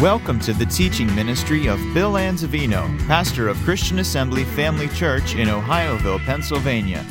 Welcome 0.00 0.40
to 0.40 0.54
the 0.54 0.64
teaching 0.64 1.14
ministry 1.14 1.66
of 1.66 1.78
Bill 1.92 2.12
Anzavino, 2.14 2.98
pastor 3.06 3.48
of 3.48 3.58
Christian 3.58 3.98
Assembly 3.98 4.44
Family 4.44 4.88
Church 4.88 5.34
in 5.34 5.48
Ohioville, 5.48 6.24
Pennsylvania. 6.24 7.04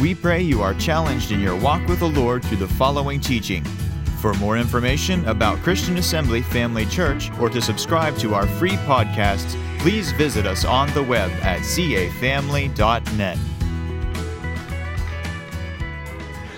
We 0.00 0.16
pray 0.16 0.42
you 0.42 0.60
are 0.60 0.74
challenged 0.74 1.30
in 1.30 1.38
your 1.38 1.54
walk 1.54 1.86
with 1.86 2.00
the 2.00 2.08
Lord 2.08 2.44
through 2.44 2.56
the 2.56 2.66
following 2.66 3.20
teaching. 3.20 3.62
For 4.18 4.34
more 4.34 4.58
information 4.58 5.24
about 5.28 5.58
Christian 5.58 5.96
Assembly 5.96 6.42
Family 6.42 6.86
Church 6.86 7.30
or 7.38 7.48
to 7.50 7.62
subscribe 7.62 8.16
to 8.16 8.34
our 8.34 8.48
free 8.48 8.78
podcasts, 8.78 9.54
please 9.78 10.10
visit 10.10 10.44
us 10.44 10.64
on 10.64 10.92
the 10.92 11.04
web 11.04 11.30
at 11.34 11.60
cafamily.net. 11.60 13.38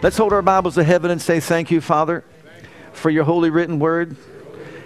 Let's 0.03 0.17
hold 0.17 0.33
our 0.33 0.41
Bibles 0.41 0.77
to 0.77 0.85
heaven 0.85 1.11
and 1.11 1.21
say, 1.21 1.39
Thank 1.39 1.71
you, 1.71 1.83
Father, 1.83 2.25
for 2.95 3.11
your 3.11 3.25
holy 3.25 3.51
written 3.51 3.79
word. 3.79 4.17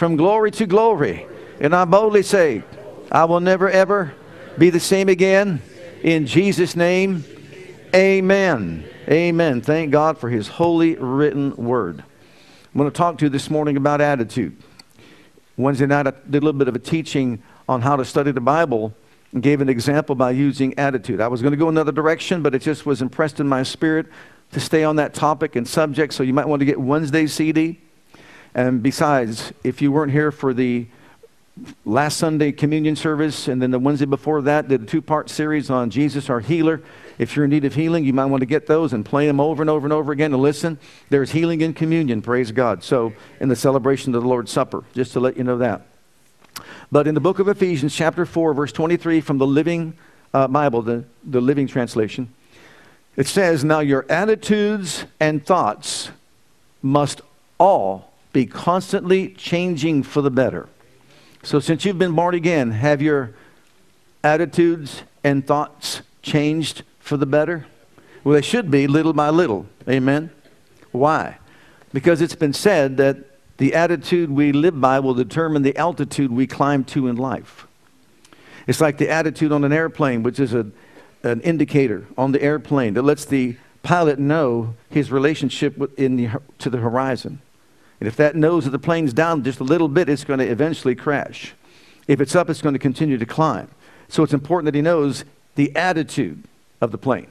from 0.00 0.16
glory 0.16 0.50
to 0.50 0.64
glory. 0.64 1.26
And 1.60 1.76
I 1.76 1.84
boldly 1.84 2.22
say, 2.22 2.62
I 3.12 3.26
will 3.26 3.40
never 3.40 3.68
ever 3.68 4.14
be 4.56 4.70
the 4.70 4.80
same 4.80 5.10
again. 5.10 5.60
In 6.02 6.24
Jesus' 6.24 6.74
name, 6.74 7.22
amen. 7.94 8.88
Amen. 9.06 9.60
Thank 9.60 9.90
God 9.90 10.16
for 10.16 10.30
his 10.30 10.48
holy 10.48 10.96
written 10.96 11.54
word. 11.54 12.02
I'm 12.02 12.78
going 12.78 12.90
to 12.90 12.96
talk 12.96 13.18
to 13.18 13.26
you 13.26 13.28
this 13.28 13.50
morning 13.50 13.76
about 13.76 14.00
attitude. 14.00 14.56
Wednesday 15.58 15.84
night, 15.84 16.06
I 16.06 16.12
did 16.30 16.42
a 16.42 16.46
little 16.46 16.58
bit 16.58 16.68
of 16.68 16.74
a 16.74 16.78
teaching 16.78 17.42
on 17.68 17.82
how 17.82 17.96
to 17.96 18.04
study 18.06 18.32
the 18.32 18.40
Bible 18.40 18.94
and 19.32 19.42
gave 19.42 19.60
an 19.60 19.68
example 19.68 20.14
by 20.14 20.30
using 20.30 20.78
attitude. 20.78 21.20
I 21.20 21.28
was 21.28 21.42
going 21.42 21.52
to 21.52 21.58
go 21.58 21.68
another 21.68 21.92
direction, 21.92 22.40
but 22.40 22.54
it 22.54 22.62
just 22.62 22.86
was 22.86 23.02
impressed 23.02 23.38
in 23.38 23.46
my 23.46 23.62
spirit 23.62 24.06
to 24.52 24.60
stay 24.60 24.82
on 24.82 24.96
that 24.96 25.12
topic 25.12 25.56
and 25.56 25.68
subject. 25.68 26.14
So 26.14 26.22
you 26.22 26.32
might 26.32 26.48
want 26.48 26.60
to 26.60 26.66
get 26.66 26.80
Wednesday's 26.80 27.34
CD. 27.34 27.80
And 28.54 28.82
besides, 28.82 29.52
if 29.62 29.80
you 29.80 29.92
weren't 29.92 30.12
here 30.12 30.32
for 30.32 30.52
the 30.52 30.86
last 31.84 32.16
Sunday 32.16 32.52
communion 32.52 32.96
service 32.96 33.48
and 33.48 33.60
then 33.60 33.70
the 33.70 33.78
Wednesday 33.78 34.06
before 34.06 34.42
that, 34.42 34.68
did 34.68 34.82
a 34.82 34.86
two 34.86 35.02
part 35.02 35.30
series 35.30 35.70
on 35.70 35.90
Jesus, 35.90 36.30
our 36.30 36.40
healer. 36.40 36.80
If 37.18 37.36
you're 37.36 37.44
in 37.44 37.50
need 37.50 37.64
of 37.64 37.74
healing, 37.74 38.04
you 38.04 38.12
might 38.12 38.26
want 38.26 38.40
to 38.40 38.46
get 38.46 38.66
those 38.66 38.92
and 38.92 39.04
play 39.04 39.26
them 39.26 39.40
over 39.40 39.62
and 39.62 39.68
over 39.68 39.86
and 39.86 39.92
over 39.92 40.10
again 40.10 40.32
and 40.32 40.42
listen. 40.42 40.78
There's 41.10 41.32
healing 41.32 41.60
in 41.60 41.74
communion, 41.74 42.22
praise 42.22 42.50
God. 42.50 42.82
So, 42.82 43.12
in 43.40 43.48
the 43.48 43.56
celebration 43.56 44.14
of 44.14 44.22
the 44.22 44.28
Lord's 44.28 44.50
Supper, 44.50 44.84
just 44.94 45.12
to 45.12 45.20
let 45.20 45.36
you 45.36 45.44
know 45.44 45.58
that. 45.58 45.86
But 46.90 47.06
in 47.06 47.14
the 47.14 47.20
book 47.20 47.38
of 47.38 47.48
Ephesians, 47.48 47.94
chapter 47.94 48.24
4, 48.24 48.54
verse 48.54 48.72
23, 48.72 49.20
from 49.20 49.38
the 49.38 49.46
Living 49.46 49.94
uh, 50.32 50.48
Bible, 50.48 50.82
the, 50.82 51.04
the 51.22 51.40
Living 51.40 51.66
Translation, 51.66 52.32
it 53.16 53.26
says, 53.26 53.64
Now 53.64 53.80
your 53.80 54.06
attitudes 54.08 55.04
and 55.20 55.44
thoughts 55.44 56.10
must 56.82 57.20
all 57.58 58.09
be 58.32 58.46
constantly 58.46 59.28
changing 59.28 60.02
for 60.02 60.22
the 60.22 60.30
better. 60.30 60.68
So, 61.42 61.58
since 61.58 61.84
you've 61.84 61.98
been 61.98 62.14
born 62.14 62.34
again, 62.34 62.70
have 62.72 63.00
your 63.00 63.34
attitudes 64.22 65.02
and 65.24 65.46
thoughts 65.46 66.02
changed 66.22 66.82
for 66.98 67.16
the 67.16 67.26
better? 67.26 67.66
Well, 68.22 68.34
they 68.34 68.42
should 68.42 68.70
be 68.70 68.86
little 68.86 69.12
by 69.12 69.30
little. 69.30 69.66
Amen? 69.88 70.30
Why? 70.92 71.38
Because 71.92 72.20
it's 72.20 72.34
been 72.34 72.52
said 72.52 72.98
that 72.98 73.16
the 73.56 73.74
attitude 73.74 74.30
we 74.30 74.52
live 74.52 74.80
by 74.80 75.00
will 75.00 75.14
determine 75.14 75.62
the 75.62 75.76
altitude 75.76 76.30
we 76.30 76.46
climb 76.46 76.84
to 76.84 77.08
in 77.08 77.16
life. 77.16 77.66
It's 78.66 78.80
like 78.80 78.98
the 78.98 79.08
attitude 79.08 79.52
on 79.52 79.64
an 79.64 79.72
airplane, 79.72 80.22
which 80.22 80.38
is 80.38 80.54
a, 80.54 80.66
an 81.22 81.40
indicator 81.40 82.06
on 82.16 82.32
the 82.32 82.42
airplane 82.42 82.94
that 82.94 83.02
lets 83.02 83.24
the 83.24 83.56
pilot 83.82 84.18
know 84.18 84.74
his 84.90 85.10
relationship 85.10 85.98
in 85.98 86.16
the, 86.16 86.30
to 86.58 86.70
the 86.70 86.78
horizon. 86.78 87.40
And 88.00 88.06
if 88.06 88.16
that 88.16 88.34
nose 88.34 88.66
of 88.66 88.72
the 88.72 88.78
plane's 88.78 89.12
down 89.12 89.44
just 89.44 89.60
a 89.60 89.64
little 89.64 89.88
bit, 89.88 90.08
it's 90.08 90.24
going 90.24 90.38
to 90.40 90.46
eventually 90.46 90.94
crash. 90.94 91.52
If 92.08 92.20
it's 92.20 92.34
up, 92.34 92.48
it's 92.48 92.62
going 92.62 92.72
to 92.72 92.78
continue 92.78 93.18
to 93.18 93.26
climb. 93.26 93.68
So 94.08 94.22
it's 94.22 94.32
important 94.32 94.64
that 94.66 94.74
he 94.74 94.82
knows 94.82 95.24
the 95.54 95.74
attitude 95.76 96.44
of 96.80 96.90
the 96.92 96.98
plane. 96.98 97.28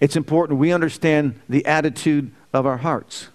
It's 0.00 0.16
important 0.16 0.58
we 0.58 0.72
understand 0.72 1.40
the 1.48 1.66
attitude 1.66 2.30
of 2.52 2.66
our 2.66 2.78
hearts 2.78 3.28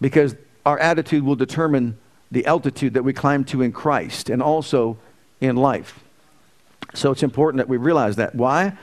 because 0.00 0.36
our 0.64 0.78
attitude 0.78 1.24
will 1.24 1.36
determine 1.36 1.98
the 2.30 2.46
altitude 2.46 2.94
that 2.94 3.02
we 3.02 3.12
climb 3.12 3.44
to 3.44 3.62
in 3.62 3.72
Christ 3.72 4.30
and 4.30 4.42
also 4.42 4.96
in 5.40 5.56
life. 5.56 6.00
So 6.94 7.10
it's 7.10 7.22
important 7.22 7.58
that 7.58 7.68
we 7.68 7.76
realize 7.76 8.16
that. 8.16 8.34
Why? 8.34 8.76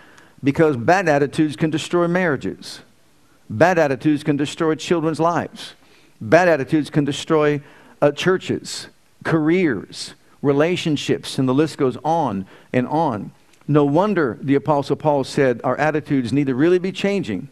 Because 0.44 0.76
bad 0.76 1.08
attitudes 1.08 1.56
can 1.56 1.70
destroy 1.70 2.08
marriages. 2.08 2.82
Bad 3.50 3.78
attitudes 3.78 4.24
can 4.24 4.38
destroy 4.38 4.76
children's 4.76 5.20
lives. 5.20 5.76
Bad 6.22 6.48
attitudes 6.48 6.92
can 6.92 7.04
destroy 7.04 7.62
uh, 8.00 8.12
churches, 8.12 8.88
careers, 9.24 10.14
relationships, 10.44 11.40
and 11.40 11.50
the 11.50 11.54
list 11.54 11.78
goes 11.80 11.98
on 12.04 12.46
and 12.72 12.88
on. 12.88 13.32
No 13.68 13.86
wonder 13.86 14.38
the 14.42 14.56
Apostle 14.56 14.96
Paul 14.96 15.24
said 15.24 15.62
our 15.64 15.78
attitudes 15.78 16.32
need 16.32 16.48
to 16.48 16.56
really 16.56 16.80
be 16.80 16.92
changing 16.92 17.50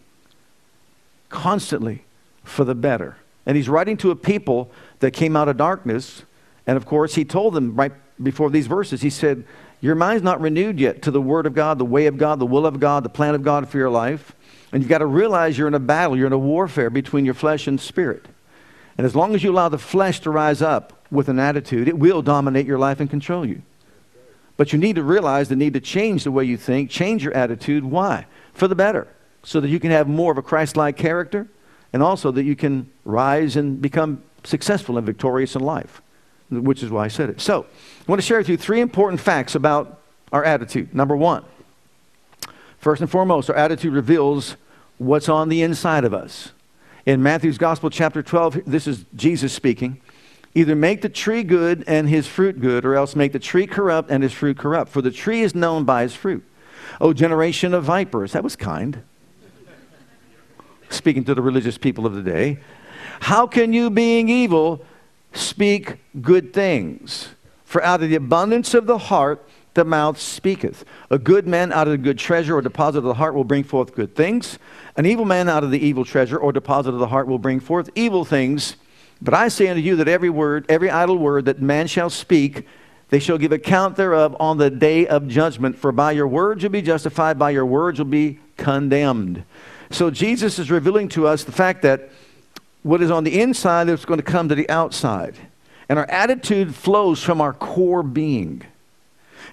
constantly 1.29 2.03
for 2.43 2.63
the 2.63 2.75
better. 2.75 3.17
And 3.45 3.55
he's 3.55 3.69
writing 3.69 3.97
to 3.97 4.11
a 4.11 4.15
people 4.15 4.69
that 4.99 5.11
came 5.11 5.35
out 5.35 5.47
of 5.47 5.57
darkness. 5.57 6.23
And 6.67 6.77
of 6.77 6.85
course, 6.85 7.15
he 7.15 7.25
told 7.25 7.53
them 7.53 7.75
right 7.75 7.93
before 8.21 8.49
these 8.49 8.67
verses, 8.67 9.01
he 9.01 9.09
said, 9.09 9.45
Your 9.81 9.95
mind's 9.95 10.23
not 10.23 10.41
renewed 10.41 10.79
yet 10.79 11.01
to 11.03 11.11
the 11.11 11.21
Word 11.21 11.45
of 11.45 11.55
God, 11.55 11.79
the 11.79 11.85
way 11.85 12.05
of 12.05 12.17
God, 12.17 12.39
the 12.39 12.45
will 12.45 12.65
of 12.65 12.79
God, 12.79 13.03
the 13.03 13.09
plan 13.09 13.33
of 13.33 13.43
God 13.43 13.69
for 13.69 13.77
your 13.77 13.89
life. 13.89 14.35
And 14.71 14.83
you've 14.83 14.89
got 14.89 14.99
to 14.99 15.05
realize 15.05 15.57
you're 15.57 15.67
in 15.67 15.73
a 15.73 15.79
battle, 15.79 16.15
you're 16.17 16.27
in 16.27 16.33
a 16.33 16.37
warfare 16.37 16.89
between 16.89 17.25
your 17.25 17.33
flesh 17.33 17.65
and 17.65 17.79
spirit. 17.79 18.25
And 18.99 19.05
as 19.05 19.15
long 19.15 19.33
as 19.33 19.45
you 19.45 19.51
allow 19.53 19.69
the 19.69 19.77
flesh 19.77 20.19
to 20.19 20.29
rise 20.29 20.61
up 20.61 20.91
with 21.09 21.29
an 21.29 21.39
attitude, 21.39 21.87
it 21.87 21.97
will 21.97 22.21
dominate 22.21 22.65
your 22.65 22.77
life 22.77 22.99
and 22.99 23.09
control 23.09 23.45
you. 23.45 23.61
But 24.57 24.73
you 24.73 24.77
need 24.77 24.97
to 24.97 25.03
realize 25.03 25.47
the 25.47 25.55
need 25.55 25.71
to 25.75 25.79
change 25.79 26.25
the 26.25 26.31
way 26.31 26.43
you 26.43 26.57
think, 26.57 26.89
change 26.89 27.23
your 27.23 27.33
attitude. 27.33 27.85
Why? 27.85 28.25
For 28.53 28.67
the 28.67 28.75
better. 28.75 29.07
So 29.41 29.61
that 29.61 29.69
you 29.69 29.79
can 29.79 29.91
have 29.91 30.09
more 30.09 30.33
of 30.33 30.37
a 30.37 30.41
Christ 30.41 30.75
like 30.75 30.97
character 30.97 31.47
and 31.93 32.03
also 32.03 32.29
that 32.31 32.43
you 32.43 32.57
can 32.57 32.91
rise 33.05 33.55
and 33.55 33.81
become 33.81 34.21
successful 34.43 34.97
and 34.97 35.05
victorious 35.05 35.55
in 35.55 35.61
life, 35.61 36.01
which 36.49 36.83
is 36.83 36.89
why 36.89 37.05
I 37.05 37.07
said 37.07 37.29
it. 37.29 37.39
So, 37.39 37.67
I 38.05 38.11
want 38.11 38.19
to 38.19 38.27
share 38.27 38.39
with 38.39 38.49
you 38.49 38.57
three 38.57 38.81
important 38.81 39.21
facts 39.21 39.55
about 39.55 40.01
our 40.33 40.43
attitude. 40.43 40.93
Number 40.93 41.15
one, 41.15 41.45
first 42.79 43.01
and 43.01 43.09
foremost, 43.09 43.49
our 43.49 43.55
attitude 43.55 43.93
reveals 43.93 44.57
what's 44.97 45.29
on 45.29 45.47
the 45.47 45.61
inside 45.61 46.03
of 46.03 46.13
us. 46.13 46.51
In 47.05 47.23
Matthew's 47.23 47.57
Gospel, 47.57 47.89
chapter 47.89 48.21
12, 48.21 48.61
this 48.65 48.85
is 48.85 49.05
Jesus 49.15 49.53
speaking. 49.53 50.01
Either 50.55 50.75
make 50.75 51.01
the 51.01 51.09
tree 51.09 51.43
good 51.43 51.83
and 51.87 52.09
his 52.09 52.27
fruit 52.27 52.59
good, 52.59 52.85
or 52.85 52.95
else 52.95 53.15
make 53.15 53.31
the 53.31 53.39
tree 53.39 53.67
corrupt 53.67 54.09
and 54.09 54.23
his 54.23 54.33
fruit 54.33 54.57
corrupt. 54.57 54.91
For 54.91 55.01
the 55.01 55.11
tree 55.11 55.41
is 55.41 55.55
known 55.55 55.85
by 55.85 56.01
his 56.01 56.15
fruit. 56.15 56.43
O 56.99 57.13
generation 57.13 57.73
of 57.73 57.83
vipers, 57.83 58.33
that 58.33 58.43
was 58.43 58.55
kind. 58.55 59.03
Speaking 60.89 61.23
to 61.25 61.35
the 61.35 61.41
religious 61.41 61.77
people 61.77 62.05
of 62.05 62.15
the 62.15 62.23
day. 62.23 62.59
How 63.21 63.45
can 63.45 63.73
you, 63.73 63.89
being 63.89 64.27
evil, 64.27 64.83
speak 65.33 65.97
good 66.21 66.51
things? 66.51 67.29
For 67.63 67.83
out 67.83 68.01
of 68.01 68.09
the 68.09 68.15
abundance 68.15 68.73
of 68.73 68.87
the 68.87 68.97
heart, 68.97 69.47
the 69.79 69.85
mouth 69.85 70.19
speaketh. 70.19 70.83
A 71.09 71.17
good 71.17 71.47
man 71.47 71.71
out 71.71 71.87
of 71.87 71.91
the 71.91 71.97
good 71.97 72.19
treasure 72.19 72.57
or 72.57 72.61
deposit 72.61 72.99
of 72.99 73.05
the 73.05 73.13
heart 73.13 73.33
will 73.33 73.45
bring 73.45 73.63
forth 73.63 73.95
good 73.95 74.13
things. 74.13 74.59
An 74.97 75.05
evil 75.05 75.23
man 75.23 75.47
out 75.47 75.63
of 75.63 75.71
the 75.71 75.79
evil 75.79 76.03
treasure 76.03 76.37
or 76.37 76.51
deposit 76.51 76.93
of 76.93 76.99
the 76.99 77.07
heart 77.07 77.27
will 77.27 77.39
bring 77.39 77.61
forth 77.61 77.89
evil 77.95 78.25
things. 78.25 78.75
But 79.21 79.33
I 79.33 79.47
say 79.47 79.69
unto 79.69 79.81
you 79.81 79.95
that 79.95 80.09
every 80.09 80.29
word, 80.29 80.65
every 80.67 80.89
idle 80.89 81.17
word 81.17 81.45
that 81.45 81.61
man 81.61 81.87
shall 81.87 82.09
speak, 82.09 82.67
they 83.09 83.19
shall 83.19 83.37
give 83.37 83.53
account 83.53 83.95
thereof 83.95 84.35
on 84.37 84.57
the 84.57 84.69
day 84.69 85.07
of 85.07 85.29
judgment. 85.29 85.77
For 85.77 85.93
by 85.93 86.11
your 86.11 86.27
words 86.27 86.61
you'll 86.61 86.73
be 86.73 86.81
justified, 86.81 87.39
by 87.39 87.51
your 87.51 87.65
words 87.65 87.99
you'll 87.99 88.07
be 88.07 88.39
condemned. 88.57 89.43
So 89.91 90.11
Jesus 90.11 90.59
is 90.59 90.69
revealing 90.69 91.07
to 91.09 91.25
us 91.25 91.45
the 91.45 91.53
fact 91.53 91.83
that 91.83 92.09
what 92.83 93.01
is 93.01 93.11
on 93.11 93.23
the 93.23 93.39
inside 93.39 93.87
is 93.87 94.03
going 94.03 94.19
to 94.19 94.23
come 94.23 94.49
to 94.49 94.55
the 94.55 94.69
outside. 94.69 95.35
And 95.87 95.97
our 95.97 96.09
attitude 96.09 96.75
flows 96.75 97.23
from 97.23 97.39
our 97.39 97.53
core 97.53 98.03
being. 98.03 98.63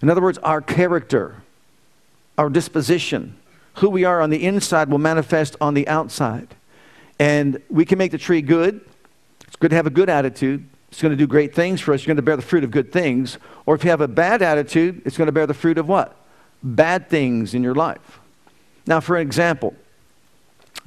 In 0.03 0.11
other 0.11 0.21
words, 0.21 0.39
our 0.39 0.61
character, 0.61 1.43
our 2.37 2.51
disposition, 2.51 3.37
who 3.77 3.91
we 3.91 4.05
are 4.05 4.21
on 4.21 4.31
the 4.31 4.45
inside 4.45 4.89
will 4.89 4.99
manifest 4.99 5.57
on 5.61 5.75
the 5.75 5.87
outside. 5.89 6.55
And 7.19 7.63
we 7.69 7.85
can 7.85 7.99
make 7.99 8.11
the 8.11 8.19
tree 8.19 8.43
good. 8.43 8.81
It's 9.47 9.57
good 9.57 9.71
to 9.71 9.77
have 9.77 9.87
a 9.87 9.91
good 9.91 10.09
attitude. 10.09 10.69
it's 10.91 11.01
going 11.01 11.11
to 11.11 11.17
do 11.17 11.27
great 11.27 11.55
things 11.55 11.81
for 11.81 11.93
us. 11.93 12.03
You're 12.03 12.09
going 12.09 12.17
to 12.17 12.23
bear 12.23 12.37
the 12.37 12.43
fruit 12.43 12.65
of 12.65 12.71
good 12.71 12.93
things. 12.93 13.39
Or 13.65 13.75
if 13.75 13.85
you 13.85 13.91
have 13.91 14.01
a 14.01 14.09
bad 14.09 14.43
attitude, 14.43 15.03
it's 15.05 15.17
going 15.17 15.27
to 15.27 15.33
bear 15.33 15.47
the 15.47 15.55
fruit 15.55 15.79
of 15.79 15.89
what? 15.89 16.17
Bad 16.63 17.09
things 17.09 17.55
in 17.55 17.63
your 17.63 17.75
life. 17.75 18.19
Now, 18.87 19.01
for 19.01 19.17
an 19.17 19.23
example, 19.23 19.75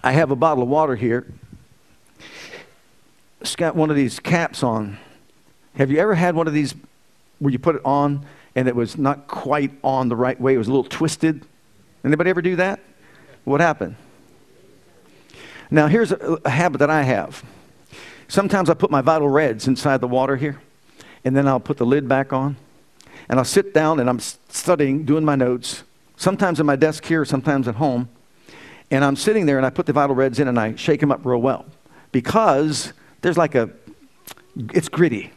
I 0.03 0.13
have 0.13 0.31
a 0.31 0.35
bottle 0.35 0.63
of 0.63 0.69
water 0.69 0.95
here. 0.95 1.31
It's 3.41 3.55
got 3.55 3.75
one 3.75 3.89
of 3.89 3.95
these 3.95 4.19
caps 4.19 4.63
on. 4.63 4.97
Have 5.75 5.91
you 5.91 5.99
ever 5.99 6.15
had 6.15 6.35
one 6.35 6.47
of 6.47 6.53
these 6.53 6.75
where 7.39 7.51
you 7.51 7.59
put 7.59 7.75
it 7.75 7.81
on 7.85 8.25
and 8.55 8.67
it 8.67 8.75
was 8.75 8.97
not 8.97 9.27
quite 9.27 9.71
on 9.83 10.09
the 10.09 10.15
right 10.15 10.39
way? 10.39 10.55
It 10.55 10.57
was 10.57 10.67
a 10.67 10.71
little 10.71 10.83
twisted. 10.83 11.45
Anybody 12.03 12.29
ever 12.29 12.41
do 12.41 12.55
that? 12.57 12.79
What 13.43 13.61
happened? 13.61 13.95
Now, 15.71 15.87
here's 15.87 16.11
a, 16.11 16.39
a 16.45 16.49
habit 16.49 16.79
that 16.79 16.89
I 16.89 17.03
have. 17.03 17.43
Sometimes 18.27 18.69
I 18.69 18.73
put 18.73 18.91
my 18.91 19.01
vital 19.01 19.27
reds 19.27 19.67
inside 19.67 20.01
the 20.01 20.07
water 20.07 20.35
here, 20.35 20.61
and 21.23 21.35
then 21.35 21.47
I'll 21.47 21.59
put 21.59 21.77
the 21.77 21.85
lid 21.85 22.07
back 22.07 22.31
on, 22.31 22.57
and 23.27 23.39
I'll 23.39 23.45
sit 23.45 23.73
down 23.73 23.99
and 23.99 24.09
I'm 24.09 24.19
studying, 24.19 25.03
doing 25.03 25.25
my 25.25 25.35
notes, 25.35 25.83
sometimes 26.15 26.59
at 26.59 26.65
my 26.65 26.75
desk 26.75 27.05
here, 27.05 27.25
sometimes 27.25 27.67
at 27.67 27.75
home, 27.75 28.09
and 28.91 29.05
I'm 29.05 29.15
sitting 29.15 29.45
there 29.45 29.57
and 29.57 29.65
I 29.65 29.69
put 29.69 29.85
the 29.85 29.93
vital 29.93 30.15
reds 30.15 30.39
in 30.39 30.47
and 30.47 30.59
I 30.59 30.75
shake 30.75 30.99
them 30.99 31.11
up 31.11 31.23
real 31.23 31.41
well 31.41 31.65
because 32.11 32.93
there's 33.21 33.37
like 33.37 33.55
a, 33.55 33.69
it's 34.73 34.89
gritty, 34.89 35.31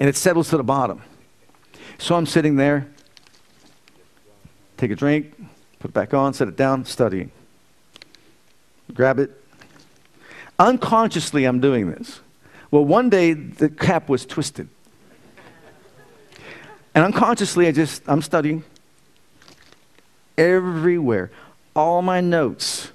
and 0.00 0.08
it 0.08 0.16
settles 0.16 0.50
to 0.50 0.56
the 0.56 0.64
bottom. 0.64 1.02
So 2.02 2.16
I'm 2.16 2.26
sitting 2.26 2.56
there, 2.56 2.88
take 4.76 4.90
a 4.90 4.96
drink, 4.96 5.40
put 5.78 5.92
it 5.92 5.94
back 5.94 6.12
on, 6.12 6.34
set 6.34 6.48
it 6.48 6.56
down, 6.56 6.84
studying. 6.84 7.30
Grab 8.92 9.20
it, 9.20 9.30
Unconsciously, 10.58 11.44
I'm 11.44 11.60
doing 11.60 11.92
this. 11.92 12.20
Well, 12.72 12.84
one 12.84 13.08
day 13.08 13.34
the 13.34 13.68
cap 13.68 14.08
was 14.08 14.26
twisted. 14.26 14.68
And 16.92 17.04
unconsciously, 17.04 17.68
I 17.68 17.72
just, 17.72 18.02
I'm 18.08 18.20
studying 18.20 18.64
everywhere. 20.36 21.30
All 21.76 22.02
my 22.02 22.20
notes, 22.20 22.90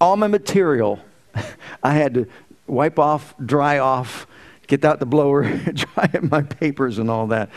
all 0.00 0.16
my 0.16 0.26
material, 0.26 1.00
I 1.82 1.92
had 1.92 2.14
to 2.14 2.28
wipe 2.66 2.98
off, 2.98 3.34
dry 3.44 3.78
off, 3.78 4.26
get 4.66 4.84
out 4.84 5.00
the 5.00 5.06
blower, 5.06 5.42
dry 5.58 6.10
up 6.14 6.22
my 6.22 6.42
papers 6.42 6.98
and 6.98 7.10
all 7.10 7.28
that. 7.28 7.50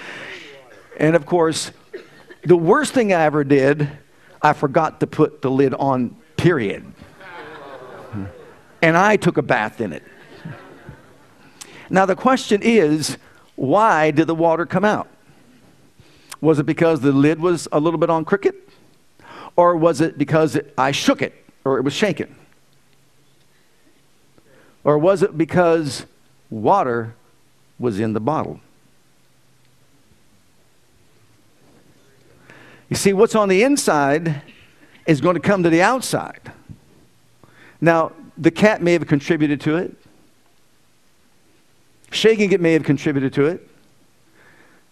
And 0.97 1.15
of 1.15 1.25
course, 1.25 1.71
the 2.43 2.57
worst 2.57 2.93
thing 2.93 3.13
I 3.13 3.23
ever 3.23 3.43
did, 3.43 3.89
I 4.41 4.53
forgot 4.53 4.99
to 4.99 5.07
put 5.07 5.41
the 5.41 5.51
lid 5.51 5.73
on, 5.73 6.15
period 6.37 6.93
and 8.81 8.97
I 8.97 9.17
took 9.17 9.37
a 9.37 9.41
bath 9.41 9.81
in 9.81 9.93
it. 9.93 10.03
Now, 11.89 12.05
the 12.05 12.15
question 12.15 12.61
is 12.63 13.17
why 13.55 14.11
did 14.11 14.27
the 14.27 14.35
water 14.35 14.65
come 14.65 14.85
out? 14.85 15.09
Was 16.39 16.59
it 16.59 16.65
because 16.65 17.01
the 17.01 17.11
lid 17.11 17.39
was 17.39 17.67
a 17.71 17.79
little 17.79 17.99
bit 17.99 18.09
on 18.09 18.23
crooked? 18.23 18.55
Or 19.57 19.75
was 19.75 19.99
it 19.99 20.17
because 20.17 20.55
it, 20.55 20.73
I 20.77 20.91
shook 20.91 21.21
it 21.21 21.33
or 21.65 21.77
it 21.77 21.81
was 21.83 21.93
shaken? 21.93 22.33
Or 24.85 24.97
was 24.97 25.21
it 25.21 25.37
because 25.37 26.05
water 26.49 27.15
was 27.77 27.99
in 27.99 28.13
the 28.13 28.19
bottle? 28.19 28.59
You 32.89 32.95
see, 32.95 33.13
what's 33.13 33.35
on 33.35 33.49
the 33.49 33.63
inside 33.63 34.41
is 35.05 35.21
going 35.21 35.35
to 35.35 35.39
come 35.39 35.63
to 35.63 35.69
the 35.69 35.81
outside. 35.81 36.51
Now, 37.79 38.11
the 38.37 38.51
cat 38.51 38.81
may 38.81 38.93
have 38.93 39.05
contributed 39.07 39.61
to 39.61 39.77
it. 39.77 39.95
Shaking 42.11 42.51
it 42.51 42.59
may 42.59 42.73
have 42.73 42.83
contributed 42.83 43.33
to 43.33 43.45
it. 43.45 43.69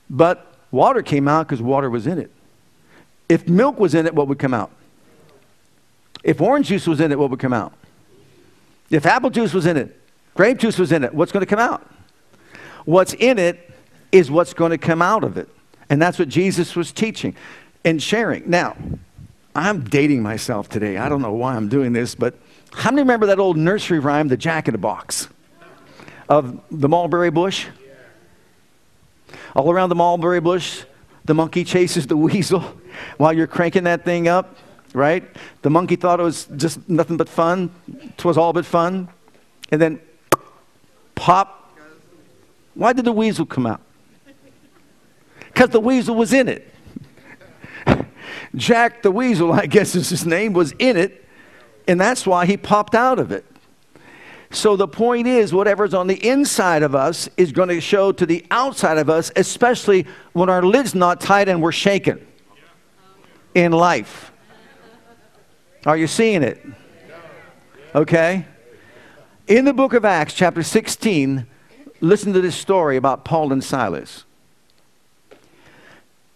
But 0.09 0.55
water 0.71 1.01
came 1.01 1.27
out 1.27 1.47
because 1.47 1.61
water 1.61 1.89
was 1.89 2.07
in 2.07 2.19
it. 2.19 2.31
If 3.27 3.47
milk 3.47 3.79
was 3.79 3.95
in 3.95 4.05
it, 4.05 4.13
what 4.13 4.27
would 4.27 4.39
come 4.39 4.53
out? 4.53 4.71
If 6.23 6.39
orange 6.39 6.67
juice 6.67 6.87
was 6.87 7.01
in 7.01 7.11
it, 7.11 7.19
what 7.19 7.29
would 7.29 7.39
come 7.39 7.53
out? 7.53 7.73
If 8.89 9.05
apple 9.05 9.29
juice 9.29 9.53
was 9.53 9.65
in 9.65 9.75
it, 9.75 9.99
grape 10.37 10.59
juice 10.59 10.77
was 10.77 10.91
in 10.91 11.03
it, 11.03 11.13
what's 11.13 11.31
going 11.31 11.45
to 11.45 11.49
come 11.49 11.59
out? 11.59 11.85
What's 12.85 13.13
in 13.13 13.37
it 13.39 13.71
is 14.11 14.31
what's 14.31 14.53
going 14.53 14.71
to 14.71 14.77
come 14.77 15.01
out 15.01 15.23
of 15.23 15.35
it. 15.37 15.49
And 15.89 16.01
that's 16.01 16.19
what 16.19 16.29
Jesus 16.29 16.75
was 16.75 16.91
teaching 16.91 17.35
and 17.83 18.01
sharing. 18.01 18.49
Now, 18.49 18.77
I'm 19.55 19.83
dating 19.83 20.21
myself 20.21 20.69
today. 20.69 20.97
I 20.97 21.09
don't 21.09 21.21
know 21.21 21.33
why 21.33 21.55
I'm 21.55 21.67
doing 21.67 21.91
this, 21.91 22.15
but 22.15 22.35
how 22.71 22.91
many 22.91 23.01
remember 23.01 23.25
that 23.25 23.39
old 23.39 23.57
nursery 23.57 23.99
rhyme, 23.99 24.27
The 24.27 24.37
Jack 24.37 24.67
in 24.67 24.73
the 24.73 24.77
Box, 24.77 25.27
of 26.29 26.61
the 26.69 26.87
mulberry 26.87 27.31
bush? 27.31 27.67
All 29.55 29.71
around 29.71 29.89
the 29.89 29.95
mulberry 29.95 30.39
bush, 30.39 30.83
the 31.25 31.33
monkey 31.33 31.63
chases 31.63 32.07
the 32.07 32.15
weasel 32.15 32.61
while 33.17 33.33
you're 33.33 33.47
cranking 33.47 33.85
that 33.85 34.05
thing 34.05 34.27
up, 34.27 34.55
right? 34.93 35.23
The 35.63 35.69
monkey 35.69 35.95
thought 35.95 36.19
it 36.19 36.23
was 36.23 36.45
just 36.55 36.87
nothing 36.87 37.17
but 37.17 37.27
fun. 37.27 37.71
It 37.87 38.23
was 38.23 38.37
all 38.37 38.53
but 38.53 38.65
fun. 38.65 39.09
And 39.71 39.81
then 39.81 39.99
pop. 41.17 41.77
Why 42.73 42.93
did 42.93 43.05
the 43.05 43.11
weasel 43.11 43.45
come 43.45 43.65
out? 43.65 43.81
Because 45.39 45.71
the 45.71 45.79
weasel 45.79 46.15
was 46.15 46.31
in 46.31 46.47
it. 46.47 46.73
Jack 48.55 49.01
the 49.01 49.11
Weasel, 49.11 49.51
I 49.51 49.65
guess 49.65 49.95
is 49.95 50.09
his 50.09 50.25
name, 50.25 50.53
was 50.53 50.71
in 50.79 50.95
it 50.95 51.25
and 51.87 51.99
that's 51.99 52.27
why 52.27 52.45
he 52.45 52.57
popped 52.57 52.93
out 52.93 53.17
of 53.17 53.31
it. 53.31 53.45
So 54.51 54.75
the 54.75 54.87
point 54.87 55.27
is, 55.27 55.53
whatever's 55.53 55.93
on 55.93 56.07
the 56.07 56.25
inside 56.27 56.83
of 56.83 56.95
us 56.95 57.27
is 57.37 57.51
going 57.51 57.69
to 57.69 57.81
show 57.81 58.11
to 58.13 58.25
the 58.25 58.45
outside 58.51 58.97
of 58.97 59.09
us, 59.09 59.31
especially 59.35 60.05
when 60.33 60.49
our 60.49 60.63
lid's 60.63 60.95
not 60.95 61.19
tight 61.19 61.49
and 61.49 61.61
we're 61.61 61.71
shaken 61.71 62.25
in 63.55 63.71
life. 63.71 64.31
Are 65.85 65.97
you 65.97 66.07
seeing 66.07 66.43
it? 66.43 66.63
Okay? 67.95 68.45
In 69.47 69.63
the 69.63 69.73
book 69.73 69.93
of 69.93 70.03
Acts, 70.03 70.33
chapter 70.33 70.61
16, 70.61 71.47
listen 72.01 72.33
to 72.33 72.41
this 72.41 72.55
story 72.55 72.97
about 72.97 73.23
Paul 73.23 73.53
and 73.53 73.63
Silas. 73.63 74.25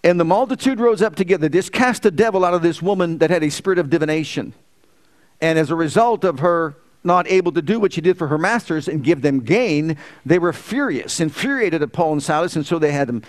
And 0.02 0.18
the 0.18 0.24
multitude 0.24 0.80
rose 0.80 1.02
up 1.02 1.16
together. 1.16 1.50
This 1.50 1.70
cast 1.70 2.06
a 2.06 2.12
devil 2.12 2.46
out 2.46 2.54
of 2.54 2.62
this 2.62 2.82
woman 2.82 3.18
that 3.18 3.30
had 3.30 3.44
a 3.44 3.52
spirit 3.52 3.80
of 3.80 3.90
divination. 3.90 4.54
And 5.42 5.60
as 5.60 5.70
a 5.70 5.76
result 5.76 6.24
of 6.24 6.40
her 6.40 6.78
not 7.04 7.28
able 7.28 7.52
to 7.52 7.62
do 7.62 7.82
what 7.82 7.92
she 7.92 8.00
did 8.00 8.18
for 8.18 8.30
her 8.30 8.38
masters 8.38 8.88
and 8.88 9.04
give 9.04 9.22
them 9.22 9.42
gain, 9.42 9.98
they 10.26 10.40
were 10.40 10.54
furious, 10.54 11.20
infuriated 11.20 11.82
at 11.82 11.92
Paul 11.92 12.14
and 12.14 12.24
Silas, 12.24 12.56
and 12.56 12.66
so 12.66 12.80
they 12.80 12.94
had 12.94 13.10
them 13.10 13.24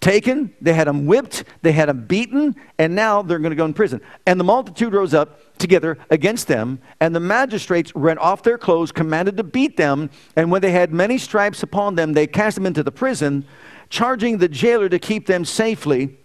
taken, 0.00 0.54
they 0.60 0.72
had 0.72 0.86
them 0.86 1.06
whipped, 1.06 1.44
they 1.62 1.72
had 1.72 1.88
them 1.88 2.06
beaten, 2.06 2.56
and 2.78 2.94
now 2.94 3.22
they're 3.22 3.38
going 3.38 3.50
to 3.50 3.56
go 3.56 3.64
in 3.64 3.74
prison. 3.74 4.00
And 4.26 4.38
the 4.38 4.44
multitude 4.44 4.92
rose 4.92 5.14
up 5.14 5.58
together 5.58 5.98
against 6.10 6.48
them, 6.48 6.78
and 7.00 7.14
the 7.14 7.20
magistrates 7.20 7.94
rent 7.94 8.18
off 8.18 8.42
their 8.42 8.58
clothes, 8.58 8.92
commanded 8.92 9.36
to 9.36 9.44
beat 9.44 9.76
them, 9.76 10.10
and 10.36 10.50
when 10.50 10.62
they 10.62 10.72
had 10.72 10.92
many 10.92 11.18
stripes 11.18 11.62
upon 11.62 11.94
them, 11.94 12.12
they 12.12 12.26
cast 12.26 12.56
them 12.56 12.66
into 12.66 12.82
the 12.82 12.92
prison, 12.92 13.44
charging 13.88 14.38
the 14.38 14.48
jailer 14.48 14.88
to 14.88 14.98
keep 14.98 15.26
them 15.26 15.44
safely 15.44 16.16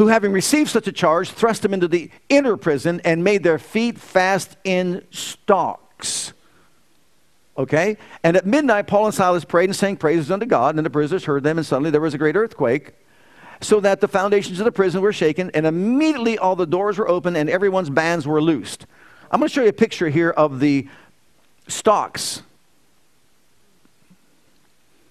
who, 0.00 0.06
having 0.06 0.32
received 0.32 0.70
such 0.70 0.86
a 0.86 0.92
charge, 0.92 1.30
thrust 1.30 1.60
them 1.60 1.74
into 1.74 1.86
the 1.86 2.10
inner 2.30 2.56
prison 2.56 3.02
and 3.04 3.22
made 3.22 3.42
their 3.42 3.58
feet 3.58 3.98
fast 3.98 4.56
in 4.64 5.04
stocks. 5.10 6.32
Okay? 7.60 7.98
And 8.22 8.38
at 8.38 8.46
midnight, 8.46 8.86
Paul 8.86 9.04
and 9.04 9.14
Silas 9.14 9.44
prayed 9.44 9.68
and 9.68 9.76
sang 9.76 9.98
praises 9.98 10.30
unto 10.30 10.46
God, 10.46 10.76
and 10.76 10.86
the 10.86 10.88
prisoners 10.88 11.26
heard 11.26 11.42
them, 11.42 11.58
and 11.58 11.66
suddenly 11.66 11.90
there 11.90 12.00
was 12.00 12.14
a 12.14 12.18
great 12.18 12.34
earthquake, 12.34 12.92
so 13.60 13.80
that 13.80 14.00
the 14.00 14.08
foundations 14.08 14.58
of 14.60 14.64
the 14.64 14.72
prison 14.72 15.02
were 15.02 15.12
shaken, 15.12 15.50
and 15.52 15.66
immediately 15.66 16.38
all 16.38 16.56
the 16.56 16.66
doors 16.66 16.96
were 16.96 17.06
open, 17.06 17.36
and 17.36 17.50
everyone's 17.50 17.90
bands 17.90 18.26
were 18.26 18.40
loosed. 18.40 18.86
I'm 19.30 19.40
going 19.40 19.48
to 19.48 19.54
show 19.54 19.62
you 19.62 19.68
a 19.68 19.74
picture 19.74 20.08
here 20.08 20.30
of 20.30 20.58
the 20.58 20.88
stocks. 21.68 22.40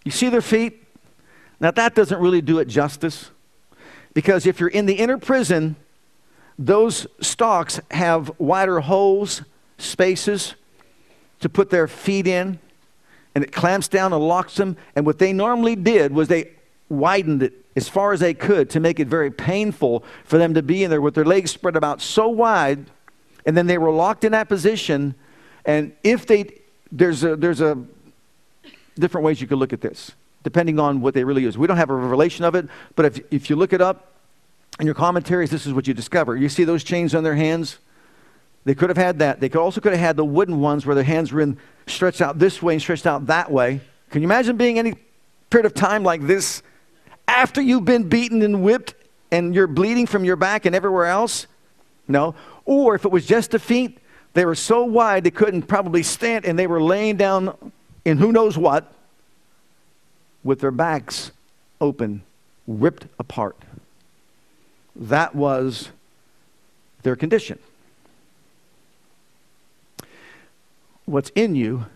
You 0.04 0.10
see 0.12 0.30
their 0.30 0.42
feet? 0.42 0.84
Now, 1.60 1.70
that 1.70 1.94
doesn't 1.94 2.20
really 2.20 2.42
do 2.42 2.58
it 2.58 2.66
justice. 2.66 3.30
Because 4.16 4.48
if 4.48 4.60
you're 4.60 4.70
in 4.70 4.88
the 4.88 4.96
inner 4.96 5.20
prison, 5.20 5.76
those 6.58 7.06
stocks 7.22 7.80
have 7.92 8.32
wider 8.40 8.80
holes, 8.80 9.44
spaces 9.78 10.56
to 11.40 11.50
put 11.50 11.70
their 11.70 11.88
feet 11.88 12.28
in, 12.28 12.60
and 13.36 13.44
it 13.44 13.52
clamps 13.52 13.88
down 13.88 14.14
and 14.14 14.28
locks 14.28 14.56
them. 14.56 14.78
And 14.96 15.06
what 15.06 15.20
they 15.20 15.34
normally 15.34 15.76
did 15.76 16.14
was 16.14 16.28
they 16.28 16.52
widened 16.90 17.44
it 17.44 17.54
as 17.76 17.88
far 17.88 18.14
as 18.14 18.20
they 18.20 18.34
could 18.34 18.70
to 18.72 18.80
make 18.80 19.00
it 19.00 19.08
very 19.08 19.32
painful 19.32 20.04
for 20.26 20.38
them 20.38 20.54
to 20.54 20.62
be 20.62 20.84
in 20.84 20.90
there 20.90 21.02
with 21.02 21.16
their 21.16 21.26
legs 21.26 21.52
spread 21.52 21.76
about 21.76 22.02
so 22.02 22.28
wide, 22.28 22.86
and 23.46 23.56
then 23.56 23.68
they 23.68 23.78
were 23.78 23.92
locked 23.92 24.24
in 24.24 24.32
that 24.34 24.50
position. 24.50 25.16
And 25.66 25.94
if 26.04 26.26
they, 26.26 26.60
there's 26.92 27.24
a, 27.24 27.36
there's 27.36 27.62
a 27.62 27.78
different 28.98 29.24
ways 29.24 29.40
you 29.40 29.48
could 29.48 29.60
look 29.60 29.74
at 29.74 29.82
this 29.82 30.12
depending 30.44 30.80
on 30.80 31.02
what 31.02 31.14
they 31.14 31.24
really 31.24 31.42
use. 31.42 31.58
We 31.58 31.68
don't 31.68 31.78
have 31.78 31.90
a 31.90 31.96
revelation 31.96 32.46
of 32.46 32.56
it, 32.56 32.68
but 32.96 33.06
if, 33.06 33.20
if 33.32 33.50
you 33.50 33.56
look 33.56 33.74
it 33.74 33.82
up 33.82 34.14
in 34.80 34.86
your 34.86 34.96
commentaries, 34.96 35.50
this 35.50 35.66
is 35.66 35.74
what 35.74 35.88
you 35.88 35.94
discover. 35.94 36.36
You 36.36 36.50
see 36.50 36.64
those 36.64 36.84
chains 36.84 37.14
on 37.14 37.24
their 37.24 37.36
hands? 37.36 37.78
They 38.66 38.76
could 38.76 38.90
have 38.90 38.98
had 38.98 39.20
that. 39.20 39.40
They 39.40 39.50
could 39.50 39.62
also 39.62 39.82
could 39.82 39.94
have 39.94 40.02
had 40.02 40.18
the 40.18 40.26
wooden 40.26 40.60
ones 40.60 40.86
where 40.86 40.96
their 40.96 41.04
hands 41.04 41.32
were 41.32 41.42
in, 41.42 41.58
stretched 41.88 42.22
out 42.22 42.40
this 42.40 42.62
way 42.62 42.74
and 42.74 42.82
stretched 42.82 43.08
out 43.08 43.28
that 43.28 43.52
way. 43.52 43.82
Can 44.10 44.22
you 44.22 44.28
imagine 44.28 44.58
being 44.58 44.78
any 44.78 44.96
period 45.50 45.66
of 45.66 45.74
time 45.74 46.04
like 46.04 46.26
this 46.28 46.62
after 47.28 47.62
you've 47.62 47.86
been 47.86 48.10
beaten 48.10 48.42
and 48.42 48.64
whipped 48.64 48.96
and 49.32 49.54
you're 49.56 49.68
bleeding 49.68 50.06
from 50.06 50.24
your 50.24 50.36
back 50.36 50.66
and 50.66 50.76
everywhere 50.76 51.06
else? 51.06 51.48
No. 52.08 52.36
Or 52.66 52.96
if 52.96 53.06
it 53.06 53.12
was 53.12 53.26
just 53.26 53.52
the 53.52 53.60
feet, 53.60 54.00
they 54.34 54.46
were 54.46 54.56
so 54.56 54.84
wide 54.84 55.24
they 55.24 55.32
couldn't 55.32 55.64
probably 55.64 56.04
stand 56.04 56.46
and 56.46 56.58
they 56.58 56.68
were 56.68 56.82
laying 56.82 57.18
down 57.18 57.72
in 58.06 58.18
who 58.18 58.32
knows 58.32 58.58
what 58.58 58.92
with 60.44 60.60
their 60.60 60.72
backs 60.72 61.32
open, 61.82 62.24
ripped 62.68 63.06
apart. 63.18 63.58
That 64.96 65.36
was 65.36 65.90
their 67.04 67.16
condition. 67.16 67.60
What's 71.10 71.32
in 71.34 71.56
you 71.56 71.88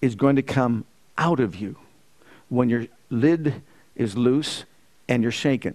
is 0.00 0.14
going 0.14 0.36
to 0.36 0.42
come 0.42 0.84
out 1.18 1.40
of 1.40 1.56
you 1.56 1.74
when 2.48 2.68
your 2.68 2.86
lid 3.10 3.60
is 3.96 4.16
loose 4.16 4.62
and 5.08 5.20
you're 5.20 5.32
shaken. 5.32 5.74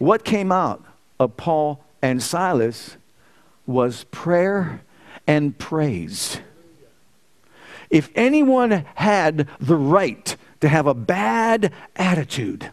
What 0.00 0.24
came 0.24 0.50
out 0.50 0.84
of 1.20 1.36
Paul 1.36 1.84
and 2.02 2.20
Silas 2.20 2.96
was 3.68 4.02
prayer 4.10 4.80
and 5.28 5.56
praise. 5.56 6.40
If 7.88 8.10
anyone 8.16 8.84
had 8.96 9.48
the 9.60 9.76
right 9.76 10.36
to 10.60 10.68
have 10.68 10.88
a 10.88 10.94
bad 10.94 11.72
attitude, 11.94 12.68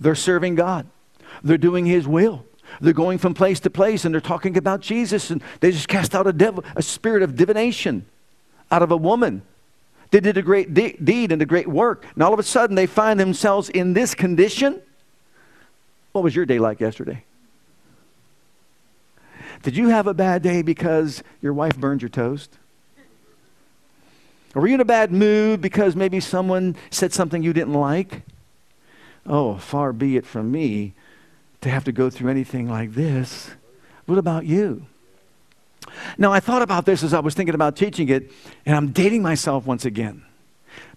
they're 0.00 0.16
serving 0.16 0.56
God. 0.56 0.88
They're 1.44 1.58
doing 1.58 1.86
His 1.86 2.08
will. 2.08 2.44
They're 2.80 2.92
going 2.92 3.18
from 3.18 3.34
place 3.34 3.60
to 3.60 3.70
place 3.70 4.04
and 4.04 4.14
they're 4.14 4.20
talking 4.20 4.56
about 4.56 4.80
Jesus 4.80 5.30
and 5.30 5.42
they 5.60 5.70
just 5.70 5.88
cast 5.88 6.14
out 6.14 6.26
a 6.26 6.32
devil, 6.32 6.64
a 6.76 6.82
spirit 6.82 7.22
of 7.22 7.36
divination 7.36 8.06
out 8.70 8.82
of 8.82 8.90
a 8.90 8.96
woman. 8.96 9.42
They 10.10 10.20
did 10.20 10.36
a 10.36 10.42
great 10.42 10.74
de- 10.74 10.96
deed 11.02 11.32
and 11.32 11.40
a 11.40 11.46
great 11.46 11.68
work. 11.68 12.06
And 12.14 12.22
all 12.22 12.32
of 12.32 12.38
a 12.38 12.44
sudden 12.44 12.76
they 12.76 12.86
find 12.86 13.18
themselves 13.18 13.68
in 13.68 13.92
this 13.92 14.14
condition. 14.14 14.80
What 16.12 16.24
was 16.24 16.34
your 16.34 16.46
day 16.46 16.58
like 16.58 16.80
yesterday? 16.80 17.24
Did 19.62 19.76
you 19.76 19.88
have 19.88 20.06
a 20.06 20.14
bad 20.14 20.42
day 20.42 20.62
because 20.62 21.22
your 21.42 21.52
wife 21.52 21.76
burned 21.76 22.02
your 22.02 22.08
toast? 22.08 22.56
Or 24.54 24.62
were 24.62 24.68
you 24.68 24.74
in 24.74 24.80
a 24.80 24.86
bad 24.86 25.12
mood 25.12 25.60
because 25.60 25.94
maybe 25.94 26.18
someone 26.18 26.76
said 26.90 27.12
something 27.12 27.42
you 27.42 27.52
didn't 27.52 27.74
like? 27.74 28.22
Oh, 29.26 29.56
far 29.56 29.92
be 29.92 30.16
it 30.16 30.26
from 30.26 30.50
me 30.50 30.94
to 31.60 31.70
have 31.70 31.84
to 31.84 31.92
go 31.92 32.10
through 32.10 32.30
anything 32.30 32.68
like 32.68 32.92
this. 32.92 33.50
What 34.06 34.18
about 34.18 34.46
you? 34.46 34.86
Now, 36.18 36.32
I 36.32 36.40
thought 36.40 36.62
about 36.62 36.86
this 36.86 37.02
as 37.02 37.12
I 37.14 37.20
was 37.20 37.34
thinking 37.34 37.54
about 37.54 37.76
teaching 37.76 38.08
it, 38.08 38.30
and 38.64 38.76
I'm 38.76 38.92
dating 38.92 39.22
myself 39.22 39.66
once 39.66 39.84
again. 39.84 40.24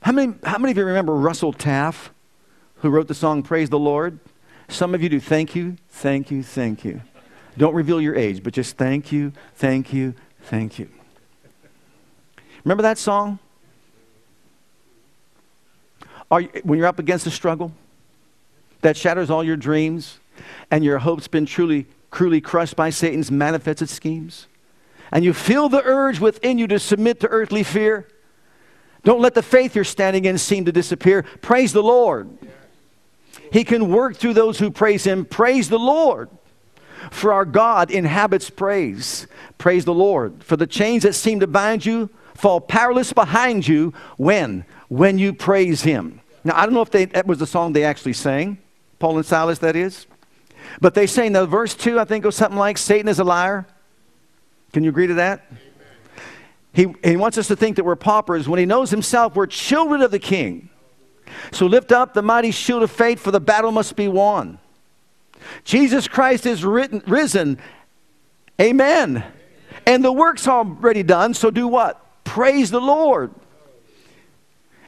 How 0.01 0.11
many, 0.11 0.35
how 0.43 0.57
many 0.57 0.71
of 0.71 0.77
you 0.77 0.85
remember 0.85 1.15
Russell 1.15 1.53
Taff, 1.53 2.11
who 2.77 2.89
wrote 2.89 3.07
the 3.07 3.13
song 3.13 3.43
Praise 3.43 3.69
the 3.69 3.79
Lord? 3.79 4.19
Some 4.67 4.95
of 4.95 5.01
you 5.01 5.09
do. 5.09 5.19
Thank 5.19 5.55
you, 5.55 5.77
thank 5.89 6.31
you, 6.31 6.43
thank 6.43 6.85
you. 6.85 7.01
Don't 7.57 7.73
reveal 7.73 8.01
your 8.01 8.15
age, 8.15 8.43
but 8.43 8.53
just 8.53 8.77
thank 8.77 9.11
you, 9.11 9.31
thank 9.55 9.93
you, 9.93 10.15
thank 10.43 10.79
you. 10.79 10.89
Remember 12.63 12.83
that 12.83 12.97
song? 12.97 13.39
Are 16.31 16.41
you, 16.41 16.49
when 16.63 16.79
you're 16.79 16.87
up 16.87 16.99
against 16.99 17.27
a 17.27 17.31
struggle 17.31 17.71
that 18.81 18.97
shatters 18.97 19.29
all 19.29 19.43
your 19.43 19.57
dreams 19.57 20.19
and 20.71 20.83
your 20.83 20.99
hopes 20.99 21.27
been 21.27 21.45
truly, 21.45 21.87
cruelly 22.09 22.41
crushed 22.41 22.75
by 22.75 22.89
Satan's 22.89 23.31
manifested 23.31 23.89
schemes, 23.89 24.47
and 25.11 25.23
you 25.23 25.33
feel 25.33 25.69
the 25.69 25.83
urge 25.83 26.19
within 26.19 26.57
you 26.57 26.67
to 26.67 26.79
submit 26.79 27.19
to 27.19 27.27
earthly 27.27 27.63
fear, 27.63 28.07
don't 29.03 29.21
let 29.21 29.33
the 29.33 29.43
faith 29.43 29.75
you're 29.75 29.83
standing 29.83 30.25
in 30.25 30.37
seem 30.37 30.65
to 30.65 30.71
disappear. 30.71 31.23
Praise 31.41 31.73
the 31.73 31.83
Lord. 31.83 32.29
He 33.51 33.63
can 33.63 33.91
work 33.91 34.15
through 34.15 34.33
those 34.33 34.57
who 34.57 34.71
praise 34.71 35.03
Him. 35.03 35.25
Praise 35.25 35.69
the 35.69 35.79
Lord. 35.79 36.29
For 37.11 37.33
our 37.33 37.45
God 37.45 37.91
inhabits 37.91 38.49
praise. 38.49 39.27
Praise 39.57 39.85
the 39.85 39.93
Lord. 39.93 40.43
For 40.43 40.55
the 40.55 40.65
chains 40.65 41.03
that 41.03 41.13
seem 41.13 41.41
to 41.41 41.47
bind 41.47 41.85
you 41.85 42.09
fall 42.33 42.61
powerless 42.61 43.13
behind 43.13 43.67
you 43.67 43.93
when? 44.17 44.65
When 44.87 45.19
you 45.19 45.33
praise 45.33 45.83
Him. 45.83 46.21
Now, 46.43 46.57
I 46.57 46.65
don't 46.65 46.73
know 46.73 46.81
if 46.81 46.91
they, 46.91 47.05
that 47.05 47.27
was 47.27 47.39
the 47.39 47.47
song 47.47 47.73
they 47.73 47.83
actually 47.83 48.13
sang, 48.13 48.57
Paul 48.99 49.17
and 49.17 49.25
Silas, 49.25 49.59
that 49.59 49.75
is. 49.75 50.07
But 50.81 50.93
they 50.93 51.07
say, 51.07 51.27
in 51.27 51.33
the 51.33 51.45
verse 51.45 51.75
2, 51.75 51.99
I 51.99 52.05
think, 52.05 52.23
goes 52.23 52.35
something 52.35 52.57
like, 52.57 52.77
Satan 52.77 53.07
is 53.07 53.19
a 53.19 53.23
liar. 53.23 53.65
Can 54.71 54.83
you 54.83 54.89
agree 54.89 55.07
to 55.07 55.13
that? 55.15 55.51
He, 56.73 56.87
he 57.03 57.15
wants 57.15 57.37
us 57.37 57.47
to 57.49 57.55
think 57.55 57.75
that 57.75 57.83
we're 57.83 57.95
paupers 57.95 58.49
when 58.49 58.59
he 58.59 58.65
knows 58.65 58.89
himself 58.89 59.35
we're 59.35 59.45
children 59.45 60.01
of 60.01 60.09
the 60.09 60.19
king. 60.19 60.69
So 61.51 61.67
lift 61.67 61.91
up 61.91 62.13
the 62.13 62.21
mighty 62.21 62.51
shield 62.51 62.83
of 62.83 62.91
faith, 62.91 63.19
for 63.19 63.31
the 63.31 63.39
battle 63.39 63.71
must 63.71 63.95
be 63.95 64.07
won. 64.07 64.59
Jesus 65.63 66.07
Christ 66.07 66.45
is 66.45 66.65
written, 66.65 67.03
risen. 67.05 67.59
Amen. 68.59 69.23
And 69.85 70.03
the 70.03 70.11
work's 70.11 70.47
already 70.47 71.03
done, 71.03 71.33
so 71.33 71.51
do 71.51 71.67
what? 71.67 71.99
Praise 72.23 72.71
the 72.71 72.81
Lord. 72.81 73.31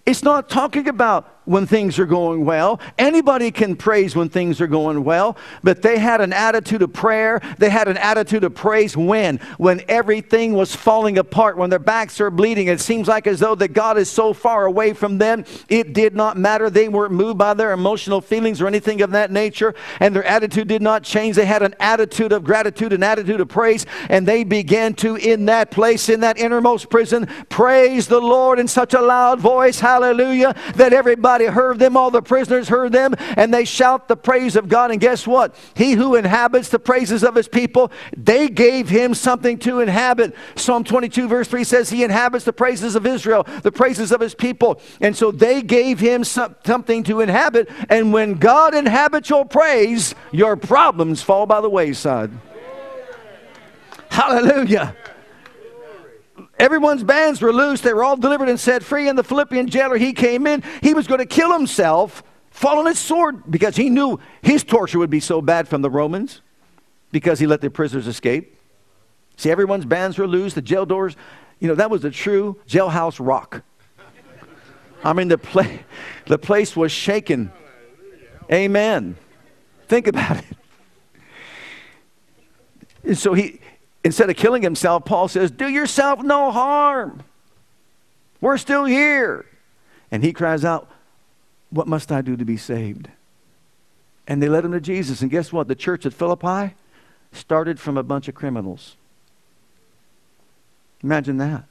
It's 0.06 0.24
not 0.24 0.50
talking 0.50 0.88
about 0.88 1.35
when 1.46 1.66
things 1.66 1.98
are 2.00 2.06
going 2.06 2.46
well. 2.46 2.80
Anybody 2.98 3.52
can 3.52 3.76
praise 3.76 4.16
when 4.16 4.30
things 4.30 4.60
are 4.62 4.68
going 4.68 5.04
well, 5.04 5.38
but 5.64 5.82
they 5.82 5.98
had 5.98 6.22
an 6.22 6.34
attitude 6.34 6.82
of 6.82 6.94
prayer. 6.94 7.42
They 7.58 7.70
had 7.70 7.88
an 7.88 7.98
attitude 7.98 8.44
of 8.44 8.54
praise 8.54 8.98
when? 8.98 9.38
When 9.58 9.82
everything 9.88 10.54
was 10.54 10.76
falling 10.76 11.18
apart, 11.18 11.58
when 11.58 11.70
their 11.70 11.80
backs 11.80 12.20
are 12.20 12.32
bleeding. 12.32 12.68
It 12.68 12.82
seems 12.82 13.08
like 13.08 13.28
as 13.28 13.40
though 13.40 13.56
that 13.56 13.70
God 13.70 13.98
is 13.98 14.10
so 14.10 14.34
far 14.34 14.66
away 14.66 14.94
from 14.94 15.18
them. 15.18 15.46
It 15.70 15.94
did 15.94 16.16
not 16.16 16.38
matter. 16.38 16.70
They 16.70 16.90
weren't 16.90 17.14
moved 17.14 17.38
by 17.38 17.54
their 17.54 17.72
emotional 17.72 18.22
feelings 18.22 18.62
or 18.62 18.68
anything 18.68 19.02
of 19.02 19.12
that 19.12 19.32
nature, 19.32 19.76
and 20.00 20.16
their 20.16 20.24
attitude 20.26 20.68
did 20.68 20.82
not 20.82 21.04
change. 21.04 21.36
They 21.36 21.46
had 21.46 21.62
an 21.62 21.76
attitude 21.80 22.32
of 22.32 22.44
gratitude, 22.44 22.94
an 22.94 23.04
attitude 23.04 23.42
of 23.42 23.48
praise, 23.48 23.86
and 24.10 24.28
they 24.28 24.44
began 24.44 24.94
to, 24.96 25.16
in 25.16 25.46
that 25.46 25.72
place, 25.72 26.10
in 26.10 26.22
that 26.22 26.38
innermost 26.38 26.90
prison, 26.90 27.28
praise 27.50 28.08
the 28.08 28.20
Lord 28.20 28.60
in 28.60 28.68
such 28.68 28.94
a 28.94 29.02
loud 29.02 29.40
voice, 29.40 29.80
hallelujah, 29.80 30.56
that 30.76 30.94
everybody 30.94 31.35
Everybody 31.36 31.54
heard 31.54 31.80
them, 31.80 31.98
all 31.98 32.12
the 32.12 32.22
prisoners 32.22 32.70
heard 32.70 32.94
them, 32.94 33.14
and 33.36 33.54
they 33.54 33.66
shout 33.66 34.08
the 34.08 34.16
praise 34.16 34.56
of 34.56 34.70
God. 34.70 34.92
And 34.92 35.02
guess 35.02 35.28
what? 35.28 35.54
He 35.74 35.92
who 35.92 36.16
inhabits 36.16 36.70
the 36.70 36.80
praises 36.80 37.26
of 37.26 37.36
his 37.36 37.50
people, 37.50 37.92
they 38.16 38.48
gave 38.48 38.88
him 38.88 39.14
something 39.14 39.60
to 39.60 39.82
inhabit. 39.82 40.34
Psalm 40.56 40.86
22, 40.86 41.28
verse 41.28 41.50
3 41.50 41.66
says, 41.66 41.90
He 41.90 42.06
inhabits 42.06 42.46
the 42.46 42.54
praises 42.54 42.96
of 42.96 43.06
Israel, 43.06 43.46
the 43.64 43.72
praises 43.72 44.14
of 44.14 44.22
his 44.22 44.34
people. 44.34 44.80
And 45.02 45.14
so 45.14 45.30
they 45.30 45.62
gave 45.62 46.00
him 46.00 46.24
something 46.24 47.04
to 47.04 47.20
inhabit. 47.20 47.70
And 47.90 48.14
when 48.14 48.36
God 48.36 48.74
inhabits 48.74 49.30
your 49.30 49.44
praise, 49.44 50.16
your 50.32 50.56
problems 50.56 51.22
fall 51.22 51.46
by 51.46 51.60
the 51.60 51.70
wayside. 51.70 52.32
Hallelujah. 54.10 54.96
Everyone's 56.58 57.04
bands 57.04 57.42
were 57.42 57.52
loose. 57.52 57.82
They 57.82 57.94
were 57.94 58.04
all 58.04 58.16
delivered 58.16 58.50
and 58.50 58.60
set 58.60 58.84
free. 58.84 59.10
And 59.10 59.18
the 59.18 59.24
Philippian 59.24 59.68
jailer, 59.68 59.98
he 59.98 60.14
came 60.14 60.48
in. 60.48 60.64
He 60.82 60.94
was 60.94 61.08
going 61.08 61.20
to 61.20 61.26
kill 61.26 61.52
himself, 61.52 62.24
fall 62.50 62.80
on 62.80 62.86
his 62.86 63.00
sword, 63.00 63.44
because 63.50 63.76
he 63.76 63.90
knew 63.90 64.20
his 64.42 64.64
torture 64.64 65.00
would 65.00 65.10
be 65.10 65.20
so 65.20 65.42
bad 65.42 65.68
from 65.68 65.82
the 65.82 65.90
Romans 65.90 66.42
because 67.12 67.40
he 67.40 67.48
let 67.48 67.62
the 67.62 67.70
prisoners 67.70 68.08
escape. 68.08 68.58
See, 69.38 69.52
everyone's 69.52 69.86
bands 69.86 70.18
were 70.18 70.28
loose. 70.28 70.54
The 70.54 70.62
jail 70.62 70.86
doors, 70.86 71.16
you 71.60 71.68
know, 71.68 71.76
that 71.76 71.90
was 71.90 72.02
the 72.02 72.12
true 72.12 72.58
jailhouse 72.68 73.26
rock. 73.26 73.64
I 75.04 75.14
mean, 75.14 75.28
the, 75.28 75.38
pla- 75.38 75.78
the 76.26 76.38
place 76.38 76.76
was 76.76 76.92
shaken. 76.92 77.52
Amen. 78.52 79.18
Think 79.88 80.08
about 80.08 80.38
it. 80.38 80.46
And 83.04 83.18
so 83.18 83.34
he, 83.34 83.60
instead 84.06 84.30
of 84.30 84.38
killing 84.38 84.62
himself, 84.62 85.04
Paul 85.04 85.28
says, 85.28 85.52
Do 85.52 85.68
yourself 85.68 86.22
no 86.22 86.52
harm. 86.52 87.24
We're 88.40 88.60
still 88.60 88.86
here. 88.86 89.46
And 90.12 90.24
he 90.24 90.32
cries 90.32 90.64
out, 90.64 90.90
What 91.72 91.88
must 91.88 92.12
I 92.12 92.22
do 92.22 92.38
to 92.38 92.46
be 92.46 92.56
saved? 92.56 93.10
And 94.28 94.42
they 94.42 94.48
led 94.48 94.64
him 94.64 94.72
to 94.72 94.80
Jesus. 94.80 95.22
And 95.22 95.32
guess 95.32 95.52
what? 95.52 95.68
The 95.68 95.76
church 95.76 96.06
at 96.06 96.14
Philippi 96.14 96.76
started 97.34 97.80
from 97.80 97.98
a 97.98 98.04
bunch 98.04 98.28
of 98.28 98.36
criminals. 98.36 98.96
Imagine 101.04 101.38
that. 101.38 101.66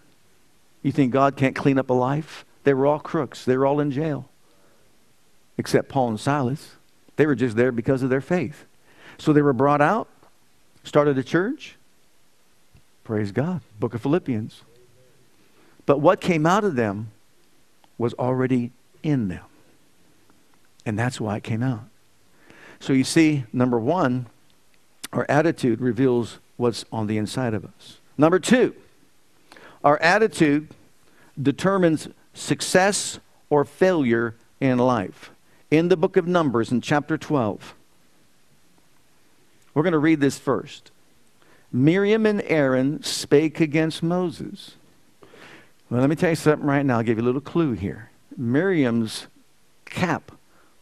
You 0.82 0.92
think 0.92 1.12
God 1.12 1.36
can't 1.36 1.56
clean 1.56 1.78
up 1.78 1.88
a 1.88 1.94
life? 1.94 2.44
They 2.64 2.74
were 2.74 2.86
all 2.86 2.98
crooks, 2.98 3.44
they 3.44 3.56
were 3.56 3.64
all 3.64 3.80
in 3.80 3.90
jail. 3.90 4.28
Except 5.56 5.88
Paul 5.88 6.08
and 6.08 6.20
Silas. 6.20 6.72
They 7.16 7.26
were 7.26 7.36
just 7.36 7.54
there 7.54 7.70
because 7.70 8.02
of 8.02 8.10
their 8.10 8.20
faith. 8.20 8.64
So 9.18 9.32
they 9.32 9.42
were 9.42 9.52
brought 9.52 9.80
out, 9.80 10.08
started 10.82 11.16
a 11.16 11.22
church, 11.22 11.76
Praise 13.04 13.32
God. 13.32 13.61
Book 13.78 13.94
of 13.94 14.02
Philippians. 14.02 14.62
But 15.87 16.00
what 16.00 16.20
came 16.20 16.46
out 16.46 16.64
of 16.64 16.75
them 16.75 17.11
was 17.99 18.14
already 18.14 18.73
in 19.02 19.28
them. 19.28 19.44
And 20.87 20.99
that's 20.99 21.20
why 21.20 21.37
it 21.37 21.44
came 21.44 21.62
out. 21.62 21.84
So 22.80 22.92
you 22.92 23.04
see, 23.04 23.44
number 23.52 23.78
one, 23.78 24.26
Our 25.14 25.25
attitude 25.28 25.80
reveals 25.80 26.40
what's 26.56 26.84
on 26.90 27.06
the 27.06 27.18
inside 27.18 27.54
of 27.54 27.64
us. 27.64 27.99
Number 28.18 28.40
two, 28.40 28.75
our 29.84 29.96
attitude 30.02 30.68
determines 31.40 32.08
success 32.32 33.20
or 33.49 33.64
failure 33.64 34.34
in 34.61 34.78
life. 34.78 35.30
In 35.70 35.88
the 35.88 35.96
book 35.96 36.16
of 36.16 36.26
Numbers, 36.26 36.73
in 36.73 36.80
chapter 36.80 37.16
12, 37.16 37.75
we're 39.73 39.84
going 39.84 39.92
to 39.92 39.99
read 39.99 40.20
this 40.20 40.37
first. 40.38 40.90
Miriam 41.74 42.24
and 42.24 42.40
Aaron 42.42 43.02
spake 43.02 43.58
against 43.58 44.00
Moses. 44.00 44.76
Well, 45.90 46.00
let 46.00 46.08
me 46.08 46.14
tell 46.14 46.30
you 46.30 46.36
something 46.36 46.68
right 46.68 46.86
now. 46.86 46.98
I'll 46.98 47.02
give 47.02 47.18
you 47.18 47.24
a 47.24 47.26
little 47.26 47.40
clue 47.40 47.72
here. 47.72 48.10
Miriam's 48.36 49.26
cap 49.84 50.30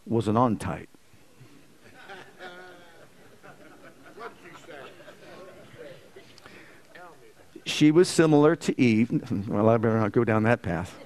was 0.04 0.28
an 0.28 0.36
on 0.36 0.58
tight. 0.58 0.90
She 7.64 7.90
was 7.90 8.06
similar 8.06 8.54
to 8.56 8.78
Eve. 8.78 9.48
Well, 9.48 9.70
I 9.70 9.78
better 9.78 9.98
not 9.98 10.12
go 10.12 10.24
down 10.24 10.42
that 10.42 10.60
path. 10.60 10.98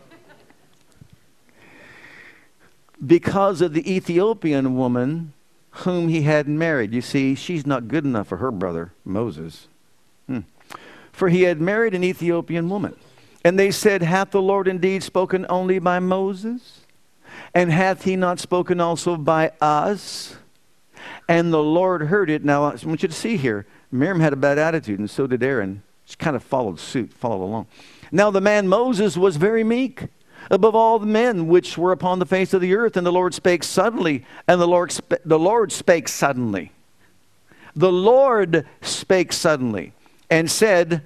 Because 3.06 3.60
of 3.60 3.72
the 3.72 3.88
Ethiopian 3.88 4.76
woman 4.76 5.32
whom 5.70 6.08
he 6.08 6.22
had 6.22 6.48
married. 6.48 6.92
You 6.92 7.02
see, 7.02 7.36
she's 7.36 7.64
not 7.64 7.86
good 7.86 8.04
enough 8.04 8.26
for 8.26 8.38
her 8.38 8.50
brother, 8.50 8.92
Moses. 9.04 9.68
For 11.16 11.30
he 11.30 11.42
had 11.44 11.62
married 11.62 11.94
an 11.94 12.04
Ethiopian 12.04 12.68
woman. 12.68 12.94
And 13.42 13.58
they 13.58 13.70
said, 13.70 14.02
Hath 14.02 14.32
the 14.32 14.42
Lord 14.42 14.68
indeed 14.68 15.02
spoken 15.02 15.46
only 15.48 15.78
by 15.78 15.98
Moses? 15.98 16.80
And 17.54 17.72
hath 17.72 18.04
he 18.04 18.16
not 18.16 18.38
spoken 18.38 18.82
also 18.82 19.16
by 19.16 19.52
us? 19.58 20.36
And 21.26 21.54
the 21.54 21.62
Lord 21.62 22.02
heard 22.02 22.28
it. 22.28 22.44
Now, 22.44 22.64
I 22.64 22.76
want 22.84 23.02
you 23.02 23.08
to 23.08 23.14
see 23.14 23.38
here 23.38 23.64
Miriam 23.90 24.20
had 24.20 24.34
a 24.34 24.36
bad 24.36 24.58
attitude, 24.58 24.98
and 24.98 25.08
so 25.08 25.26
did 25.26 25.42
Aaron. 25.42 25.82
She 26.04 26.16
kind 26.16 26.36
of 26.36 26.42
followed 26.42 26.78
suit, 26.78 27.14
followed 27.14 27.42
along. 27.42 27.66
Now, 28.12 28.30
the 28.30 28.42
man 28.42 28.68
Moses 28.68 29.16
was 29.16 29.38
very 29.38 29.64
meek 29.64 30.08
above 30.50 30.74
all 30.74 30.98
the 30.98 31.06
men 31.06 31.48
which 31.48 31.78
were 31.78 31.92
upon 31.92 32.18
the 32.18 32.26
face 32.26 32.52
of 32.52 32.60
the 32.60 32.74
earth. 32.74 32.94
And 32.94 33.06
the 33.06 33.12
Lord 33.12 33.32
spake 33.32 33.64
suddenly, 33.64 34.26
and 34.46 34.60
the 34.60 34.68
Lord, 34.68 34.92
sp- 34.92 35.24
the 35.24 35.38
Lord 35.38 35.72
spake 35.72 36.08
suddenly. 36.08 36.72
The 37.74 37.90
Lord 37.92 38.66
spake 38.82 39.32
suddenly 39.32 39.94
and 40.30 40.50
said 40.50 41.02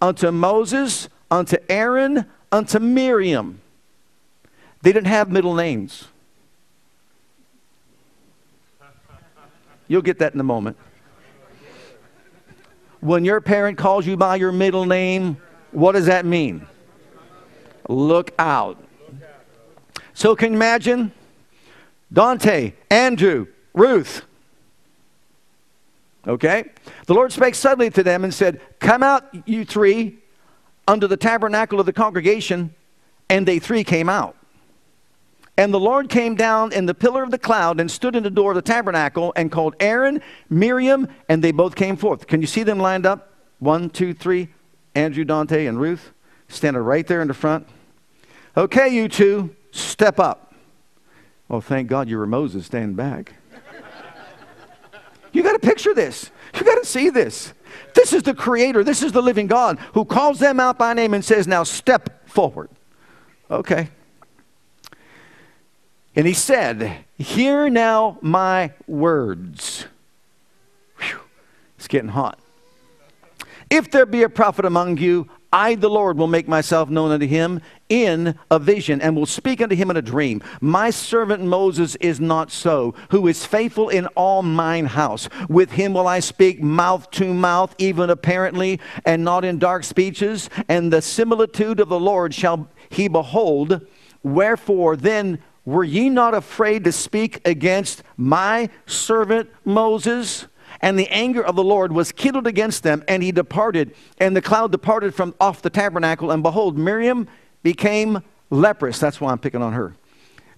unto 0.00 0.30
Moses, 0.30 1.08
unto 1.30 1.56
Aaron, 1.68 2.26
unto 2.50 2.78
Miriam. 2.78 3.60
They 4.82 4.92
didn't 4.92 5.08
have 5.08 5.30
middle 5.30 5.54
names. 5.54 6.08
You'll 9.88 10.02
get 10.02 10.18
that 10.18 10.34
in 10.34 10.40
a 10.40 10.44
moment. 10.44 10.76
When 13.00 13.24
your 13.24 13.40
parent 13.40 13.76
calls 13.76 14.06
you 14.06 14.16
by 14.16 14.36
your 14.36 14.52
middle 14.52 14.86
name, 14.86 15.36
what 15.72 15.92
does 15.92 16.06
that 16.06 16.24
mean? 16.24 16.66
Look 17.88 18.32
out. 18.38 18.82
So 20.14 20.34
can 20.34 20.52
you 20.52 20.56
imagine? 20.56 21.12
Dante, 22.12 22.72
Andrew, 22.90 23.46
Ruth. 23.74 24.22
Okay? 26.26 26.70
The 27.06 27.14
Lord 27.14 27.32
spake 27.32 27.54
suddenly 27.54 27.90
to 27.90 28.02
them 28.02 28.24
and 28.24 28.32
said, 28.32 28.60
Come 28.80 29.02
out, 29.02 29.28
you 29.46 29.64
three, 29.64 30.18
under 30.88 31.06
the 31.06 31.16
tabernacle 31.16 31.80
of 31.80 31.86
the 31.86 31.92
congregation. 31.92 32.74
And 33.28 33.46
they 33.46 33.58
three 33.58 33.84
came 33.84 34.08
out. 34.08 34.36
And 35.56 35.72
the 35.72 35.80
Lord 35.80 36.08
came 36.08 36.34
down 36.34 36.72
in 36.72 36.86
the 36.86 36.94
pillar 36.94 37.22
of 37.22 37.30
the 37.30 37.38
cloud 37.38 37.78
and 37.78 37.90
stood 37.90 38.16
in 38.16 38.22
the 38.22 38.30
door 38.30 38.50
of 38.50 38.56
the 38.56 38.62
tabernacle 38.62 39.32
and 39.36 39.52
called 39.52 39.76
Aaron, 39.78 40.20
Miriam, 40.50 41.08
and 41.28 41.44
they 41.44 41.52
both 41.52 41.76
came 41.76 41.96
forth. 41.96 42.26
Can 42.26 42.40
you 42.40 42.46
see 42.46 42.64
them 42.64 42.78
lined 42.78 43.06
up? 43.06 43.32
One, 43.60 43.88
two, 43.88 44.14
three. 44.14 44.48
Andrew, 44.96 45.24
Dante, 45.24 45.66
and 45.66 45.80
Ruth 45.80 46.12
standing 46.48 46.82
right 46.82 47.06
there 47.06 47.20
in 47.20 47.28
the 47.28 47.34
front. 47.34 47.68
Okay, 48.56 48.88
you 48.88 49.08
two, 49.08 49.54
step 49.72 50.20
up. 50.20 50.54
Oh, 51.50 51.60
thank 51.60 51.88
God 51.88 52.08
you 52.08 52.18
were 52.18 52.26
Moses 52.26 52.66
Stand 52.66 52.96
back. 52.96 53.34
You 55.34 55.42
got 55.42 55.52
to 55.52 55.58
picture 55.58 55.92
this. 55.92 56.30
You 56.54 56.62
got 56.64 56.76
to 56.76 56.86
see 56.86 57.10
this. 57.10 57.52
This 57.94 58.12
is 58.12 58.22
the 58.22 58.34
Creator. 58.34 58.84
This 58.84 59.02
is 59.02 59.12
the 59.12 59.20
living 59.20 59.48
God 59.48 59.78
who 59.92 60.04
calls 60.04 60.38
them 60.38 60.60
out 60.60 60.78
by 60.78 60.94
name 60.94 61.12
and 61.12 61.24
says, 61.24 61.46
Now 61.46 61.64
step 61.64 62.28
forward. 62.28 62.70
Okay. 63.50 63.90
And 66.16 66.26
he 66.26 66.32
said, 66.32 67.04
Hear 67.18 67.68
now 67.68 68.18
my 68.22 68.72
words. 68.86 69.86
Whew, 70.98 71.20
it's 71.76 71.88
getting 71.88 72.10
hot. 72.10 72.38
If 73.68 73.90
there 73.90 74.06
be 74.06 74.22
a 74.22 74.28
prophet 74.28 74.64
among 74.64 74.98
you, 74.98 75.28
I, 75.54 75.76
the 75.76 75.88
Lord, 75.88 76.18
will 76.18 76.26
make 76.26 76.48
myself 76.48 76.90
known 76.90 77.12
unto 77.12 77.28
him 77.28 77.60
in 77.88 78.36
a 78.50 78.58
vision 78.58 79.00
and 79.00 79.14
will 79.14 79.24
speak 79.24 79.62
unto 79.62 79.76
him 79.76 79.88
in 79.88 79.96
a 79.96 80.02
dream. 80.02 80.42
My 80.60 80.90
servant 80.90 81.44
Moses 81.44 81.94
is 82.00 82.18
not 82.18 82.50
so, 82.50 82.96
who 83.10 83.28
is 83.28 83.46
faithful 83.46 83.88
in 83.88 84.08
all 84.16 84.42
mine 84.42 84.86
house. 84.86 85.28
With 85.48 85.70
him 85.70 85.94
will 85.94 86.08
I 86.08 86.18
speak 86.18 86.60
mouth 86.60 87.08
to 87.12 87.32
mouth, 87.32 87.72
even 87.78 88.10
apparently, 88.10 88.80
and 89.04 89.22
not 89.22 89.44
in 89.44 89.60
dark 89.60 89.84
speeches. 89.84 90.50
And 90.68 90.92
the 90.92 91.00
similitude 91.00 91.78
of 91.78 91.88
the 91.88 92.00
Lord 92.00 92.34
shall 92.34 92.68
he 92.90 93.06
behold. 93.06 93.86
Wherefore 94.24 94.96
then 94.96 95.38
were 95.64 95.84
ye 95.84 96.10
not 96.10 96.34
afraid 96.34 96.82
to 96.82 96.90
speak 96.90 97.40
against 97.44 98.02
my 98.16 98.70
servant 98.86 99.50
Moses? 99.64 100.48
And 100.84 100.98
the 100.98 101.08
anger 101.08 101.42
of 101.42 101.56
the 101.56 101.64
Lord 101.64 101.92
was 101.92 102.12
kindled 102.12 102.46
against 102.46 102.82
them, 102.82 103.02
and 103.08 103.22
he 103.22 103.32
departed. 103.32 103.94
And 104.18 104.36
the 104.36 104.42
cloud 104.42 104.70
departed 104.70 105.14
from 105.14 105.34
off 105.40 105.62
the 105.62 105.70
tabernacle, 105.70 106.30
and 106.30 106.42
behold, 106.42 106.76
Miriam 106.76 107.26
became 107.62 108.22
leprous. 108.50 108.98
That's 108.98 109.18
why 109.18 109.32
I'm 109.32 109.38
picking 109.38 109.62
on 109.62 109.72
her. 109.72 109.94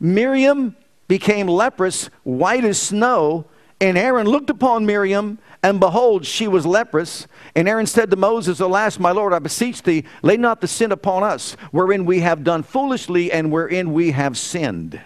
Miriam 0.01 0.75
became 1.07 1.47
leprous, 1.47 2.11
white 2.25 2.65
as 2.65 2.83
snow. 2.83 3.45
And 3.81 3.97
Aaron 3.97 4.27
looked 4.27 4.51
upon 4.51 4.85
Miriam, 4.85 5.39
and 5.63 5.79
behold, 5.79 6.27
she 6.27 6.49
was 6.49 6.67
leprous. 6.67 7.29
And 7.55 7.69
Aaron 7.69 7.87
said 7.87 8.11
to 8.11 8.17
Moses, 8.17 8.59
Alas, 8.59 8.99
my 8.99 9.13
Lord, 9.13 9.33
I 9.33 9.39
beseech 9.39 9.85
thee, 9.85 10.03
lay 10.23 10.37
not 10.37 10.61
the 10.61 10.67
sin 10.67 10.91
upon 10.91 11.23
us, 11.23 11.53
wherein 11.71 12.05
we 12.05 12.19
have 12.21 12.43
done 12.43 12.65
foolishly, 12.65 13.31
and 13.31 13.53
wherein 13.53 13.93
we 13.93 14.11
have 14.11 14.37
sinned. 14.37 15.01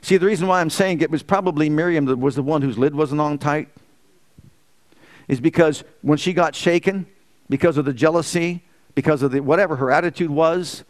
See, 0.00 0.16
the 0.16 0.26
reason 0.26 0.46
why 0.46 0.60
I'm 0.60 0.70
saying 0.70 1.00
it 1.00 1.10
was 1.10 1.22
probably 1.22 1.68
Miriam 1.68 2.04
that 2.06 2.16
was 2.16 2.34
the 2.34 2.42
one 2.42 2.62
whose 2.62 2.78
lid 2.78 2.94
wasn't 2.94 3.20
on 3.20 3.38
tight 3.38 3.68
is 5.26 5.40
because 5.40 5.84
when 6.02 6.18
she 6.18 6.32
got 6.32 6.54
shaken 6.54 7.06
because 7.48 7.76
of 7.76 7.84
the 7.84 7.92
jealousy, 7.92 8.62
because 8.94 9.22
of 9.22 9.32
the 9.32 9.40
whatever 9.40 9.76
her 9.76 9.90
attitude 9.90 10.30
was, 10.30 10.84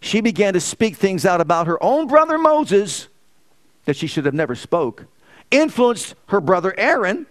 she 0.00 0.20
began 0.20 0.54
to 0.54 0.60
speak 0.60 0.96
things 0.96 1.26
out 1.26 1.40
about 1.40 1.66
her 1.66 1.82
own 1.82 2.06
brother 2.06 2.38
Moses 2.38 3.08
that 3.84 3.96
she 3.96 4.06
should 4.06 4.24
have 4.24 4.34
never 4.34 4.54
spoke, 4.54 5.06
influenced 5.50 6.14
her 6.28 6.40
brother 6.40 6.74
Aaron, 6.78 7.26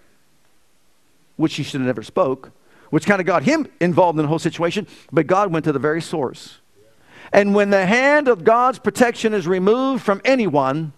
which 1.35 1.53
she 1.53 1.63
should 1.63 1.79
have 1.79 1.87
never 1.87 2.03
spoke, 2.03 2.51
which 2.89 3.05
kind 3.05 3.19
of 3.21 3.27
got 3.27 3.43
him 3.43 3.67
involved 3.79 4.17
in 4.17 4.23
the 4.23 4.29
whole 4.29 4.39
situation, 4.39 4.87
but 5.11 5.27
God 5.27 5.51
went 5.51 5.65
to 5.65 5.71
the 5.71 5.79
very 5.79 6.01
source. 6.01 6.57
And 7.31 7.53
when 7.53 7.69
the 7.69 7.85
hand 7.85 8.27
of 8.27 8.43
God's 8.43 8.79
protection 8.79 9.33
is 9.33 9.47
removed 9.47 10.03
from 10.03 10.21
anyone, 10.23 10.93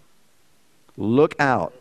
look 1.00 1.34
out. 1.40 1.72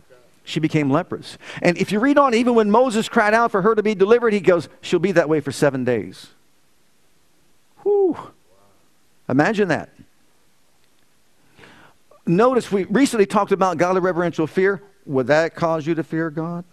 She 0.44 0.60
became 0.60 0.90
leprous. 0.90 1.38
And 1.62 1.78
if 1.78 1.92
you 1.92 2.00
read 2.00 2.18
on, 2.18 2.34
even 2.34 2.56
when 2.56 2.72
Moses 2.72 3.08
cried 3.08 3.36
out 3.36 3.52
for 3.52 3.62
her 3.62 3.76
to 3.76 3.84
be 3.84 3.94
delivered, 3.94 4.34
he 4.34 4.40
goes, 4.40 4.68
She'll 4.82 5.00
be 5.00 5.12
that 5.12 5.30
way 5.30 5.42
for 5.42 5.52
seven 5.52 5.84
days. 5.84 6.30
Whew. 7.84 8.18
Imagine 9.28 9.68
that. 9.68 9.90
Notice 12.26 12.72
we 12.72 12.86
recently 12.86 13.26
talked 13.26 13.52
about 13.52 13.78
godly 13.78 14.02
reverential 14.02 14.48
fear. 14.48 14.82
Would 15.06 15.28
that 15.28 15.56
cause 15.56 15.86
you 15.86 15.96
to 15.96 16.04
fear 16.04 16.30
God? 16.30 16.64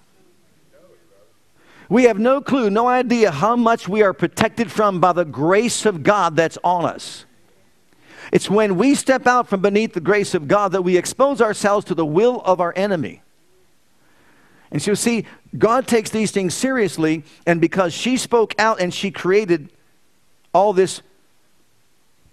We 1.88 2.04
have 2.04 2.18
no 2.18 2.40
clue, 2.40 2.68
no 2.68 2.88
idea 2.88 3.30
how 3.30 3.56
much 3.56 3.88
we 3.88 4.02
are 4.02 4.12
protected 4.12 4.72
from 4.72 5.00
by 5.00 5.12
the 5.12 5.24
grace 5.24 5.86
of 5.86 6.02
God 6.02 6.34
that's 6.34 6.58
on 6.64 6.84
us. 6.84 7.26
It's 8.32 8.50
when 8.50 8.76
we 8.76 8.94
step 8.94 9.26
out 9.26 9.48
from 9.48 9.60
beneath 9.60 9.94
the 9.94 10.00
grace 10.00 10.34
of 10.34 10.48
God 10.48 10.72
that 10.72 10.82
we 10.82 10.96
expose 10.96 11.40
ourselves 11.40 11.84
to 11.86 11.94
the 11.94 12.06
will 12.06 12.40
of 12.42 12.60
our 12.60 12.72
enemy. 12.76 13.22
And 14.70 14.82
so, 14.82 14.94
see, 14.94 15.26
God 15.56 15.86
takes 15.86 16.10
these 16.10 16.32
things 16.32 16.52
seriously, 16.52 17.22
and 17.46 17.60
because 17.60 17.94
she 17.94 18.16
spoke 18.16 18.54
out 18.58 18.80
and 18.80 18.92
she 18.92 19.10
created 19.10 19.70
all 20.52 20.72
this 20.72 21.02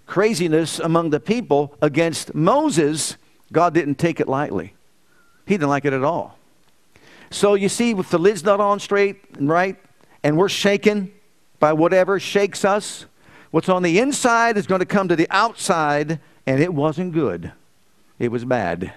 craziness 0.06 0.78
among 0.78 1.10
the 1.10 1.20
people 1.20 1.74
against 1.80 2.34
Moses, 2.34 3.16
God 3.52 3.72
didn't 3.72 3.96
take 3.96 4.20
it 4.20 4.28
lightly. 4.28 4.74
He 5.46 5.54
didn't 5.54 5.68
like 5.68 5.84
it 5.84 5.92
at 5.92 6.02
all. 6.02 6.36
So, 7.30 7.54
you 7.54 7.68
see, 7.68 7.92
if 7.92 8.10
the 8.10 8.18
lid's 8.18 8.44
not 8.44 8.60
on 8.60 8.80
straight 8.80 9.16
and 9.34 9.48
right, 9.48 9.76
and 10.22 10.36
we're 10.36 10.48
shaken 10.48 11.12
by 11.60 11.72
whatever 11.72 12.18
shakes 12.18 12.64
us, 12.64 13.06
What's 13.54 13.68
on 13.68 13.84
the 13.84 14.00
inside 14.00 14.56
is 14.56 14.66
going 14.66 14.80
to 14.80 14.84
come 14.84 15.06
to 15.06 15.14
the 15.14 15.28
outside, 15.30 16.18
and 16.44 16.60
it 16.60 16.74
wasn't 16.74 17.12
good. 17.12 17.52
It 18.18 18.32
was 18.32 18.44
bad. 18.44 18.92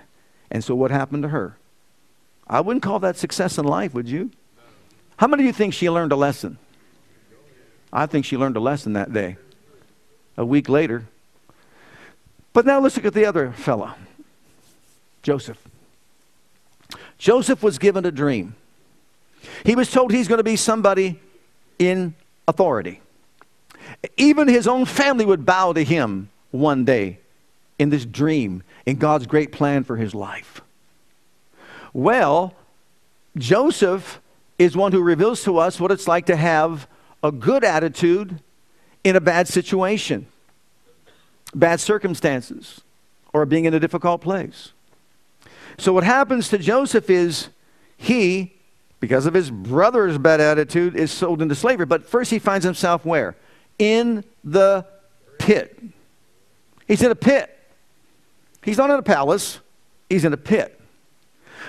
And 0.49 0.63
so 0.63 0.73
what 0.73 0.89
happened 0.89 1.21
to 1.21 1.29
her? 1.29 1.57
I 2.47 2.61
wouldn't 2.61 2.81
call 2.81 2.97
that 3.01 3.17
success 3.17 3.59
in 3.59 3.65
life, 3.65 3.93
would 3.93 4.09
you? 4.09 4.31
How 5.17 5.27
many 5.27 5.43
of 5.43 5.45
you 5.45 5.53
think 5.53 5.75
she 5.75 5.91
learned 5.91 6.11
a 6.11 6.15
lesson? 6.15 6.57
I 7.93 8.07
think 8.07 8.25
she 8.25 8.35
learned 8.35 8.57
a 8.57 8.59
lesson 8.59 8.93
that 8.93 9.13
day. 9.13 9.37
A 10.37 10.43
week 10.43 10.69
later. 10.69 11.05
But 12.51 12.65
now 12.65 12.79
let's 12.79 12.95
look 12.95 13.05
at 13.05 13.13
the 13.13 13.25
other 13.25 13.51
fellow, 13.51 13.93
Joseph. 15.21 15.59
Joseph 17.19 17.61
was 17.61 17.77
given 17.77 18.07
a 18.07 18.11
dream. 18.11 18.55
He 19.63 19.75
was 19.75 19.91
told 19.91 20.11
he's 20.11 20.27
going 20.27 20.39
to 20.39 20.43
be 20.43 20.55
somebody 20.55 21.19
in 21.77 22.15
authority. 22.47 23.01
Even 24.15 24.47
his 24.47 24.67
own 24.67 24.85
family 24.85 25.25
would 25.25 25.45
bow 25.45 25.73
to 25.73 25.83
him 25.83 26.29
one 26.51 26.85
day 26.85 27.19
in 27.79 27.89
this 27.89 28.05
dream, 28.05 28.63
in 28.85 28.97
God's 28.97 29.27
great 29.27 29.51
plan 29.51 29.83
for 29.83 29.97
his 29.97 30.15
life. 30.15 30.61
Well, 31.93 32.53
Joseph 33.37 34.19
is 34.57 34.75
one 34.75 34.91
who 34.91 35.01
reveals 35.01 35.43
to 35.43 35.57
us 35.57 35.79
what 35.79 35.91
it's 35.91 36.07
like 36.07 36.25
to 36.27 36.35
have 36.35 36.87
a 37.23 37.31
good 37.31 37.63
attitude 37.63 38.39
in 39.03 39.15
a 39.15 39.21
bad 39.21 39.47
situation, 39.47 40.27
bad 41.53 41.79
circumstances, 41.79 42.81
or 43.33 43.45
being 43.45 43.65
in 43.65 43.73
a 43.73 43.79
difficult 43.79 44.21
place. 44.21 44.71
So, 45.77 45.93
what 45.93 46.03
happens 46.03 46.49
to 46.49 46.57
Joseph 46.57 47.09
is 47.09 47.49
he, 47.97 48.53
because 48.99 49.25
of 49.25 49.33
his 49.33 49.51
brother's 49.51 50.17
bad 50.17 50.41
attitude, 50.41 50.95
is 50.95 51.11
sold 51.11 51.41
into 51.41 51.55
slavery. 51.55 51.85
But 51.85 52.05
first, 52.05 52.31
he 52.31 52.39
finds 52.39 52.65
himself 52.65 53.05
where? 53.05 53.35
In 53.79 54.23
the 54.43 54.85
pit. 55.37 55.79
He's 56.87 57.01
in 57.01 57.11
a 57.11 57.15
pit. 57.15 57.53
He's 58.63 58.77
not 58.77 58.89
in 58.89 58.97
a 58.97 59.03
palace, 59.03 59.59
he's 60.09 60.25
in 60.25 60.33
a 60.33 60.37
pit. 60.37 60.79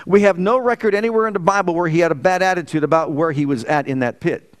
We 0.05 0.21
have 0.23 0.37
no 0.37 0.57
record 0.57 0.93
anywhere 0.93 1.27
in 1.27 1.33
the 1.33 1.39
Bible 1.39 1.73
where 1.73 1.87
he 1.87 1.99
had 1.99 2.11
a 2.11 2.15
bad 2.15 2.41
attitude 2.41 2.83
about 2.83 3.11
where 3.11 3.31
he 3.31 3.45
was 3.45 3.63
at 3.65 3.87
in 3.87 3.99
that 3.99 4.19
pit. 4.19 4.53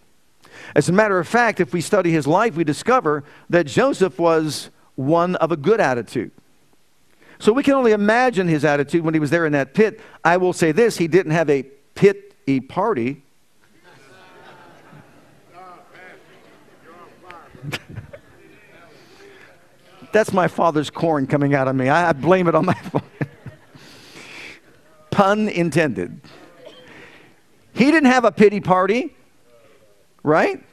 As 0.75 0.89
a 0.89 0.91
matter 0.91 1.19
of 1.19 1.27
fact, 1.27 1.59
if 1.59 1.73
we 1.73 1.81
study 1.81 2.11
his 2.11 2.27
life, 2.27 2.55
we 2.55 2.63
discover 2.63 3.23
that 3.49 3.65
Joseph 3.65 4.19
was 4.19 4.69
one 4.95 5.35
of 5.35 5.51
a 5.51 5.57
good 5.57 5.79
attitude. 5.79 6.31
So 7.39 7.53
we 7.53 7.63
can 7.63 7.73
only 7.73 7.93
imagine 7.93 8.47
his 8.47 8.65
attitude 8.65 9.03
when 9.03 9.13
he 9.13 9.19
was 9.19 9.29
there 9.29 9.45
in 9.45 9.53
that 9.53 9.73
pit. 9.73 10.01
I 10.23 10.37
will 10.37 10.53
say 10.53 10.71
this 10.71 10.97
he 10.97 11.07
didn't 11.07 11.31
have 11.31 11.49
a 11.49 11.63
pit 11.95 12.35
party. 12.67 13.21
That's 20.11 20.33
my 20.33 20.47
father's 20.47 20.89
corn 20.89 21.27
coming 21.27 21.53
out 21.53 21.67
of 21.67 21.75
me. 21.75 21.89
I, 21.89 22.13
blame 22.13 22.47
it 22.47 22.55
on 22.55 22.65
my 22.65 22.73
father. 22.91 23.05
Pun 25.11 25.49
intended. 25.49 26.21
He 27.73 27.85
didn't 27.85 28.09
have 28.09 28.25
a 28.25 28.31
pity 28.31 28.59
party, 28.59 29.15
right? 30.23 30.63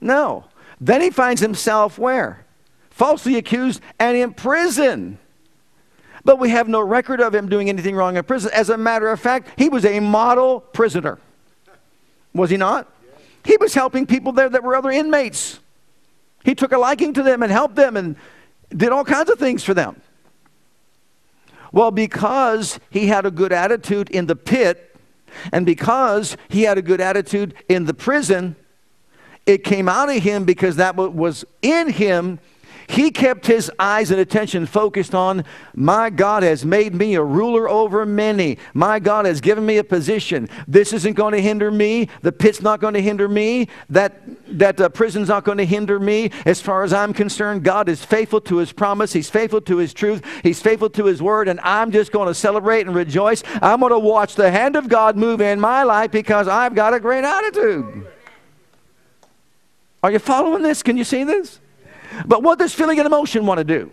No. 0.00 0.44
Then 0.80 1.00
he 1.00 1.10
finds 1.10 1.40
himself 1.40 1.98
where? 1.98 2.44
Falsely 2.90 3.36
accused 3.36 3.80
and 3.98 4.16
in 4.16 4.34
prison. 4.34 5.18
But 6.24 6.38
we 6.38 6.50
have 6.50 6.68
no 6.68 6.80
record 6.80 7.20
of 7.20 7.34
him 7.34 7.48
doing 7.48 7.68
anything 7.68 7.94
wrong 7.94 8.16
in 8.16 8.24
prison. 8.24 8.50
As 8.52 8.70
a 8.70 8.76
matter 8.76 9.08
of 9.08 9.20
fact, 9.20 9.48
he 9.56 9.68
was 9.68 9.84
a 9.84 10.00
model 10.00 10.60
prisoner. 10.60 11.18
Was 12.34 12.50
he 12.50 12.56
not? 12.56 12.92
He 13.44 13.56
was 13.56 13.74
helping 13.74 14.06
people 14.06 14.32
there 14.32 14.48
that 14.48 14.62
were 14.62 14.76
other 14.76 14.90
inmates. 14.90 15.60
He 16.44 16.54
took 16.54 16.72
a 16.72 16.78
liking 16.78 17.14
to 17.14 17.22
them 17.22 17.42
and 17.42 17.50
helped 17.50 17.76
them 17.76 17.96
and 17.96 18.16
did 18.70 18.90
all 18.90 19.04
kinds 19.04 19.30
of 19.30 19.38
things 19.38 19.64
for 19.64 19.74
them. 19.74 20.00
Well, 21.72 21.90
because 21.90 22.80
he 22.90 23.08
had 23.08 23.26
a 23.26 23.30
good 23.30 23.52
attitude 23.52 24.10
in 24.10 24.26
the 24.26 24.36
pit, 24.36 24.96
and 25.52 25.66
because 25.66 26.36
he 26.48 26.62
had 26.62 26.78
a 26.78 26.82
good 26.82 27.00
attitude 27.00 27.54
in 27.68 27.84
the 27.84 27.94
prison, 27.94 28.56
it 29.46 29.64
came 29.64 29.88
out 29.88 30.08
of 30.08 30.22
him 30.22 30.44
because 30.44 30.76
that 30.76 30.96
was 30.96 31.44
in 31.62 31.90
him 31.90 32.38
he 32.88 33.10
kept 33.10 33.46
his 33.46 33.70
eyes 33.78 34.10
and 34.10 34.18
attention 34.18 34.64
focused 34.64 35.14
on, 35.14 35.44
my 35.74 36.08
God 36.08 36.42
has 36.42 36.64
made 36.64 36.94
me 36.94 37.16
a 37.16 37.22
ruler 37.22 37.68
over 37.68 38.06
many. 38.06 38.56
My 38.72 38.98
God 38.98 39.26
has 39.26 39.42
given 39.42 39.66
me 39.66 39.76
a 39.76 39.84
position. 39.84 40.48
This 40.66 40.94
isn't 40.94 41.12
going 41.12 41.34
to 41.34 41.40
hinder 41.40 41.70
me. 41.70 42.08
The 42.22 42.32
pit's 42.32 42.62
not 42.62 42.80
going 42.80 42.94
to 42.94 43.02
hinder 43.02 43.28
me. 43.28 43.68
That, 43.90 44.22
that 44.58 44.80
uh, 44.80 44.88
prison's 44.88 45.28
not 45.28 45.44
going 45.44 45.58
to 45.58 45.66
hinder 45.66 46.00
me. 46.00 46.30
As 46.46 46.62
far 46.62 46.82
as 46.82 46.94
I'm 46.94 47.12
concerned, 47.12 47.62
God 47.62 47.90
is 47.90 48.02
faithful 48.02 48.40
to 48.42 48.56
his 48.56 48.72
promise. 48.72 49.12
He's 49.12 49.28
faithful 49.28 49.60
to 49.60 49.76
his 49.76 49.92
truth. 49.92 50.24
He's 50.42 50.62
faithful 50.62 50.88
to 50.90 51.04
his 51.04 51.20
word. 51.20 51.46
And 51.48 51.60
I'm 51.60 51.92
just 51.92 52.10
going 52.10 52.28
to 52.28 52.34
celebrate 52.34 52.86
and 52.86 52.96
rejoice. 52.96 53.42
I'm 53.60 53.80
going 53.80 53.92
to 53.92 53.98
watch 53.98 54.34
the 54.34 54.50
hand 54.50 54.76
of 54.76 54.88
God 54.88 55.14
move 55.14 55.42
in 55.42 55.60
my 55.60 55.82
life 55.82 56.10
because 56.10 56.48
I've 56.48 56.74
got 56.74 56.94
a 56.94 57.00
great 57.00 57.24
attitude. 57.24 58.06
Are 60.02 60.10
you 60.10 60.18
following 60.18 60.62
this? 60.62 60.82
Can 60.82 60.96
you 60.96 61.04
see 61.04 61.24
this? 61.24 61.60
But 62.26 62.42
what 62.42 62.58
does 62.58 62.74
feeling 62.74 62.98
and 62.98 63.06
emotion 63.06 63.46
want 63.46 63.58
to 63.58 63.64
do? 63.64 63.90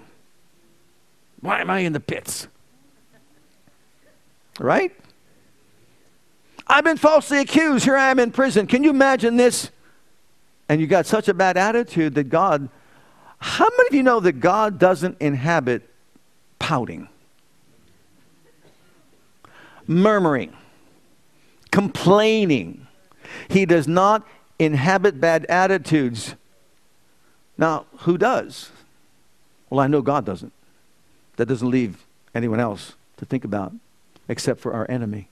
Why 1.42 1.62
am 1.62 1.70
I 1.70 1.80
in 1.80 1.94
the 1.94 2.00
pits? 2.00 2.48
Right? 4.60 4.96
I've 6.68 6.84
been 6.84 6.98
falsely 6.98 7.40
accused. 7.40 7.86
Here 7.86 7.96
I 7.96 8.10
am 8.10 8.20
in 8.20 8.32
prison. 8.32 8.68
Can 8.68 8.84
you 8.84 8.90
imagine 8.90 9.38
this? 9.38 9.70
And 10.68 10.82
you 10.82 10.88
got 10.88 11.06
such 11.06 11.28
a 11.28 11.34
bad 11.34 11.58
attitude 11.58 12.16
that 12.16 12.26
God, 12.26 12.70
how 13.38 13.68
many 13.78 13.90
of 13.90 13.94
you 13.94 14.02
know 14.04 14.20
that 14.20 14.40
God 14.40 14.80
doesn't 14.80 15.18
inhabit 15.20 15.88
pouting, 16.58 17.08
murmuring, 19.86 20.56
complaining? 21.72 22.88
He 23.48 23.66
does 23.66 23.88
not 23.88 24.26
inhabit 24.58 25.22
bad 25.22 25.46
attitudes. 25.46 26.34
Now, 27.58 27.86
who 28.00 28.18
does? 28.18 28.72
Well, 29.70 29.80
I 29.80 29.88
know 29.88 30.02
God 30.02 30.26
doesn't. 30.26 30.54
That 31.38 31.48
doesn't 31.48 31.70
leave 31.70 32.06
anyone 32.34 32.60
else 32.60 32.96
to 33.18 33.26
think 33.26 33.44
about 33.46 33.74
except 34.28 34.60
for 34.60 34.74
our 34.74 34.90
enemy. 34.90 35.30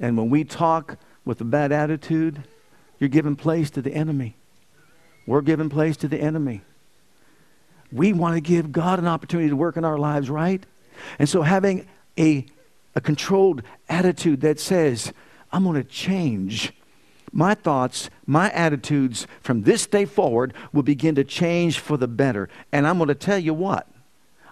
And 0.00 0.16
when 0.16 0.30
we 0.30 0.44
talk 0.44 0.96
with 1.24 1.40
a 1.40 1.44
bad 1.44 1.72
attitude, 1.72 2.44
you're 2.98 3.08
giving 3.08 3.36
place 3.36 3.70
to 3.70 3.82
the 3.82 3.92
enemy. 3.92 4.36
We're 5.26 5.42
giving 5.42 5.68
place 5.68 5.96
to 5.98 6.08
the 6.08 6.18
enemy. 6.18 6.62
We 7.92 8.12
want 8.12 8.34
to 8.34 8.40
give 8.40 8.72
God 8.72 8.98
an 8.98 9.06
opportunity 9.06 9.48
to 9.48 9.56
work 9.56 9.76
in 9.76 9.84
our 9.84 9.98
lives, 9.98 10.30
right? 10.30 10.64
And 11.18 11.28
so 11.28 11.42
having 11.42 11.86
a, 12.18 12.46
a 12.94 13.00
controlled 13.00 13.62
attitude 13.88 14.40
that 14.42 14.60
says, 14.60 15.12
I'm 15.52 15.64
going 15.64 15.82
to 15.82 15.88
change 15.88 16.72
my 17.32 17.54
thoughts, 17.54 18.10
my 18.26 18.50
attitudes 18.50 19.26
from 19.40 19.62
this 19.62 19.86
day 19.86 20.04
forward 20.04 20.54
will 20.72 20.82
begin 20.82 21.14
to 21.14 21.24
change 21.24 21.78
for 21.78 21.96
the 21.96 22.08
better. 22.08 22.48
And 22.72 22.86
I'm 22.86 22.98
going 22.98 23.08
to 23.08 23.14
tell 23.14 23.38
you 23.38 23.54
what, 23.54 23.86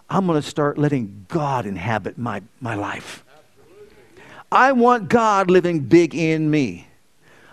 I'm 0.08 0.26
going 0.26 0.40
to 0.40 0.48
start 0.48 0.78
letting 0.78 1.26
God 1.28 1.66
inhabit 1.66 2.18
my, 2.18 2.42
my 2.60 2.74
life. 2.74 3.24
I 4.50 4.72
want 4.72 5.08
God 5.08 5.50
living 5.50 5.80
big 5.80 6.14
in 6.14 6.50
me. 6.50 6.86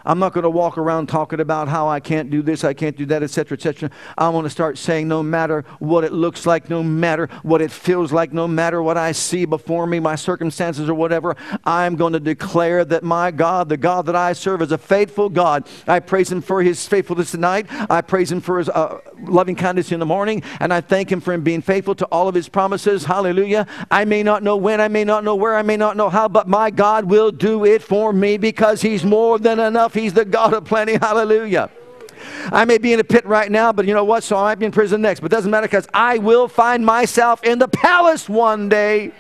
I'm 0.06 0.20
not 0.20 0.34
going 0.34 0.44
to 0.44 0.50
walk 0.50 0.78
around 0.78 1.08
talking 1.08 1.40
about 1.40 1.68
how 1.68 1.88
I 1.88 2.00
can't 2.00 2.30
do 2.30 2.42
this, 2.42 2.64
I 2.64 2.74
can't 2.74 2.96
do 2.98 3.06
that, 3.08 3.24
etc., 3.24 3.56
etc. 3.56 3.90
I 4.18 4.30
want 4.30 4.46
to 4.46 4.50
start 4.50 4.78
saying 4.78 5.08
no 5.08 5.24
matter 5.24 5.64
what 5.80 6.04
it 6.04 6.12
looks 6.12 6.46
like, 6.46 6.70
no 6.70 6.84
matter 6.84 7.30
what 7.44 7.62
it 7.62 7.72
feels 7.72 8.12
like, 8.12 8.34
no 8.34 8.48
matter 8.48 8.82
what 8.82 8.98
I 8.98 9.12
see 9.12 9.46
before 9.46 9.88
me, 9.88 10.00
my 10.00 10.16
circumstances 10.16 10.90
or 10.90 10.94
whatever, 10.94 11.36
I'm 11.64 11.96
going 11.96 12.14
to 12.14 12.20
declare 12.20 12.86
that 12.86 13.04
my 13.04 13.32
God, 13.32 13.70
the 13.70 13.78
God 13.78 14.06
that 14.08 14.16
I 14.16 14.34
serve, 14.34 14.62
is 14.62 14.72
a 14.72 14.78
faithful 14.78 15.30
God. 15.30 15.68
I 15.88 16.00
praise 16.00 16.32
Him 16.32 16.42
for 16.42 16.62
His 16.62 16.86
faithfulness 16.88 17.32
tonight. 17.32 17.68
I 17.90 18.02
praise 18.02 18.32
Him 18.32 18.42
for 18.42 18.60
His 18.60 18.70
uh, 18.70 19.00
loving 19.22 19.56
kindness 19.56 19.92
in 19.92 20.00
the 20.00 20.06
morning, 20.06 20.44
and 20.60 20.74
I 20.74 20.82
thank 20.82 21.12
Him 21.12 21.22
for 21.22 21.34
Him 21.34 21.44
being 21.44 21.62
faithful 21.62 21.96
to 21.96 22.06
all 22.06 22.28
of 22.28 22.36
His 22.36 22.50
promises. 22.50 23.06
Hallelujah. 23.06 23.68
I 23.90 24.06
may 24.06 24.24
not 24.24 24.44
know 24.44 24.58
when, 24.58 24.82
I 24.82 24.88
may 24.88 25.04
not 25.04 25.24
know 25.24 25.36
where, 25.36 25.56
I 25.56 25.62
may 25.62 25.78
not 25.78 25.98
know 25.98 26.10
how, 26.10 26.28
but 26.28 26.48
my 26.48 26.72
God 26.72 27.06
will 27.06 27.32
do 27.32 27.66
it 27.66 27.82
for 27.82 28.12
me 28.12 28.38
because 28.38 28.82
He's 28.82 29.04
more 29.04 29.40
than 29.40 29.60
enough 29.60 29.93
He's 29.94 30.14
the 30.14 30.26
God 30.26 30.54
of 30.54 30.66
plenty. 30.66 30.96
Hallelujah. 30.96 31.70
I 32.52 32.66
may 32.66 32.78
be 32.78 32.94
in 32.94 33.00
a 33.00 33.04
pit 33.04 33.26
right 33.26 33.52
now, 33.52 33.72
but 33.72 33.86
you 33.86 33.94
know 33.94 34.04
what? 34.04 34.24
So 34.24 34.38
I 34.38 34.44
might 34.44 34.60
be 34.60 34.66
in 34.66 34.72
prison 34.72 35.02
next. 35.02 35.20
But 35.20 35.32
it 35.32 35.36
doesn't 35.36 35.52
matter 35.52 35.68
because 35.68 35.88
I 35.94 36.18
will 36.18 36.48
find 36.48 36.86
myself 36.86 37.44
in 37.44 37.60
the 37.60 37.68
palace 37.68 38.30
one 38.30 38.70
day. 38.70 39.12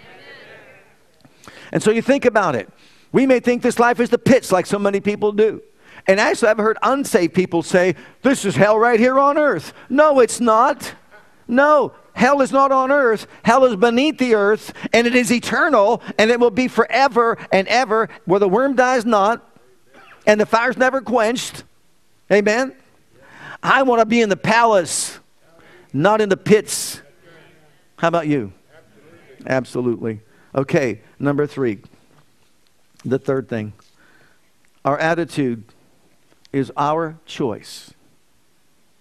And 1.71 1.81
so 1.81 1.91
you 1.91 2.01
think 2.01 2.25
about 2.25 2.55
it. 2.55 2.69
We 3.11 3.25
may 3.25 3.39
think 3.39 3.61
this 3.61 3.79
life 3.79 3.99
is 3.99 4.09
the 4.09 4.17
pits 4.17 4.51
like 4.51 4.65
so 4.65 4.79
many 4.79 4.99
people 4.99 5.31
do. 5.31 5.61
And 6.07 6.19
actually, 6.19 6.49
I've 6.49 6.57
heard 6.57 6.77
unsaved 6.81 7.33
people 7.33 7.63
say, 7.63 7.95
This 8.21 8.43
is 8.45 8.55
hell 8.55 8.77
right 8.77 8.99
here 8.99 9.19
on 9.19 9.37
earth. 9.37 9.73
No, 9.89 10.19
it's 10.19 10.39
not. 10.39 10.93
No, 11.47 11.93
hell 12.13 12.41
is 12.41 12.51
not 12.51 12.71
on 12.71 12.91
earth. 12.91 13.27
Hell 13.43 13.65
is 13.65 13.75
beneath 13.75 14.17
the 14.17 14.35
earth, 14.35 14.73
and 14.91 15.07
it 15.07 15.15
is 15.15 15.31
eternal, 15.31 16.01
and 16.17 16.31
it 16.31 16.39
will 16.39 16.51
be 16.51 16.67
forever 16.67 17.37
and 17.51 17.67
ever, 17.67 18.09
where 18.25 18.39
the 18.39 18.49
worm 18.49 18.75
dies 18.75 19.05
not, 19.05 19.52
and 20.25 20.39
the 20.39 20.45
fire's 20.45 20.77
never 20.77 21.01
quenched. 21.01 21.63
Amen? 22.31 22.75
I 23.61 23.83
want 23.83 23.99
to 23.99 24.05
be 24.05 24.21
in 24.21 24.29
the 24.29 24.37
palace, 24.37 25.19
not 25.93 26.21
in 26.21 26.29
the 26.29 26.37
pits. 26.37 27.01
How 27.97 28.07
about 28.07 28.27
you? 28.27 28.51
Absolutely. 29.45 30.21
Okay, 30.55 31.01
number 31.19 31.47
three. 31.47 31.79
The 33.05 33.19
third 33.19 33.49
thing 33.49 33.73
our 34.85 34.97
attitude 34.97 35.63
is 36.51 36.71
our 36.75 37.17
choice. 37.25 37.93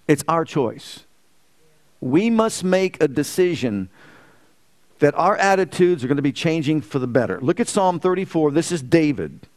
It's 0.09 0.25
our 0.29 0.45
choice. 0.45 1.05
We 2.01 2.31
must 2.31 2.65
make 2.65 3.03
a 3.03 3.09
decision 3.09 3.89
that 4.99 5.15
our 5.17 5.37
attitudes 5.37 6.05
are 6.05 6.07
going 6.09 6.17
to 6.17 6.23
be 6.23 6.33
changing 6.33 6.81
for 6.81 6.99
the 6.99 7.07
better. 7.07 7.41
Look 7.41 7.59
at 7.61 7.69
Psalm 7.69 7.99
34. 7.99 8.53
This 8.53 8.71
is 8.71 8.83
David. 8.83 9.49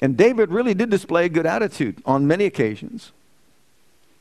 And 0.00 0.16
David 0.16 0.50
really 0.50 0.74
did 0.74 0.90
display 0.90 1.24
a 1.26 1.28
good 1.28 1.46
attitude 1.46 2.02
on 2.04 2.26
many 2.26 2.44
occasions. 2.44 3.12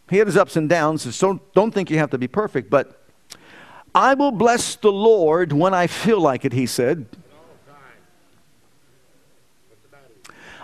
He 0.09 0.17
had 0.17 0.27
his 0.27 0.37
ups 0.37 0.55
and 0.55 0.69
downs, 0.69 1.15
so 1.15 1.41
don't 1.53 1.73
think 1.73 1.89
you 1.89 1.97
have 1.97 2.11
to 2.11 2.17
be 2.17 2.27
perfect, 2.27 2.69
but 2.69 3.01
I 3.95 4.13
will 4.13 4.31
bless 4.31 4.75
the 4.75 4.91
Lord 4.91 5.53
when 5.53 5.73
I 5.73 5.87
feel 5.87 6.19
like 6.19 6.45
it, 6.45 6.53
he 6.53 6.65
said. 6.65 7.05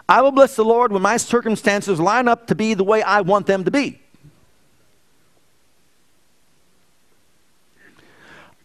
I 0.07 0.23
will 0.23 0.31
bless 0.31 0.55
the 0.55 0.65
Lord 0.65 0.91
when 0.91 1.03
my 1.03 1.17
circumstances 1.17 1.99
line 1.99 2.27
up 2.27 2.47
to 2.47 2.55
be 2.55 2.73
the 2.73 2.83
way 2.83 3.03
I 3.03 3.21
want 3.21 3.45
them 3.45 3.63
to 3.65 3.71
be. 3.71 4.01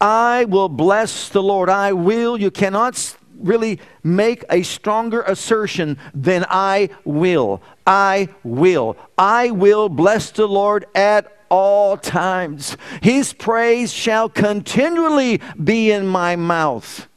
I 0.00 0.46
will 0.46 0.70
bless 0.70 1.28
the 1.28 1.42
Lord. 1.42 1.68
I 1.68 1.92
will. 1.92 2.40
You 2.40 2.50
cannot 2.50 3.16
really 3.44 3.78
make 4.02 4.44
a 4.50 4.62
stronger 4.62 5.22
assertion 5.22 5.98
than 6.14 6.44
I 6.48 6.90
will. 7.04 7.62
I 7.86 8.28
will. 8.42 8.96
I 9.16 9.50
will 9.50 9.88
bless 9.88 10.30
the 10.30 10.48
Lord 10.48 10.86
at 10.94 11.30
all 11.50 11.96
times. 11.96 12.76
His 13.02 13.32
praise 13.32 13.92
shall 13.92 14.28
continually 14.28 15.40
be 15.62 15.92
in 15.92 16.06
my 16.06 16.36
mouth. 16.36 17.08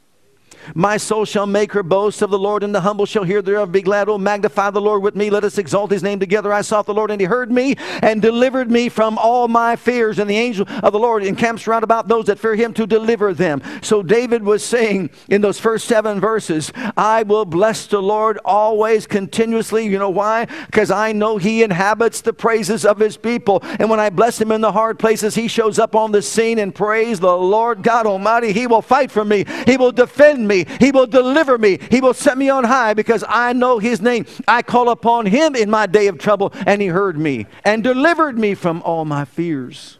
My 0.74 0.96
soul 0.96 1.24
shall 1.24 1.46
make 1.46 1.72
her 1.72 1.82
boast 1.82 2.22
of 2.22 2.30
the 2.30 2.38
Lord, 2.38 2.62
and 2.62 2.74
the 2.74 2.80
humble 2.80 3.06
shall 3.06 3.24
hear 3.24 3.42
thereof. 3.42 3.72
Be 3.72 3.82
glad, 3.82 4.08
O 4.08 4.18
magnify 4.18 4.70
the 4.70 4.80
Lord 4.80 5.02
with 5.02 5.16
me. 5.16 5.30
Let 5.30 5.44
us 5.44 5.58
exalt 5.58 5.90
his 5.90 6.02
name 6.02 6.20
together. 6.20 6.52
I 6.52 6.60
sought 6.60 6.86
the 6.86 6.94
Lord, 6.94 7.10
and 7.10 7.20
he 7.20 7.26
heard 7.26 7.50
me 7.50 7.76
and 8.02 8.20
delivered 8.20 8.70
me 8.70 8.88
from 8.88 9.18
all 9.18 9.48
my 9.48 9.76
fears. 9.76 10.18
And 10.18 10.28
the 10.28 10.36
angel 10.36 10.66
of 10.82 10.92
the 10.92 10.98
Lord 10.98 11.24
encamps 11.24 11.66
round 11.66 11.84
about 11.84 12.08
those 12.08 12.26
that 12.26 12.38
fear 12.38 12.54
him 12.54 12.72
to 12.74 12.86
deliver 12.86 13.34
them. 13.34 13.62
So 13.82 14.02
David 14.02 14.42
was 14.42 14.64
saying 14.64 15.10
in 15.28 15.40
those 15.40 15.58
first 15.58 15.86
seven 15.86 16.20
verses, 16.20 16.72
I 16.96 17.22
will 17.22 17.44
bless 17.44 17.86
the 17.86 18.02
Lord 18.02 18.38
always, 18.44 19.06
continuously. 19.06 19.86
You 19.86 19.98
know 19.98 20.10
why? 20.10 20.46
Because 20.66 20.90
I 20.90 21.12
know 21.12 21.38
he 21.38 21.62
inhabits 21.62 22.20
the 22.20 22.32
praises 22.32 22.84
of 22.84 22.98
his 22.98 23.16
people. 23.16 23.60
And 23.78 23.88
when 23.90 24.00
I 24.00 24.10
bless 24.10 24.40
him 24.40 24.52
in 24.52 24.60
the 24.60 24.72
hard 24.72 24.98
places, 24.98 25.34
he 25.34 25.48
shows 25.48 25.78
up 25.78 25.94
on 25.94 26.12
the 26.12 26.22
scene 26.22 26.58
and 26.58 26.74
praise 26.74 27.20
the 27.20 27.36
Lord 27.36 27.82
God 27.82 28.06
Almighty. 28.06 28.52
He 28.52 28.66
will 28.66 28.82
fight 28.82 29.10
for 29.10 29.24
me, 29.24 29.44
he 29.66 29.76
will 29.76 29.92
defend 29.92 30.46
me. 30.46 30.57
He 30.64 30.90
will 30.90 31.06
deliver 31.06 31.58
me. 31.58 31.78
He 31.90 32.00
will 32.00 32.14
set 32.14 32.38
me 32.38 32.48
on 32.48 32.64
high 32.64 32.94
because 32.94 33.24
I 33.28 33.52
know 33.52 33.78
His 33.78 34.00
name. 34.00 34.26
I 34.46 34.62
call 34.62 34.90
upon 34.90 35.26
Him 35.26 35.54
in 35.54 35.70
my 35.70 35.86
day 35.86 36.06
of 36.06 36.18
trouble, 36.18 36.52
and 36.66 36.80
He 36.80 36.88
heard 36.88 37.18
me 37.18 37.46
and 37.64 37.82
delivered 37.82 38.38
me 38.38 38.54
from 38.54 38.82
all 38.82 39.04
my 39.04 39.24
fears. 39.24 39.98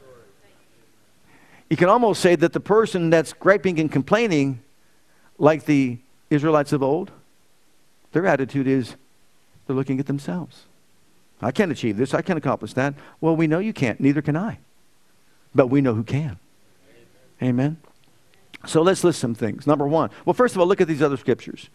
You 1.71 1.77
can 1.77 1.89
almost 1.89 2.21
say 2.21 2.35
that 2.37 2.53
the 2.53 2.61
person 2.61 3.11
that's 3.11 3.33
griping 3.33 3.79
and 3.79 3.93
complaining, 3.93 4.61
like 5.39 5.67
the 5.67 5.99
Israelites 6.31 6.73
of 6.73 6.83
old, 6.83 7.11
their 8.13 8.27
attitude 8.27 8.67
is 8.67 8.97
they're 9.67 9.77
looking 9.77 10.01
at 10.01 10.07
themselves. 10.07 10.65
I 11.41 11.53
can't 11.53 11.71
achieve 11.71 11.97
this. 11.97 12.15
I 12.15 12.23
can't 12.23 12.39
accomplish 12.39 12.73
that. 12.73 12.95
Well, 13.21 13.37
we 13.37 13.47
know 13.47 13.59
you 13.59 13.73
can't. 13.73 14.01
Neither 14.01 14.23
can 14.23 14.37
I. 14.37 14.59
But 15.55 15.69
we 15.69 15.81
know 15.81 15.95
who 15.95 16.03
can. 16.03 16.39
Amen. 17.43 17.77
So 18.67 18.83
let's 18.83 19.05
list 19.05 19.21
some 19.21 19.35
things. 19.35 19.67
Number 19.67 19.87
one, 19.87 20.11
well, 20.25 20.35
first 20.35 20.55
of 20.55 20.61
all, 20.61 20.67
look 20.67 20.81
at 20.81 20.89
these 20.89 21.03
other 21.03 21.17
scriptures. 21.17 21.71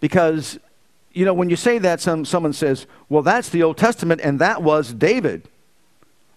Because, 0.00 0.58
you 1.12 1.24
know, 1.24 1.34
when 1.34 1.48
you 1.48 1.56
say 1.56 1.78
that, 1.78 2.00
some, 2.00 2.24
someone 2.24 2.52
says, 2.52 2.86
well, 3.08 3.22
that's 3.22 3.48
the 3.48 3.62
Old 3.62 3.76
Testament 3.76 4.20
and 4.22 4.38
that 4.40 4.62
was 4.62 4.92
David. 4.92 5.48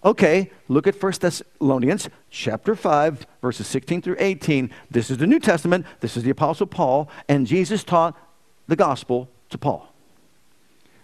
Okay, 0.06 0.52
look 0.68 0.86
at 0.86 1.02
1 1.02 1.14
Thessalonians 1.20 2.08
chapter 2.30 2.76
5, 2.76 3.26
verses 3.42 3.68
16 3.68 4.04
through 4.04 4.16
18. 4.20 4.70
This 4.92 5.10
is 5.10 5.18
the 5.18 5.28
New 5.28 5.40
Testament. 5.40 5.86
This 6.00 6.16
is 6.16 6.24
the 6.24 6.30
Apostle 6.30 6.68
Paul. 6.68 7.10
And 7.28 7.48
Jesus 7.48 7.84
taught 7.84 8.16
the 8.68 8.76
gospel 8.76 9.28
to 9.50 9.58
Paul. 9.58 9.92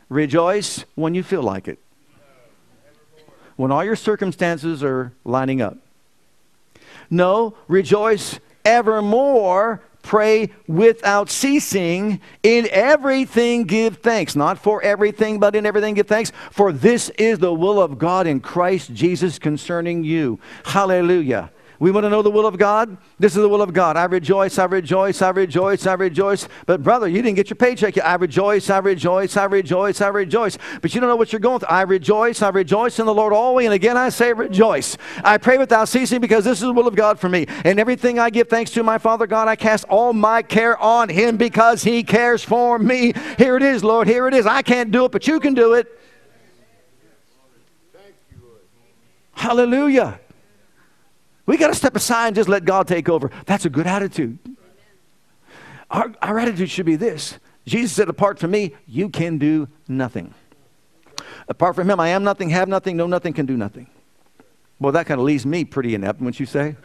Rejoice 0.10 0.86
when 0.96 1.16
you 1.16 1.24
feel 1.24 1.42
like 1.42 1.68
it, 1.68 1.80
when 3.56 3.72
all 3.72 3.84
your 3.84 3.96
circumstances 3.96 4.84
are 4.84 5.12
lining 5.26 5.62
up. 5.62 5.78
No, 7.10 7.56
rejoice 7.68 8.40
evermore 8.66 9.82
pray 10.04 10.52
without 10.68 11.30
ceasing. 11.30 12.22
In 12.44 12.68
everything 12.70 13.64
give 13.64 13.98
thanks. 13.98 14.36
Not 14.36 14.60
for 14.60 14.84
everything, 14.84 15.40
but 15.40 15.56
in 15.56 15.66
everything 15.66 15.96
give 15.96 16.08
thanks. 16.08 16.32
For 16.52 16.72
this 16.72 17.10
is 17.18 17.40
the 17.40 17.54
will 17.54 17.82
of 17.82 17.98
God 17.98 18.28
in 18.28 18.40
Christ 18.40 18.94
Jesus 18.94 19.40
concerning 19.40 20.04
you. 20.04 20.40
Hallelujah. 20.66 21.52
We 21.84 21.92
want 21.92 22.06
to 22.06 22.10
know 22.10 22.22
the 22.22 22.32
will 22.32 22.46
of 22.46 22.58
God. 22.58 22.96
This 23.20 23.36
is 23.36 23.42
the 23.42 23.50
will 23.50 23.62
of 23.62 23.74
God. 23.74 23.98
I 23.98 24.06
rejoice, 24.06 24.58
I 24.58 24.64
rejoice, 24.64 25.22
I 25.22 25.32
rejoice, 25.32 25.86
I 25.86 25.96
rejoice. 25.96 26.48
But 26.66 26.82
brother, 26.82 27.10
you 27.10 27.22
didn't 27.22 27.36
get 27.36 27.50
your 27.50 27.58
paycheck 27.58 27.98
yet. 27.98 28.06
I 28.06 28.16
rejoice, 28.16 28.70
I 28.70 28.78
rejoice, 28.78 29.36
I 29.36 29.44
rejoice, 29.44 30.00
I 30.00 30.08
rejoice. 30.08 30.58
But 30.82 30.96
you 30.96 31.02
don't 31.02 31.10
know 31.10 31.18
what 31.18 31.34
you're 31.34 31.42
going 31.42 31.60
through. 31.60 31.68
I 31.68 31.82
rejoice, 31.82 32.42
I 32.42 32.52
rejoice 32.52 33.00
in 33.00 33.06
the 33.06 33.14
Lord 33.14 33.34
always. 33.34 33.66
And 33.66 33.74
again, 33.74 33.98
I 33.98 34.08
say 34.08 34.32
rejoice. 34.32 34.96
I 35.26 35.38
pray 35.38 35.58
without 35.58 35.90
ceasing 35.90 36.22
because 36.22 36.46
this 36.46 36.60
is 36.60 36.62
the 36.62 36.72
will 36.72 36.88
of 36.88 36.96
God 36.96 37.20
for 37.20 37.28
me. 37.28 37.48
And 37.66 37.78
everything 37.82 38.18
I 38.18 38.30
give 38.30 38.48
thanks 38.48 38.72
to 38.72 38.84
my 38.84 38.98
Father 38.98 39.28
God, 39.28 39.50
I 39.50 39.58
cast 39.58 39.84
all 39.90 40.14
my 40.14 40.42
care 40.42 40.78
on 40.78 41.10
Him 41.10 41.36
because 41.36 41.84
He 41.84 42.02
cares 42.02 42.46
for 42.46 42.80
me. 42.80 43.12
Here 43.38 43.58
it 43.58 43.62
is, 43.62 43.84
Lord. 43.84 44.08
Here 44.08 44.26
it 44.30 44.34
is. 44.34 44.46
I 44.46 44.62
can't 44.62 44.90
do 44.90 45.04
it, 45.04 45.12
but 45.12 45.28
you 45.28 45.38
can 45.42 45.54
do 45.54 45.74
it. 45.74 46.00
Hallelujah. 49.34 50.22
We 51.46 51.58
got 51.58 51.68
to 51.68 51.76
step 51.76 51.96
aside 51.96 52.28
and 52.28 52.36
just 52.36 52.50
let 52.50 52.66
God 52.66 52.88
take 52.88 53.10
over. 53.10 53.30
That's 53.46 53.66
a 53.66 53.70
good 53.70 53.88
attitude. 53.88 54.38
Our, 55.90 56.14
our 56.22 56.40
attitude 56.40 56.70
should 56.70 56.86
be 56.86 56.96
this 56.96 57.38
Jesus 57.66 57.94
said, 57.94 58.10
Apart 58.10 58.40
from 58.40 58.52
me, 58.52 58.74
you 58.88 59.10
can 59.10 59.38
do 59.38 59.68
nothing. 59.88 60.34
Apart 61.48 61.76
from 61.76 61.90
him, 61.90 62.00
I 62.00 62.10
am 62.10 62.24
nothing, 62.24 62.50
have 62.50 62.68
nothing, 62.68 62.98
know 62.98 63.08
nothing, 63.08 63.34
can 63.34 63.46
do 63.46 63.58
nothing. 63.58 63.88
Well, 64.80 64.94
that 64.94 65.06
kind 65.06 65.20
of 65.20 65.26
leaves 65.26 65.46
me 65.46 65.66
pretty 65.66 65.96
inept, 65.96 66.20
wouldn't 66.20 66.40
you 66.40 66.46
say? 66.46 66.76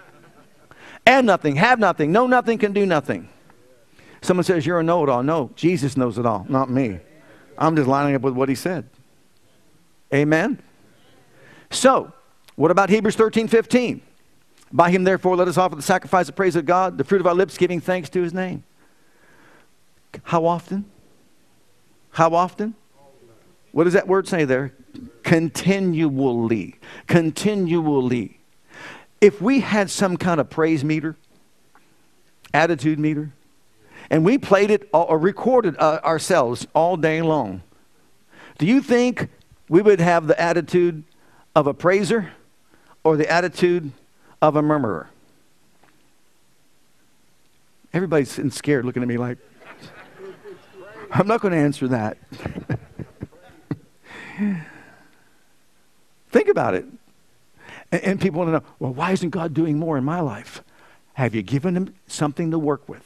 Am 1.06 1.26
nothing, 1.26 1.56
have 1.56 1.78
nothing, 1.78 2.12
know 2.12 2.26
nothing, 2.26 2.58
can 2.58 2.72
do 2.72 2.84
nothing. 2.84 3.28
Someone 4.20 4.44
says, 4.44 4.66
You're 4.66 4.80
a 4.80 4.82
know 4.82 5.02
it 5.04 5.08
all. 5.08 5.22
No, 5.22 5.50
Jesus 5.54 5.96
knows 5.96 6.18
it 6.18 6.26
all, 6.26 6.44
not 6.48 6.70
me. 6.70 7.00
I'm 7.56 7.74
just 7.76 7.88
lining 7.88 8.14
up 8.14 8.22
with 8.22 8.34
what 8.34 8.48
he 8.48 8.54
said. 8.54 8.88
Amen? 10.12 10.60
So, 11.70 12.12
what 12.56 12.70
about 12.70 12.90
Hebrews 12.90 13.16
13 13.16 13.48
15? 13.48 14.02
By 14.72 14.90
him, 14.90 15.04
therefore, 15.04 15.36
let 15.36 15.48
us 15.48 15.56
offer 15.56 15.76
the 15.76 15.82
sacrifice 15.82 16.28
of 16.28 16.36
praise 16.36 16.56
of 16.56 16.66
God, 16.66 16.98
the 16.98 17.04
fruit 17.04 17.20
of 17.20 17.26
our 17.26 17.34
lips, 17.34 17.56
giving 17.56 17.80
thanks 17.80 18.08
to 18.10 18.22
his 18.22 18.34
name. 18.34 18.64
How 20.24 20.44
often? 20.44 20.84
How 22.10 22.34
often? 22.34 22.74
What 23.72 23.84
does 23.84 23.92
that 23.92 24.08
word 24.08 24.26
say 24.28 24.44
there? 24.44 24.74
Continually. 25.22 26.76
Continually. 27.06 28.40
If 29.20 29.40
we 29.40 29.60
had 29.60 29.90
some 29.90 30.16
kind 30.16 30.40
of 30.40 30.48
praise 30.48 30.84
meter, 30.84 31.16
attitude 32.54 32.98
meter, 32.98 33.32
and 34.10 34.24
we 34.24 34.38
played 34.38 34.70
it 34.70 34.88
or 34.92 35.18
recorded 35.18 35.76
uh, 35.78 36.00
ourselves 36.04 36.66
all 36.74 36.96
day 36.96 37.20
long, 37.20 37.62
do 38.58 38.66
you 38.66 38.80
think 38.80 39.28
we 39.68 39.82
would 39.82 40.00
have 40.00 40.26
the 40.26 40.40
attitude 40.40 41.04
of 41.54 41.66
a 41.66 41.74
praiser 41.74 42.32
or 43.04 43.16
the 43.16 43.30
attitude 43.30 43.92
of 44.40 44.56
a 44.56 44.62
murmurer? 44.62 45.10
Everybody's 47.92 48.54
scared 48.54 48.84
looking 48.84 49.02
at 49.02 49.08
me 49.08 49.16
like, 49.16 49.38
I'm 51.10 51.26
not 51.26 51.40
going 51.40 51.52
to 51.52 51.58
answer 51.58 51.88
that. 51.88 52.18
Think 56.28 56.48
about 56.48 56.74
it. 56.74 56.84
And, 57.90 58.02
and, 58.02 58.20
people 58.20 58.40
want 58.40 58.48
to 58.48 58.52
know, 58.52 58.62
well, 58.78 58.92
why 58.92 59.12
isn't 59.12 59.30
God 59.30 59.54
doing 59.54 59.78
more 59.78 59.96
in 59.96 60.04
my 60.04 60.20
life? 60.20 60.62
Have 61.14 61.34
you 61.34 61.42
given 61.42 61.74
him 61.76 61.94
something 62.06 62.50
to 62.50 62.58
work 62.58 62.86
with? 62.88 63.02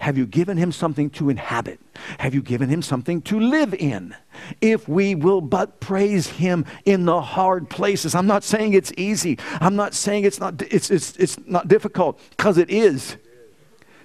Have 0.00 0.18
you 0.18 0.26
given 0.26 0.56
him 0.56 0.72
something 0.72 1.08
to 1.10 1.30
inhabit? 1.30 1.78
Have 2.18 2.34
you 2.34 2.42
given 2.42 2.68
him 2.68 2.82
something 2.82 3.22
to 3.22 3.38
live 3.38 3.72
in? 3.72 4.16
If 4.64 4.88
we 4.88 5.14
will 5.14 5.42
but 5.42 5.78
praise 5.78 6.26
him 6.26 6.64
in 6.86 7.04
the 7.04 7.20
hard 7.20 7.68
places. 7.68 8.14
I'm 8.14 8.26
not 8.26 8.42
saying 8.42 8.72
it's 8.72 8.92
easy. 8.96 9.38
I'm 9.60 9.76
not 9.76 9.92
saying 9.92 10.24
it's 10.24 10.40
not, 10.40 10.62
it's, 10.62 10.90
it's, 10.90 11.14
it's 11.16 11.38
not 11.46 11.68
difficult, 11.68 12.18
because 12.30 12.56
it 12.56 12.70
is. 12.70 13.18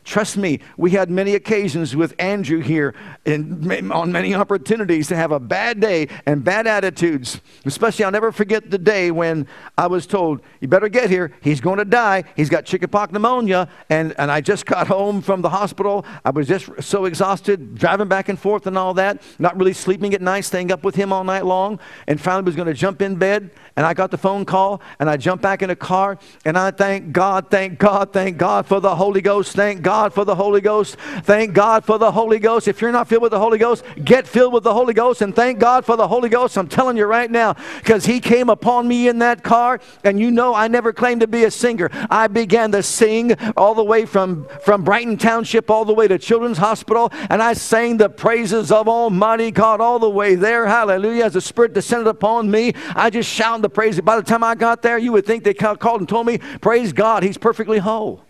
Trust 0.09 0.37
me, 0.37 0.59
we 0.75 0.89
had 0.89 1.11
many 1.11 1.35
occasions 1.35 1.95
with 1.95 2.15
Andrew 2.17 2.61
here 2.61 2.95
in, 3.25 3.91
on 3.91 4.11
many 4.11 4.33
opportunities 4.33 5.07
to 5.09 5.15
have 5.15 5.31
a 5.31 5.39
bad 5.39 5.79
day 5.79 6.07
and 6.25 6.43
bad 6.43 6.65
attitudes. 6.65 7.39
Especially, 7.63 8.03
I'll 8.03 8.09
never 8.09 8.31
forget 8.31 8.71
the 8.71 8.79
day 8.79 9.11
when 9.11 9.45
I 9.77 9.85
was 9.85 10.07
told, 10.07 10.41
You 10.61 10.67
better 10.67 10.89
get 10.89 11.11
here. 11.11 11.31
He's 11.41 11.61
going 11.61 11.77
to 11.77 11.85
die. 11.85 12.23
He's 12.35 12.49
got 12.49 12.65
chickenpox 12.65 13.13
pneumonia. 13.13 13.69
And, 13.91 14.15
and 14.17 14.31
I 14.31 14.41
just 14.41 14.65
got 14.75 14.87
home 14.87 15.21
from 15.21 15.43
the 15.43 15.49
hospital. 15.49 16.03
I 16.25 16.31
was 16.31 16.47
just 16.47 16.71
so 16.81 17.05
exhausted, 17.05 17.75
driving 17.75 18.07
back 18.07 18.29
and 18.29 18.39
forth 18.39 18.65
and 18.65 18.79
all 18.79 18.95
that, 18.95 19.21
not 19.37 19.59
really 19.59 19.73
sleeping 19.73 20.15
at 20.15 20.23
night, 20.23 20.41
staying 20.41 20.71
up 20.71 20.83
with 20.83 20.95
him 20.95 21.13
all 21.13 21.23
night 21.23 21.45
long. 21.45 21.79
And 22.07 22.19
finally 22.19 22.45
was 22.45 22.55
going 22.55 22.67
to 22.67 22.73
jump 22.73 23.03
in 23.03 23.17
bed. 23.17 23.51
And 23.75 23.85
I 23.85 23.93
got 23.93 24.09
the 24.09 24.17
phone 24.17 24.43
call 24.43 24.81
and 24.97 25.07
I 25.07 25.17
jumped 25.17 25.43
back 25.43 25.61
in 25.61 25.69
the 25.69 25.75
car. 25.75 26.17
And 26.45 26.57
I 26.57 26.71
thank 26.71 27.11
God, 27.11 27.51
thank 27.51 27.77
God, 27.77 28.11
thank 28.11 28.37
God 28.37 28.65
for 28.65 28.79
the 28.79 28.95
Holy 28.95 29.21
Ghost. 29.21 29.55
Thank 29.55 29.83
God 29.83 29.98
God 29.99 30.13
for 30.13 30.23
the 30.23 30.35
Holy 30.35 30.61
Ghost. 30.61 30.95
Thank 31.23 31.53
God 31.53 31.83
for 31.83 31.97
the 31.97 32.09
Holy 32.09 32.39
Ghost. 32.39 32.69
If 32.69 32.79
you're 32.79 32.89
not 32.89 33.09
filled 33.09 33.21
with 33.21 33.31
the 33.31 33.39
Holy 33.39 33.57
Ghost, 33.57 33.83
get 34.01 34.25
filled 34.25 34.53
with 34.53 34.63
the 34.63 34.73
Holy 34.73 34.93
Ghost 34.93 35.21
and 35.21 35.35
thank 35.35 35.59
God 35.59 35.83
for 35.83 35.97
the 35.97 36.07
Holy 36.07 36.29
Ghost. 36.29 36.57
I'm 36.57 36.69
telling 36.69 36.95
you 36.95 37.05
right 37.05 37.29
now, 37.29 37.57
because 37.79 38.05
He 38.05 38.21
came 38.21 38.47
upon 38.47 38.87
me 38.87 39.09
in 39.09 39.19
that 39.19 39.43
car, 39.43 39.81
and 40.05 40.17
you 40.17 40.31
know 40.31 40.55
I 40.55 40.69
never 40.69 40.93
claimed 40.93 41.19
to 41.19 41.27
be 41.27 41.43
a 41.43 41.51
singer. 41.51 41.89
I 42.09 42.27
began 42.27 42.71
to 42.71 42.81
sing 42.81 43.33
all 43.57 43.75
the 43.75 43.83
way 43.83 44.05
from, 44.05 44.47
from 44.63 44.85
Brighton 44.85 45.17
Township 45.17 45.69
all 45.69 45.83
the 45.83 45.93
way 45.93 46.07
to 46.07 46.17
Children's 46.17 46.59
Hospital, 46.59 47.11
and 47.29 47.43
I 47.43 47.51
sang 47.51 47.97
the 47.97 48.07
praises 48.07 48.71
of 48.71 48.87
Almighty 48.87 49.51
God 49.51 49.81
all 49.81 49.99
the 49.99 50.09
way 50.09 50.35
there. 50.35 50.65
Hallelujah. 50.65 51.25
As 51.25 51.33
the 51.33 51.41
Spirit 51.41 51.73
descended 51.73 52.07
upon 52.07 52.49
me, 52.49 52.71
I 52.95 53.09
just 53.09 53.29
shouted 53.29 53.63
the 53.63 53.69
praise. 53.69 53.99
By 53.99 54.15
the 54.15 54.23
time 54.23 54.45
I 54.45 54.55
got 54.55 54.81
there, 54.81 54.97
you 54.97 55.11
would 55.11 55.25
think 55.25 55.43
they 55.43 55.53
called 55.53 55.99
and 55.99 56.07
told 56.07 56.25
me, 56.25 56.37
Praise 56.61 56.93
God, 56.93 57.21
He's 57.21 57.37
perfectly 57.37 57.79
whole. 57.79 58.23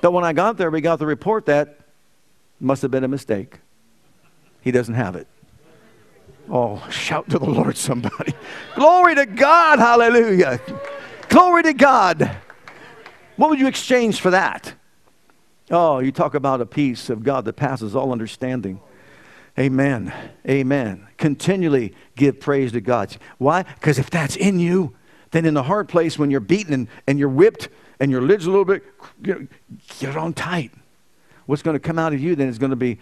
But 0.00 0.12
when 0.12 0.24
I 0.24 0.32
got 0.32 0.56
there, 0.56 0.70
we 0.70 0.80
got 0.80 0.98
the 0.98 1.06
report 1.06 1.46
that 1.46 1.78
must 2.60 2.82
have 2.82 2.90
been 2.90 3.04
a 3.04 3.08
mistake. 3.08 3.58
He 4.60 4.70
doesn't 4.70 4.94
have 4.94 5.16
it. 5.16 5.26
Oh, 6.50 6.86
shout 6.90 7.28
to 7.30 7.38
the 7.38 7.48
Lord, 7.48 7.76
somebody. 7.76 8.34
Glory 8.74 9.14
to 9.16 9.26
God. 9.26 9.78
Hallelujah. 9.78 10.60
Glory 11.28 11.62
to 11.64 11.74
God. 11.74 12.36
What 13.36 13.50
would 13.50 13.60
you 13.60 13.66
exchange 13.66 14.20
for 14.20 14.30
that? 14.30 14.74
Oh, 15.70 15.98
you 15.98 16.10
talk 16.10 16.34
about 16.34 16.60
a 16.60 16.66
peace 16.66 17.10
of 17.10 17.22
God 17.22 17.44
that 17.44 17.54
passes 17.54 17.94
all 17.94 18.12
understanding. 18.12 18.80
Amen. 19.58 20.12
Amen. 20.48 21.06
Continually 21.18 21.94
give 22.16 22.40
praise 22.40 22.72
to 22.72 22.80
God. 22.80 23.16
Why? 23.36 23.64
Because 23.64 23.98
if 23.98 24.08
that's 24.08 24.36
in 24.36 24.58
you, 24.58 24.94
then 25.32 25.44
in 25.44 25.54
the 25.54 25.64
hard 25.64 25.88
place 25.88 26.18
when 26.18 26.30
you're 26.30 26.40
beaten 26.40 26.72
and, 26.72 26.88
and 27.06 27.18
you're 27.18 27.28
whipped 27.28 27.68
and 28.00 28.10
your 28.10 28.22
lid's 28.22 28.46
a 28.46 28.50
little 28.50 28.64
bit, 28.64 28.84
you 29.22 29.34
know, 29.34 29.46
get 29.98 30.10
it 30.10 30.16
on 30.16 30.32
tight. 30.32 30.72
What's 31.46 31.62
going 31.62 31.74
to 31.74 31.80
come 31.80 31.98
out 31.98 32.12
of 32.12 32.20
you 32.20 32.36
then 32.36 32.48
is 32.48 32.58
going 32.58 32.70
to 32.70 32.76
be, 32.76 32.98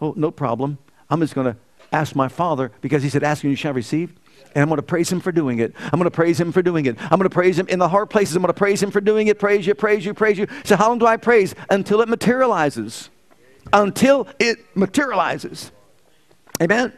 oh, 0.00 0.14
no 0.16 0.30
problem. 0.30 0.78
I'm 1.08 1.20
just 1.20 1.34
going 1.34 1.52
to 1.52 1.56
ask 1.92 2.14
my 2.14 2.28
Father 2.28 2.70
because 2.80 3.02
He 3.02 3.08
said, 3.08 3.22
Ask 3.22 3.42
and 3.44 3.50
you 3.50 3.56
shall 3.56 3.72
receive. 3.72 4.12
And 4.54 4.62
I'm 4.62 4.68
going 4.68 4.76
to 4.76 4.82
praise 4.82 5.10
Him 5.10 5.20
for 5.20 5.32
doing 5.32 5.58
it. 5.58 5.74
I'm 5.78 5.98
going 5.98 6.04
to 6.04 6.10
praise 6.10 6.40
Him 6.40 6.52
for 6.52 6.62
doing 6.62 6.86
it. 6.86 6.96
I'm 7.00 7.18
going 7.18 7.22
to 7.22 7.30
praise 7.30 7.58
Him 7.58 7.68
in 7.68 7.78
the 7.78 7.88
hard 7.88 8.10
places. 8.10 8.36
I'm 8.36 8.42
going 8.42 8.52
to 8.52 8.58
praise 8.58 8.82
Him 8.82 8.90
for 8.90 9.00
doing 9.00 9.28
it. 9.28 9.38
Praise 9.38 9.66
you, 9.66 9.74
praise 9.74 10.04
you, 10.04 10.14
praise 10.14 10.38
you. 10.38 10.46
So, 10.64 10.76
how 10.76 10.88
long 10.88 10.98
do 10.98 11.06
I 11.06 11.16
praise? 11.16 11.54
Until 11.70 12.00
it 12.00 12.08
materializes. 12.08 13.10
Until 13.72 14.28
it 14.38 14.58
materializes. 14.74 15.72
Amen? 16.60 16.92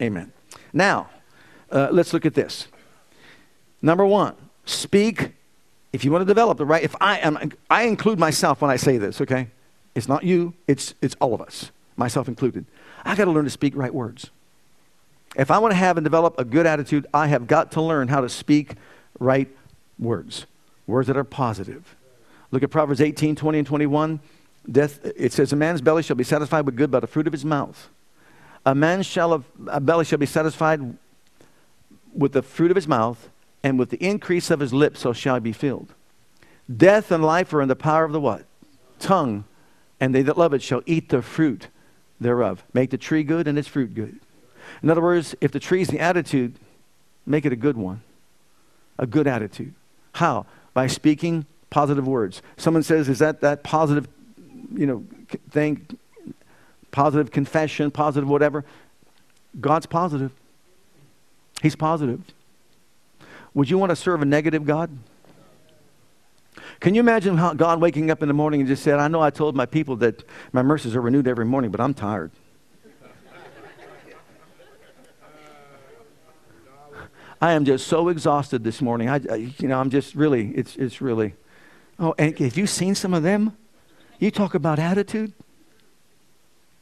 Amen. 0.00 0.32
Now, 0.72 1.10
uh, 1.70 1.88
let's 1.90 2.12
look 2.12 2.26
at 2.26 2.34
this. 2.34 2.68
Number 3.80 4.04
one, 4.04 4.34
speak 4.64 5.32
if 5.92 6.04
you 6.04 6.10
want 6.10 6.22
to 6.22 6.26
develop 6.26 6.58
the 6.58 6.64
right, 6.64 6.82
if 6.82 6.94
I 7.00 7.18
am, 7.18 7.52
I 7.70 7.84
include 7.84 8.18
myself 8.18 8.62
when 8.62 8.70
I 8.70 8.76
say 8.76 8.98
this, 8.98 9.20
okay? 9.20 9.48
It's 9.94 10.08
not 10.08 10.24
you, 10.24 10.54
it's, 10.66 10.94
it's 11.02 11.14
all 11.20 11.34
of 11.34 11.40
us, 11.40 11.70
myself 11.96 12.28
included. 12.28 12.64
I 13.04 13.14
got 13.14 13.26
to 13.26 13.30
learn 13.30 13.44
to 13.44 13.50
speak 13.50 13.76
right 13.76 13.92
words. 13.92 14.30
If 15.36 15.50
I 15.50 15.58
want 15.58 15.72
to 15.72 15.76
have 15.76 15.96
and 15.96 16.04
develop 16.04 16.38
a 16.38 16.44
good 16.44 16.66
attitude, 16.66 17.06
I 17.12 17.26
have 17.28 17.46
got 17.46 17.72
to 17.72 17.82
learn 17.82 18.08
how 18.08 18.20
to 18.20 18.28
speak 18.28 18.74
right 19.18 19.48
words, 19.98 20.46
words 20.86 21.08
that 21.08 21.16
are 21.16 21.24
positive. 21.24 21.96
Look 22.50 22.62
at 22.62 22.70
Proverbs 22.70 23.00
18, 23.00 23.36
20, 23.36 23.58
and 23.58 23.66
21. 23.66 24.20
Death, 24.70 25.00
it 25.16 25.32
says, 25.32 25.52
A 25.52 25.56
man's 25.56 25.80
belly 25.80 26.02
shall 26.02 26.16
be 26.16 26.24
satisfied 26.24 26.66
with 26.66 26.76
good 26.76 26.90
by 26.90 27.00
the 27.00 27.06
fruit 27.06 27.26
of 27.26 27.32
his 27.32 27.44
mouth. 27.44 27.88
A 28.64 28.74
man's 28.74 29.06
shall 29.06 29.32
of, 29.32 29.44
a 29.66 29.80
belly 29.80 30.04
shall 30.04 30.18
be 30.18 30.26
satisfied 30.26 30.96
with 32.14 32.32
the 32.32 32.42
fruit 32.42 32.70
of 32.70 32.76
his 32.76 32.86
mouth, 32.86 33.28
and 33.62 33.78
with 33.78 33.90
the 33.90 34.04
increase 34.04 34.50
of 34.50 34.60
his 34.60 34.72
lips 34.72 35.00
so 35.00 35.12
shall 35.12 35.34
he 35.36 35.40
be 35.40 35.52
filled. 35.52 35.94
Death 36.74 37.10
and 37.10 37.24
life 37.24 37.52
are 37.52 37.62
in 37.62 37.68
the 37.68 37.76
power 37.76 38.04
of 38.04 38.12
the 38.12 38.20
what? 38.20 38.44
Tongue, 38.98 39.44
and 40.00 40.14
they 40.14 40.22
that 40.22 40.38
love 40.38 40.54
it 40.54 40.62
shall 40.62 40.82
eat 40.86 41.08
the 41.08 41.22
fruit 41.22 41.68
thereof. 42.20 42.62
Make 42.72 42.90
the 42.90 42.98
tree 42.98 43.22
good 43.22 43.46
and 43.46 43.58
its 43.58 43.68
fruit 43.68 43.94
good. 43.94 44.18
In 44.82 44.90
other 44.90 45.02
words, 45.02 45.34
if 45.40 45.52
the 45.52 45.60
tree 45.60 45.82
is 45.82 45.88
the 45.88 46.00
attitude, 46.00 46.54
make 47.26 47.44
it 47.44 47.52
a 47.52 47.56
good 47.56 47.76
one. 47.76 48.02
A 48.98 49.06
good 49.06 49.26
attitude. 49.26 49.74
How? 50.12 50.46
By 50.74 50.86
speaking 50.86 51.46
positive 51.70 52.06
words. 52.06 52.42
Someone 52.56 52.82
says, 52.82 53.08
is 53.08 53.18
that 53.18 53.40
that 53.40 53.62
positive, 53.62 54.08
you 54.74 54.86
know, 54.86 55.04
thing, 55.50 55.86
positive 56.90 57.30
confession, 57.30 57.90
positive 57.90 58.28
whatever? 58.28 58.64
God's 59.60 59.86
positive. 59.86 60.32
He's 61.62 61.76
positive. 61.76 62.20
Would 63.54 63.68
you 63.68 63.78
want 63.78 63.90
to 63.90 63.96
serve 63.96 64.22
a 64.22 64.24
negative 64.24 64.64
God? 64.64 64.90
Can 66.80 66.94
you 66.94 67.00
imagine 67.00 67.36
how 67.36 67.54
God 67.54 67.80
waking 67.80 68.10
up 68.10 68.22
in 68.22 68.28
the 68.28 68.34
morning 68.34 68.60
and 68.60 68.68
just 68.68 68.82
said, 68.82 68.98
I 68.98 69.08
know 69.08 69.20
I 69.20 69.30
told 69.30 69.54
my 69.54 69.66
people 69.66 69.96
that 69.96 70.24
my 70.52 70.62
mercies 70.62 70.96
are 70.96 71.00
renewed 71.00 71.28
every 71.28 71.44
morning, 71.44 71.70
but 71.70 71.80
I'm 71.80 71.94
tired. 71.94 72.32
I 77.40 77.52
am 77.52 77.64
just 77.64 77.88
so 77.88 78.08
exhausted 78.08 78.62
this 78.62 78.80
morning. 78.80 79.08
I, 79.08 79.16
you 79.58 79.68
know, 79.68 79.80
I'm 79.80 79.90
just 79.90 80.14
really, 80.14 80.52
it's, 80.54 80.76
it's 80.76 81.00
really. 81.00 81.34
Oh, 81.98 82.14
and 82.16 82.38
have 82.38 82.56
you 82.56 82.68
seen 82.68 82.94
some 82.94 83.12
of 83.14 83.24
them? 83.24 83.56
You 84.20 84.30
talk 84.30 84.54
about 84.54 84.78
attitude. 84.78 85.32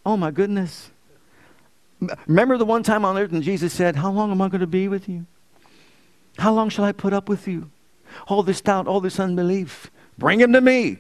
Oh 0.05 0.19
my 0.19 0.31
goodness. 0.31 0.91
Remember 2.27 2.59
the 2.59 2.65
one 2.67 2.83
time 2.83 3.05
on 3.05 3.17
earth 3.19 3.33
and 3.33 3.43
Jesus 3.43 3.73
said, 3.73 3.97
How 3.97 4.11
long 4.11 4.31
am 4.31 4.41
I 4.43 4.49
going 4.49 4.61
to 4.61 4.67
be 4.67 4.89
with 4.89 5.09
you? 5.09 5.27
How 6.41 6.55
long 6.55 6.71
shall 6.71 6.87
I 6.87 6.93
put 6.93 7.13
up 7.13 7.29
with 7.29 7.47
you? 7.47 7.71
All 8.27 8.43
this 8.43 8.63
doubt, 8.63 8.89
all 8.89 9.03
this 9.03 9.21
unbelief. 9.21 9.91
Bring 10.17 10.41
him 10.41 10.55
to 10.55 10.63
me. 10.63 10.97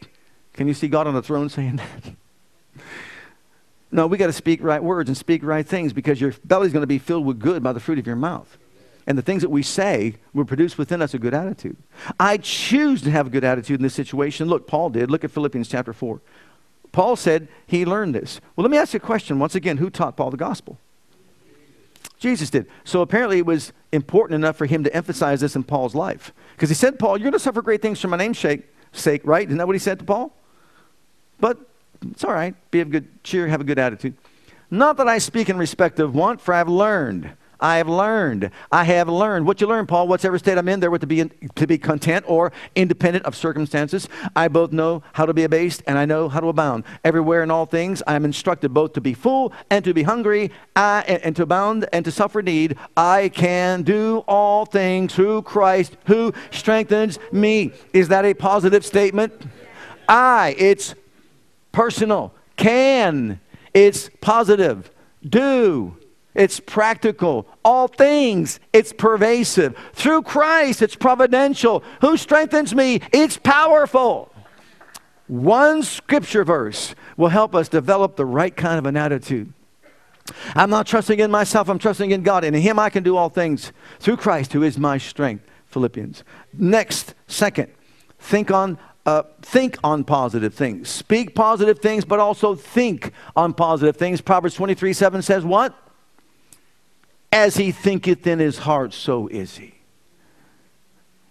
Can 0.52 0.68
you 0.68 0.74
see 0.74 0.86
God 0.86 1.06
on 1.06 1.14
the 1.14 1.22
throne 1.22 1.48
saying 1.48 1.76
that? 1.76 2.82
no, 3.90 4.06
we 4.06 4.18
got 4.18 4.26
to 4.26 4.34
speak 4.34 4.62
right 4.62 4.84
words 4.84 5.08
and 5.08 5.16
speak 5.16 5.42
right 5.42 5.66
things 5.66 5.94
because 5.94 6.20
your 6.20 6.34
belly's 6.44 6.74
going 6.74 6.82
to 6.82 6.86
be 6.86 6.98
filled 6.98 7.24
with 7.24 7.38
good 7.38 7.62
by 7.62 7.72
the 7.72 7.80
fruit 7.80 7.98
of 7.98 8.06
your 8.06 8.16
mouth. 8.16 8.58
And 9.06 9.16
the 9.16 9.22
things 9.22 9.40
that 9.40 9.48
we 9.48 9.62
say 9.62 10.16
will 10.34 10.44
produce 10.44 10.76
within 10.76 11.00
us 11.00 11.14
a 11.14 11.18
good 11.18 11.32
attitude. 11.32 11.78
I 12.20 12.36
choose 12.36 13.00
to 13.02 13.10
have 13.10 13.28
a 13.28 13.30
good 13.30 13.42
attitude 13.42 13.80
in 13.80 13.82
this 13.82 13.94
situation. 13.94 14.46
Look, 14.46 14.66
Paul 14.66 14.90
did. 14.90 15.10
Look 15.10 15.24
at 15.24 15.30
Philippians 15.30 15.68
chapter 15.68 15.94
4. 15.94 16.20
Paul 16.92 17.16
said 17.16 17.48
he 17.66 17.86
learned 17.86 18.14
this. 18.14 18.42
Well, 18.56 18.62
let 18.62 18.70
me 18.70 18.76
ask 18.76 18.92
you 18.92 18.98
a 18.98 19.00
question 19.00 19.38
once 19.38 19.54
again 19.54 19.78
who 19.78 19.88
taught 19.88 20.18
Paul 20.18 20.30
the 20.30 20.36
gospel? 20.36 20.76
Jesus 22.20 22.50
did. 22.50 22.66
So 22.84 23.00
apparently 23.00 23.38
it 23.38 23.46
was 23.46 23.72
important 23.92 24.36
enough 24.36 24.56
for 24.56 24.66
him 24.66 24.84
to 24.84 24.94
emphasize 24.94 25.40
this 25.40 25.56
in 25.56 25.64
Paul's 25.64 25.94
life. 25.94 26.32
Because 26.54 26.68
he 26.68 26.74
said, 26.74 26.98
Paul, 26.98 27.16
you're 27.16 27.24
going 27.24 27.32
to 27.32 27.38
suffer 27.38 27.62
great 27.62 27.82
things 27.82 28.00
for 28.00 28.08
my 28.08 28.16
name's 28.18 28.38
sake, 28.38 29.22
right? 29.24 29.46
Isn't 29.46 29.58
that 29.58 29.66
what 29.66 29.74
he 29.74 29.80
said 29.80 29.98
to 29.98 30.04
Paul? 30.04 30.32
But 31.40 31.58
it's 32.10 32.22
all 32.22 32.32
right. 32.32 32.54
Be 32.70 32.80
of 32.80 32.90
good 32.90 33.24
cheer, 33.24 33.48
have 33.48 33.62
a 33.62 33.64
good 33.64 33.78
attitude. 33.78 34.14
Not 34.70 34.98
that 34.98 35.08
I 35.08 35.18
speak 35.18 35.48
in 35.48 35.56
respect 35.56 35.98
of 35.98 36.14
want, 36.14 36.40
for 36.40 36.54
I 36.54 36.58
have 36.58 36.68
learned 36.68 37.32
I 37.60 37.76
have 37.76 37.88
learned. 37.88 38.50
I 38.72 38.84
have 38.84 39.08
learned. 39.08 39.46
What 39.46 39.60
you 39.60 39.66
learn, 39.66 39.86
Paul, 39.86 40.08
whatever 40.08 40.38
state 40.38 40.58
I'm 40.58 40.68
in, 40.68 40.80
there 40.80 40.90
to 40.90 41.06
be, 41.06 41.20
in, 41.20 41.30
to 41.56 41.66
be 41.66 41.78
content 41.78 42.24
or 42.28 42.52
independent 42.74 43.24
of 43.26 43.36
circumstances. 43.36 44.08
I 44.34 44.48
both 44.48 44.72
know 44.72 45.02
how 45.12 45.26
to 45.26 45.34
be 45.34 45.44
abased 45.44 45.82
and 45.86 45.98
I 45.98 46.04
know 46.04 46.28
how 46.28 46.40
to 46.40 46.48
abound. 46.48 46.84
Everywhere 47.04 47.42
in 47.42 47.50
all 47.50 47.66
things, 47.66 48.02
I 48.06 48.14
am 48.14 48.24
instructed 48.24 48.74
both 48.74 48.94
to 48.94 49.00
be 49.00 49.14
full 49.14 49.52
and 49.70 49.84
to 49.84 49.94
be 49.94 50.02
hungry, 50.02 50.50
I, 50.74 51.04
and, 51.06 51.22
and 51.22 51.36
to 51.36 51.42
abound 51.42 51.86
and 51.92 52.04
to 52.04 52.10
suffer 52.10 52.42
need. 52.42 52.76
I 52.96 53.28
can 53.28 53.82
do 53.82 54.24
all 54.26 54.66
things 54.66 55.14
through 55.14 55.42
Christ 55.42 55.96
who 56.06 56.32
strengthens 56.50 57.18
me. 57.32 57.72
Is 57.92 58.08
that 58.08 58.24
a 58.24 58.34
positive 58.34 58.84
statement? 58.84 59.32
I, 60.08 60.56
it's 60.58 60.94
personal. 61.72 62.34
Can, 62.56 63.40
it's 63.72 64.10
positive. 64.20 64.90
Do, 65.26 65.96
it's 66.34 66.60
practical. 66.60 67.46
All 67.64 67.88
things, 67.88 68.60
it's 68.72 68.92
pervasive. 68.92 69.76
Through 69.92 70.22
Christ, 70.22 70.82
it's 70.82 70.96
providential. 70.96 71.82
Who 72.00 72.16
strengthens 72.16 72.74
me? 72.74 73.00
It's 73.12 73.36
powerful. 73.36 74.32
One 75.26 75.82
scripture 75.82 76.44
verse 76.44 76.94
will 77.16 77.28
help 77.28 77.54
us 77.54 77.68
develop 77.68 78.16
the 78.16 78.26
right 78.26 78.54
kind 78.54 78.78
of 78.78 78.86
an 78.86 78.96
attitude. 78.96 79.52
I'm 80.54 80.70
not 80.70 80.86
trusting 80.86 81.18
in 81.18 81.30
myself, 81.30 81.68
I'm 81.68 81.78
trusting 81.78 82.10
in 82.10 82.22
God. 82.22 82.44
And 82.44 82.54
in 82.54 82.62
Him 82.62 82.78
I 82.78 82.90
can 82.90 83.02
do 83.02 83.16
all 83.16 83.28
things 83.28 83.72
through 83.98 84.16
Christ, 84.16 84.52
who 84.52 84.62
is 84.62 84.78
my 84.78 84.98
strength. 84.98 85.44
Philippians. 85.66 86.24
Next, 86.52 87.14
second, 87.28 87.68
think 88.18 88.50
on 88.50 88.76
uh, 89.06 89.22
think 89.40 89.78
on 89.82 90.04
positive 90.04 90.52
things. 90.52 90.88
Speak 90.88 91.34
positive 91.34 91.78
things, 91.78 92.04
but 92.04 92.20
also 92.20 92.54
think 92.54 93.12
on 93.34 93.54
positive 93.54 93.96
things. 93.96 94.20
Proverbs 94.20 94.54
23 94.54 94.92
7 94.92 95.22
says, 95.22 95.44
What? 95.44 95.74
As 97.32 97.56
he 97.56 97.70
thinketh 97.70 98.26
in 98.26 98.38
his 98.38 98.58
heart, 98.58 98.92
so 98.92 99.28
is 99.28 99.56
he. 99.56 99.74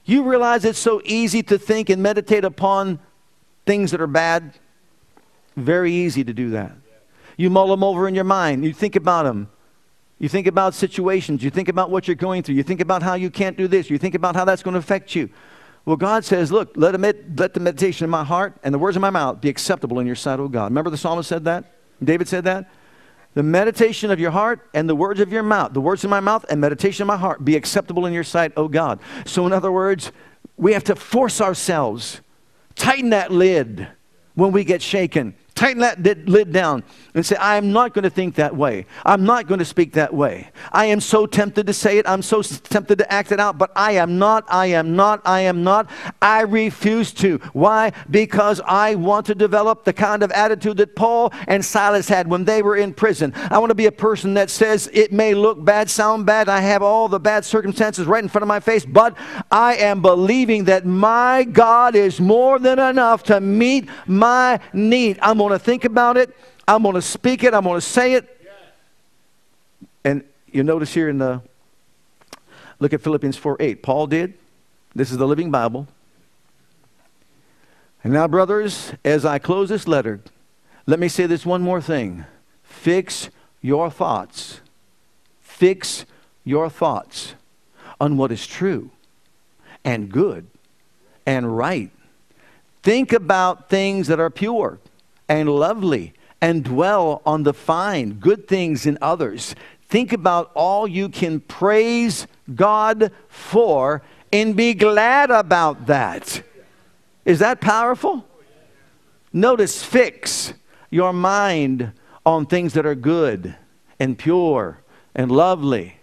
You 0.06 0.24
realize 0.24 0.66
it's 0.66 0.80
so 0.80 1.02
easy 1.06 1.43
to 1.43 1.58
think 1.58 1.89
and 1.89 2.02
meditate 2.02 2.45
upon 2.45 3.00
things 3.66 3.91
that 3.91 4.02
are 4.02 4.08
bad? 4.08 4.54
Very 5.56 5.93
easy 5.93 6.24
to 6.24 6.34
do 6.34 6.52
that. 6.52 6.72
You 7.38 7.50
mull 7.50 7.68
them 7.68 7.84
over 7.84 8.08
in 8.08 8.16
your 8.16 8.24
mind, 8.24 8.66
you 8.66 8.74
think 8.74 8.95
about 8.95 9.24
them. 9.24 9.50
You 10.18 10.28
think 10.28 10.47
about 10.47 10.74
situations, 10.74 11.43
you 11.43 11.50
think 11.50 11.70
about 11.70 11.89
what 11.89 12.08
you're 12.08 12.16
going 12.16 12.43
through, 12.43 12.56
you 12.56 12.64
think 12.64 12.82
about 12.82 13.04
how 13.04 13.14
you 13.14 13.30
can't 13.30 13.56
do 13.56 13.68
this, 13.68 13.89
you 13.89 13.97
think 13.97 14.16
about 14.16 14.36
how 14.36 14.43
that's 14.43 14.64
going 14.64 14.74
to 14.74 14.80
affect 14.80 15.16
you. 15.16 15.30
Well, 15.86 15.95
God 15.95 16.26
says, 16.26 16.52
Look, 16.52 16.72
let, 16.76 17.00
med- 17.00 17.39
let 17.39 17.54
the 17.54 17.60
meditation 17.60 18.04
of 18.04 18.10
my 18.10 18.24
heart 18.24 18.56
and 18.64 18.74
the 18.74 18.80
words 18.80 18.97
of 18.97 19.02
my 19.02 19.10
mouth 19.10 19.39
be 19.39 19.50
acceptable 19.50 20.00
in 20.00 20.08
your 20.08 20.16
sight, 20.16 20.39
O 20.39 20.47
God. 20.47 20.66
Remember 20.66 20.89
the 20.89 20.97
psalmist 20.97 21.30
said 21.30 21.45
that? 21.45 21.66
David 22.04 22.28
said 22.28 22.43
that? 22.43 22.70
The 23.36 23.44
meditation 23.44 24.12
of 24.12 24.20
your 24.20 24.32
heart 24.32 24.68
and 24.74 24.90
the 24.90 24.96
words 24.96 25.20
of 25.20 25.32
your 25.32 25.44
mouth, 25.44 25.74
the 25.74 25.82
words 25.82 26.04
of 26.04 26.10
my 26.10 26.20
mouth 26.20 26.46
and 26.50 26.60
meditation 26.60 27.04
of 27.04 27.08
my 27.08 27.18
heart 27.18 27.46
be 27.46 27.56
acceptable 27.56 28.06
in 28.06 28.14
your 28.14 28.24
sight, 28.24 28.52
O 28.58 28.68
God. 28.68 29.00
So, 29.26 29.46
in 29.46 29.54
other 29.54 29.72
words, 29.72 30.12
we 30.58 30.74
have 30.74 30.84
to 30.86 30.96
force 30.96 31.40
ourselves, 31.40 32.22
tighten 32.76 33.12
that 33.12 33.32
lid 33.32 33.88
when 34.34 34.52
we 34.52 34.64
get 34.64 34.82
shaken. 34.82 35.36
Tighten 35.60 35.82
that 35.82 36.30
lid 36.30 36.53
down 36.53 36.84
and 37.14 37.26
say, 37.26 37.36
I 37.36 37.57
am 37.57 37.74
not 37.74 37.93
going 37.93 38.03
to 38.03 38.10
think 38.10 38.36
that 38.36 38.55
way. 38.55 38.86
I'm 39.05 39.26
not 39.26 39.45
going 39.45 39.60
to 39.60 39.66
speak 39.66 39.91
that 39.91 40.14
way. 40.14 40.51
I 40.72 40.86
am 40.86 41.01
so 41.01 41.26
tempted 41.26 41.68
to 41.68 41.74
say 41.74 41.97
it. 41.97 42.07
I'm 42.07 42.22
so 42.22 42.41
tempted 42.41 42.97
to 42.99 43.12
act 43.12 43.34
it 43.34 43.41
out, 43.41 43.57
but 43.57 43.70
I 43.76 43.91
am 43.91 44.18
not. 44.18 44.45
I 44.47 44.68
am 44.68 44.95
not. 44.95 45.22
I 45.26 45.41
am 45.41 45.66
not. 45.66 45.89
I 46.22 46.43
refuse 46.43 47.12
to. 47.16 47.39
Why? 47.51 47.91
Because 48.10 48.62
I 48.66 48.95
want 48.95 49.26
to 49.26 49.36
develop 49.36 49.84
the 49.84 49.91
kind 49.91 50.24
of 50.24 50.32
attitude 50.32 50.78
that 50.78 50.95
Paul 50.95 51.34
and 51.45 51.66
Silas 51.66 52.07
had 52.07 52.30
when 52.30 52.45
they 52.45 52.62
were 52.62 52.78
in 52.78 52.93
prison. 52.93 53.34
I 53.51 53.57
want 53.57 53.72
to 53.72 53.76
be 53.76 53.88
a 53.88 53.91
person 53.91 54.36
that 54.36 54.49
says, 54.49 54.89
it 54.93 55.12
may 55.12 55.34
look 55.34 55.62
bad, 55.66 55.89
sound 55.89 56.26
bad. 56.26 56.47
I 56.47 56.62
have 56.62 56.82
all 56.82 57.10
the 57.10 57.20
bad 57.20 57.43
circumstances 57.43 58.07
right 58.07 58.24
in 58.24 58.30
front 58.30 58.43
of 58.43 58.47
my 58.47 58.62
face, 58.62 58.86
but 58.86 59.18
I 59.51 59.76
am 59.76 60.01
believing 60.01 60.64
that 60.66 60.86
my 60.86 61.43
God 61.43 61.95
is 61.95 62.22
more 62.22 62.60
than 62.60 62.80
enough 62.80 63.24
to 63.24 63.41
meet 63.41 63.89
my 64.07 64.62
need. 64.72 65.20
I'm 65.22 65.38
going 65.38 65.49
to 65.52 65.60
think 65.60 65.86
about 65.86 66.18
it. 66.18 66.36
I'm 66.68 66.84
going 66.84 66.95
to 66.95 67.02
speak 67.02 67.43
it. 67.43 67.54
I'm 67.54 67.64
going 67.64 67.78
to 67.78 67.82
say 67.82 68.14
it. 68.14 68.36
And 70.04 70.24
you 70.52 70.64
notice 70.64 70.93
here 70.93 71.10
in 71.10 71.18
the, 71.18 71.41
look 72.80 72.93
at 72.93 73.02
Philippians 73.02 73.38
4 73.38 73.58
8. 73.60 73.84
Paul 73.84 74.08
did. 74.08 74.34
This 74.95 75.12
is 75.12 75.18
the 75.18 75.28
Living 75.28 75.52
Bible. 75.52 75.88
And 78.04 78.14
now, 78.14 78.28
brothers, 78.28 78.93
as 79.04 79.26
I 79.26 79.39
close 79.39 79.70
this 79.70 79.88
letter, 79.88 80.22
let 80.86 81.00
me 81.00 81.08
say 81.08 81.26
this 81.26 81.45
one 81.45 81.62
more 81.62 81.82
thing. 81.82 82.26
Fix 82.64 83.30
your 83.62 83.91
thoughts. 83.91 84.62
Fix 85.41 86.06
your 86.45 86.70
thoughts 86.70 87.36
on 88.00 88.16
what 88.16 88.32
is 88.32 88.47
true 88.47 88.91
and 89.84 90.10
good 90.10 90.47
and 91.26 91.58
right. 91.58 91.91
Think 92.82 93.12
about 93.12 93.70
things 93.70 94.08
that 94.08 94.20
are 94.20 94.30
pure 94.30 94.80
and 95.30 95.48
lovely 95.48 96.14
and 96.42 96.64
dwell 96.64 97.22
on 97.26 97.44
the 97.44 97.54
fine, 97.54 98.14
good 98.14 98.48
things 98.48 98.86
in 98.86 98.98
others. 99.02 99.56
Think 99.88 100.12
about 100.12 100.52
all 100.56 100.88
you 100.88 101.10
can 101.10 101.40
praise 101.40 102.28
God 102.54 103.12
for 103.28 104.02
and 104.32 104.56
be 104.56 104.74
glad 104.74 105.32
about 105.32 105.88
that. 105.88 106.44
Is 107.26 107.40
that 107.40 107.62
powerful? 107.62 108.26
Notice, 109.32 109.84
fix 109.84 110.54
your 110.90 111.14
mind 111.14 111.92
on 112.26 112.46
things 112.46 112.74
that 112.74 112.86
are 112.86 112.96
good 112.96 113.56
and 114.00 114.18
pure 114.18 114.80
and 115.14 115.32
lovely, 115.32 115.98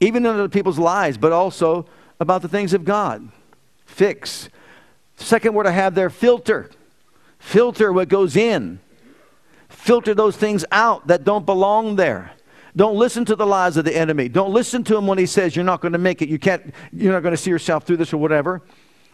even 0.00 0.24
in 0.24 0.32
other 0.32 0.48
people's 0.48 0.78
lives, 0.78 1.18
but 1.18 1.32
also 1.32 1.86
about 2.20 2.42
the 2.42 2.48
things 2.48 2.72
of 2.72 2.84
God. 2.84 3.30
Fix. 3.84 4.48
Second 5.16 5.54
word 5.54 5.66
I 5.66 5.72
have 5.72 5.94
there 5.94 6.10
filter. 6.10 6.70
Filter 7.42 7.92
what 7.92 8.08
goes 8.08 8.36
in. 8.36 8.78
Filter 9.68 10.14
those 10.14 10.36
things 10.36 10.64
out 10.70 11.08
that 11.08 11.24
don't 11.24 11.44
belong 11.44 11.96
there. 11.96 12.30
Don't 12.76 12.96
listen 12.96 13.24
to 13.26 13.36
the 13.36 13.44
lies 13.44 13.76
of 13.76 13.84
the 13.84 13.94
enemy. 13.94 14.28
Don't 14.28 14.52
listen 14.52 14.84
to 14.84 14.96
him 14.96 15.08
when 15.08 15.18
he 15.18 15.26
says 15.26 15.56
you're 15.56 15.64
not 15.64 15.80
going 15.80 15.92
to 15.92 15.98
make 15.98 16.22
it. 16.22 16.28
You 16.28 16.38
can't, 16.38 16.72
you're 16.92 17.12
not 17.12 17.22
going 17.22 17.34
to 17.34 17.36
see 17.36 17.50
yourself 17.50 17.84
through 17.84 17.96
this 17.96 18.12
or 18.12 18.18
whatever. 18.18 18.62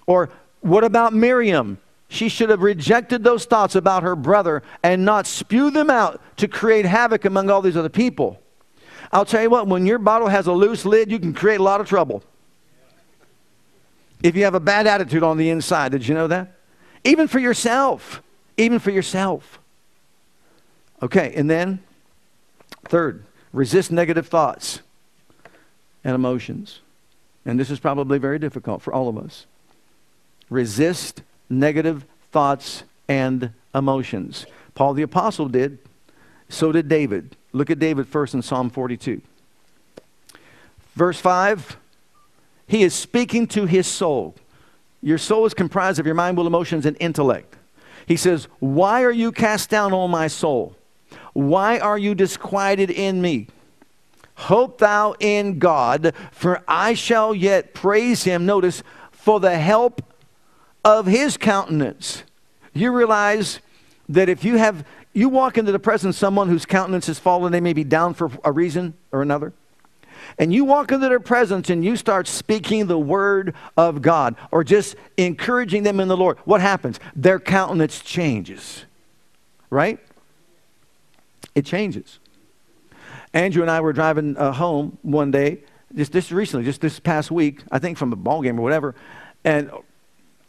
Or 0.07 0.29
what 0.61 0.85
about 0.85 1.15
Miriam? 1.15 1.79
She 2.09 2.29
should 2.29 2.51
have 2.51 2.61
rejected 2.61 3.25
those 3.25 3.47
thoughts 3.47 3.75
about 3.75 4.03
her 4.03 4.15
brother 4.15 4.63
and 4.83 5.07
not 5.07 5.27
spew 5.27 5.71
them 5.71 5.89
out 5.89 6.21
to 6.37 6.47
create 6.47 6.85
havoc 6.85 7.25
among 7.25 7.49
all 7.49 7.63
these 7.63 7.79
other 7.79 7.89
people. 7.89 8.41
I'll 9.11 9.25
tell 9.25 9.43
you 9.43 9.51
what, 9.51 9.67
when 9.67 9.87
your 9.87 9.99
bottle 9.99 10.29
has 10.29 10.47
a 10.47 10.53
loose 10.53 10.85
lid, 10.85 11.11
you 11.11 11.19
can 11.19 11.33
create 11.33 11.61
a 11.61 11.63
lot 11.63 11.81
of 11.81 11.89
trouble. 11.89 12.23
If 14.23 14.37
you 14.37 14.45
have 14.45 14.55
a 14.55 14.61
bad 14.61 14.87
attitude 14.87 15.23
on 15.23 15.39
the 15.39 15.49
inside, 15.49 15.93
did 15.93 16.07
you 16.07 16.15
know 16.15 16.27
that? 16.27 16.58
Even 17.05 17.29
for 17.29 17.39
yourself 17.39 18.23
even 18.59 18.81
for 18.81 18.91
yourself. 18.91 19.61
Okay, 21.01 21.33
and 21.35 21.49
then 21.49 21.79
third, 22.89 23.25
resist 23.53 23.91
negative 23.91 24.27
thoughts 24.27 24.81
and 26.05 26.15
emotions. 26.15 26.81
And 27.47 27.59
this 27.59 27.71
is 27.71 27.79
probably 27.79 28.19
very 28.19 28.39
difficult 28.39 28.83
for 28.83 28.93
all 28.93 29.09
of 29.09 29.17
us. 29.17 29.47
Resist 30.51 31.23
negative 31.49 32.05
thoughts 32.33 32.83
and 33.07 33.53
emotions. 33.75 34.45
Paul 34.75 34.93
the 34.95 35.03
Apostle 35.03 35.49
did, 35.49 35.79
so 36.49 36.73
did 36.73 36.89
David. 36.89 37.37
Look 37.53 37.71
at 37.71 37.79
David 37.79 38.09
first 38.09 38.35
in 38.35 38.43
Psalm 38.43 38.71
42. 38.71 39.23
Verse 40.95 41.21
5 41.21 41.77
He 42.67 42.83
is 42.83 42.93
speaking 42.93 43.47
to 43.49 43.67
his 43.67 43.87
soul. 43.87 44.35
Your 45.03 45.19
soul 45.19 45.47
is 45.47 45.55
comprised 45.55 45.99
of 45.99 46.07
your 46.07 46.15
mind, 46.15 46.37
will, 46.37 46.47
emotions, 46.47 46.87
and 46.87 46.97
intellect. 47.01 47.57
He 48.07 48.17
says, 48.17 48.49
Why 48.59 49.03
are 49.03 49.13
you 49.13 49.33
cast 49.33 49.71
down, 49.71 49.93
O 49.93 50.09
my 50.09 50.27
soul? 50.27 50.75
Why 51.35 51.79
are 51.79 51.99
you 51.99 52.15
disquieted 52.15 52.91
in 52.91 53.23
me? 53.23 53.49
Hope 54.35 54.79
thou 54.79 55.15
in 55.21 55.59
God, 55.59 56.15
for 56.33 56.63
I 56.67 56.95
shall 56.95 57.35
yet 57.35 57.75
praise 57.75 58.25
him. 58.25 58.47
Notice, 58.47 58.83
for 59.11 59.41
the 59.41 59.59
help 59.59 60.03
of 60.85 61.07
his 61.07 61.37
countenance. 61.37 62.23
You 62.73 62.93
realize 62.93 63.61
that 64.09 64.29
if 64.29 64.45
you 64.45 64.57
have, 64.57 64.87
you 65.13 65.29
walk 65.29 65.59
into 65.59 65.73
the 65.73 65.79
presence 65.79 66.17
of 66.17 66.21
someone 66.21 66.49
whose 66.49 66.65
countenance 66.65 67.09
has 67.09 67.19
fallen, 67.19 67.53
they 67.53 67.61
may 67.61 67.73
be 67.73 67.85
down 67.85 68.15
for 68.15 68.31
a 68.45 68.53
reason 68.53 68.95
or 69.13 69.23
another 69.23 69.53
and 70.39 70.53
you 70.53 70.65
walk 70.65 70.93
into 70.93 71.09
their 71.09 71.21
presence 71.21 71.71
and 71.71 71.85
you 71.85 71.97
start 71.97 72.27
speaking 72.27 72.87
the 72.87 72.99
word 72.99 73.55
of 73.77 74.03
God 74.03 74.37
or 74.51 74.65
just 74.65 74.97
encouraging 75.17 75.83
them 75.83 76.01
in 76.01 76.09
the 76.09 76.17
Lord, 76.17 76.39
what 76.45 76.61
happens? 76.61 77.01
Their 77.17 77.39
countenance 77.39 78.01
changes, 78.01 78.85
right? 79.71 79.99
It 81.55 81.65
changes. 81.65 82.19
Andrew 83.33 83.63
and 83.63 83.71
I 83.71 83.81
were 83.81 83.93
driving 83.93 84.37
uh, 84.37 84.53
home 84.53 84.99
one 85.03 85.31
day, 85.31 85.59
just 85.95 86.13
this 86.13 86.33
recently, 86.33 86.65
just 86.65 86.81
this 86.81 87.01
past 87.01 87.31
week, 87.31 87.63
I 87.71 87.79
think 87.79 87.99
from 87.99 88.13
a 88.13 88.17
ball 88.17 88.43
game 88.43 88.59
or 88.59 88.63
whatever, 88.63 88.95
and 89.45 89.71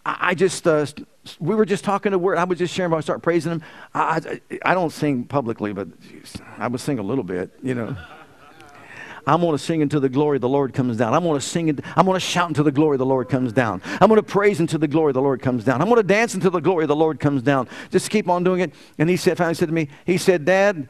I, 0.06 0.34
just, 0.34 0.66
uh, 0.66 0.86
we 1.40 1.56
were 1.56 1.66
just 1.66 1.84
talking 1.84 2.14
to 2.14 2.18
word. 2.18 2.38
I 2.38 2.46
was 2.46 2.58
just 2.58 2.74
sharing, 2.74 2.94
I 2.94 3.00
start 3.02 3.22
praising 3.22 3.52
him. 3.52 3.64
I, 3.94 4.40
I, 4.52 4.60
I 4.72 4.74
don't 4.74 4.92
sing 4.92 5.26
publicly, 5.26 5.74
but 5.74 6.00
geez, 6.02 6.36
I 6.58 6.68
would 6.68 6.82
sing 6.82 7.00
a 7.00 7.04
little 7.04 7.24
bit, 7.24 7.52
you 7.62 7.76
know. 7.76 7.96
I'm 9.30 9.42
going 9.42 9.52
to 9.52 9.64
sing 9.64 9.84
until 9.84 10.02
the 10.02 10.10
glory 10.10 10.38
of 10.38 10.42
the 10.42 10.50
Lord 10.50 10.74
comes 10.74 10.98
down. 10.98 11.14
I'm 11.14 11.24
going 11.24 11.40
to 11.40 11.46
sing, 11.46 11.70
I'm 11.96 12.06
going 12.06 12.16
to 12.16 12.20
shout 12.20 12.48
until 12.48 12.64
the 12.64 12.72
glory 12.72 12.96
of 12.96 13.00
the 13.00 13.06
Lord 13.06 13.30
comes 13.30 13.54
down. 13.54 13.80
I'm 14.02 14.10
going 14.10 14.20
to 14.20 14.24
praise 14.24 14.60
until 14.60 14.80
the 14.80 14.88
glory 14.88 15.12
of 15.12 15.14
the 15.14 15.22
Lord 15.22 15.40
comes 15.40 15.64
down. 15.64 15.82
I'm 15.82 15.88
going 15.88 16.02
to 16.02 16.08
dance 16.08 16.34
until 16.34 16.50
the 16.50 16.60
glory 16.60 16.84
of 16.86 16.88
the 16.88 16.96
Lord 16.96 17.20
comes 17.20 17.44
down. 17.44 17.70
Just 17.92 18.10
keep 18.10 18.28
on 18.28 18.44
doing 18.44 18.62
it. 18.62 18.74
And 18.98 19.08
he 19.08 19.18
said, 19.18 19.38
finally 19.38 19.54
said 19.54 19.68
to 19.68 19.74
me, 19.74 19.90
he 20.06 20.18
said, 20.18 20.46
Dad, 20.46 20.88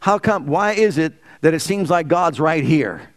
how 0.00 0.18
come, 0.18 0.46
why 0.46 0.72
is 0.72 0.98
it 0.98 1.14
that 1.42 1.54
it 1.54 1.60
seems 1.60 1.88
like 1.88 2.08
God's 2.08 2.40
right 2.40 2.64
here? 2.64 3.10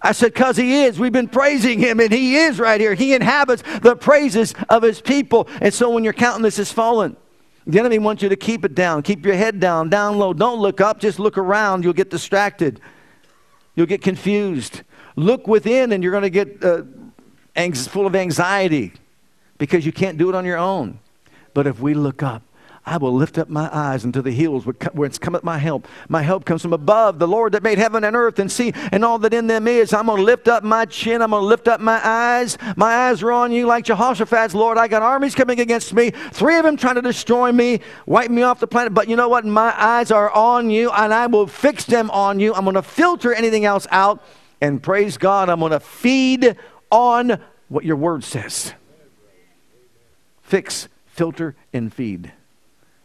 I 0.00 0.12
said, 0.12 0.32
because 0.32 0.56
he 0.56 0.84
is. 0.84 0.98
We've 0.98 1.12
been 1.12 1.28
praising 1.28 1.80
him, 1.80 1.98
and 1.98 2.12
he 2.12 2.36
is 2.36 2.60
right 2.60 2.80
here. 2.80 2.94
He 2.94 3.12
inhabits 3.12 3.62
the 3.82 3.96
praises 3.96 4.54
of 4.68 4.82
his 4.82 5.00
people. 5.00 5.48
And 5.60 5.74
so 5.74 5.90
when 5.90 6.04
your 6.04 6.12
countenance 6.12 6.58
is 6.60 6.72
fallen, 6.72 7.16
the 7.66 7.80
enemy 7.80 7.98
wants 7.98 8.22
you 8.22 8.28
to 8.28 8.36
keep 8.36 8.64
it 8.64 8.74
down. 8.76 9.02
Keep 9.02 9.26
your 9.26 9.34
head 9.34 9.58
down, 9.58 9.90
down 9.90 10.16
low. 10.16 10.32
Don't 10.32 10.60
look 10.60 10.80
up, 10.80 11.00
just 11.00 11.18
look 11.18 11.36
around. 11.36 11.82
You'll 11.82 11.92
get 11.92 12.08
distracted. 12.08 12.80
You'll 13.74 13.86
get 13.86 14.02
confused. 14.02 14.82
Look 15.16 15.46
within, 15.46 15.92
and 15.92 16.02
you're 16.02 16.12
going 16.12 16.22
to 16.22 16.30
get 16.30 16.64
uh, 16.64 16.82
full 17.88 18.06
of 18.06 18.14
anxiety 18.14 18.92
because 19.58 19.84
you 19.84 19.92
can't 19.92 20.18
do 20.18 20.28
it 20.28 20.34
on 20.34 20.44
your 20.44 20.58
own. 20.58 20.98
But 21.54 21.66
if 21.66 21.80
we 21.80 21.94
look 21.94 22.22
up, 22.22 22.42
I 22.86 22.96
will 22.96 23.12
lift 23.12 23.36
up 23.36 23.50
my 23.50 23.68
eyes 23.72 24.04
unto 24.04 24.22
the 24.22 24.32
hills 24.32 24.64
whence 24.94 25.18
cometh 25.18 25.44
my 25.44 25.58
help. 25.58 25.86
My 26.08 26.22
help 26.22 26.46
comes 26.46 26.62
from 26.62 26.72
above, 26.72 27.18
the 27.18 27.28
Lord 27.28 27.52
that 27.52 27.62
made 27.62 27.76
heaven 27.76 28.04
and 28.04 28.16
earth 28.16 28.38
and 28.38 28.50
sea 28.50 28.72
and 28.90 29.04
all 29.04 29.18
that 29.18 29.34
in 29.34 29.46
them 29.46 29.68
is. 29.68 29.92
I'm 29.92 30.06
going 30.06 30.16
to 30.16 30.24
lift 30.24 30.48
up 30.48 30.64
my 30.64 30.86
chin. 30.86 31.20
I'm 31.20 31.30
going 31.30 31.42
to 31.42 31.46
lift 31.46 31.68
up 31.68 31.80
my 31.80 32.00
eyes. 32.02 32.56
My 32.76 33.08
eyes 33.08 33.22
are 33.22 33.32
on 33.32 33.52
you 33.52 33.66
like 33.66 33.84
Jehoshaphat's, 33.84 34.54
Lord. 34.54 34.78
I 34.78 34.88
got 34.88 35.02
armies 35.02 35.34
coming 35.34 35.60
against 35.60 35.92
me, 35.92 36.10
three 36.10 36.56
of 36.56 36.64
them 36.64 36.78
trying 36.78 36.94
to 36.94 37.02
destroy 37.02 37.52
me, 37.52 37.80
wipe 38.06 38.30
me 38.30 38.42
off 38.42 38.60
the 38.60 38.66
planet. 38.66 38.94
But 38.94 39.08
you 39.08 39.16
know 39.16 39.28
what? 39.28 39.44
My 39.44 39.74
eyes 39.80 40.10
are 40.10 40.30
on 40.30 40.70
you, 40.70 40.90
and 40.90 41.12
I 41.12 41.26
will 41.26 41.46
fix 41.46 41.84
them 41.84 42.10
on 42.10 42.40
you. 42.40 42.54
I'm 42.54 42.64
going 42.64 42.74
to 42.74 42.82
filter 42.82 43.34
anything 43.34 43.66
else 43.66 43.86
out. 43.90 44.24
And 44.62 44.82
praise 44.82 45.18
God, 45.18 45.50
I'm 45.50 45.60
going 45.60 45.72
to 45.72 45.80
feed 45.80 46.56
on 46.90 47.40
what 47.68 47.84
your 47.84 47.96
word 47.96 48.24
says. 48.24 48.72
Fix, 50.42 50.88
filter, 51.06 51.54
and 51.72 51.92
feed. 51.92 52.32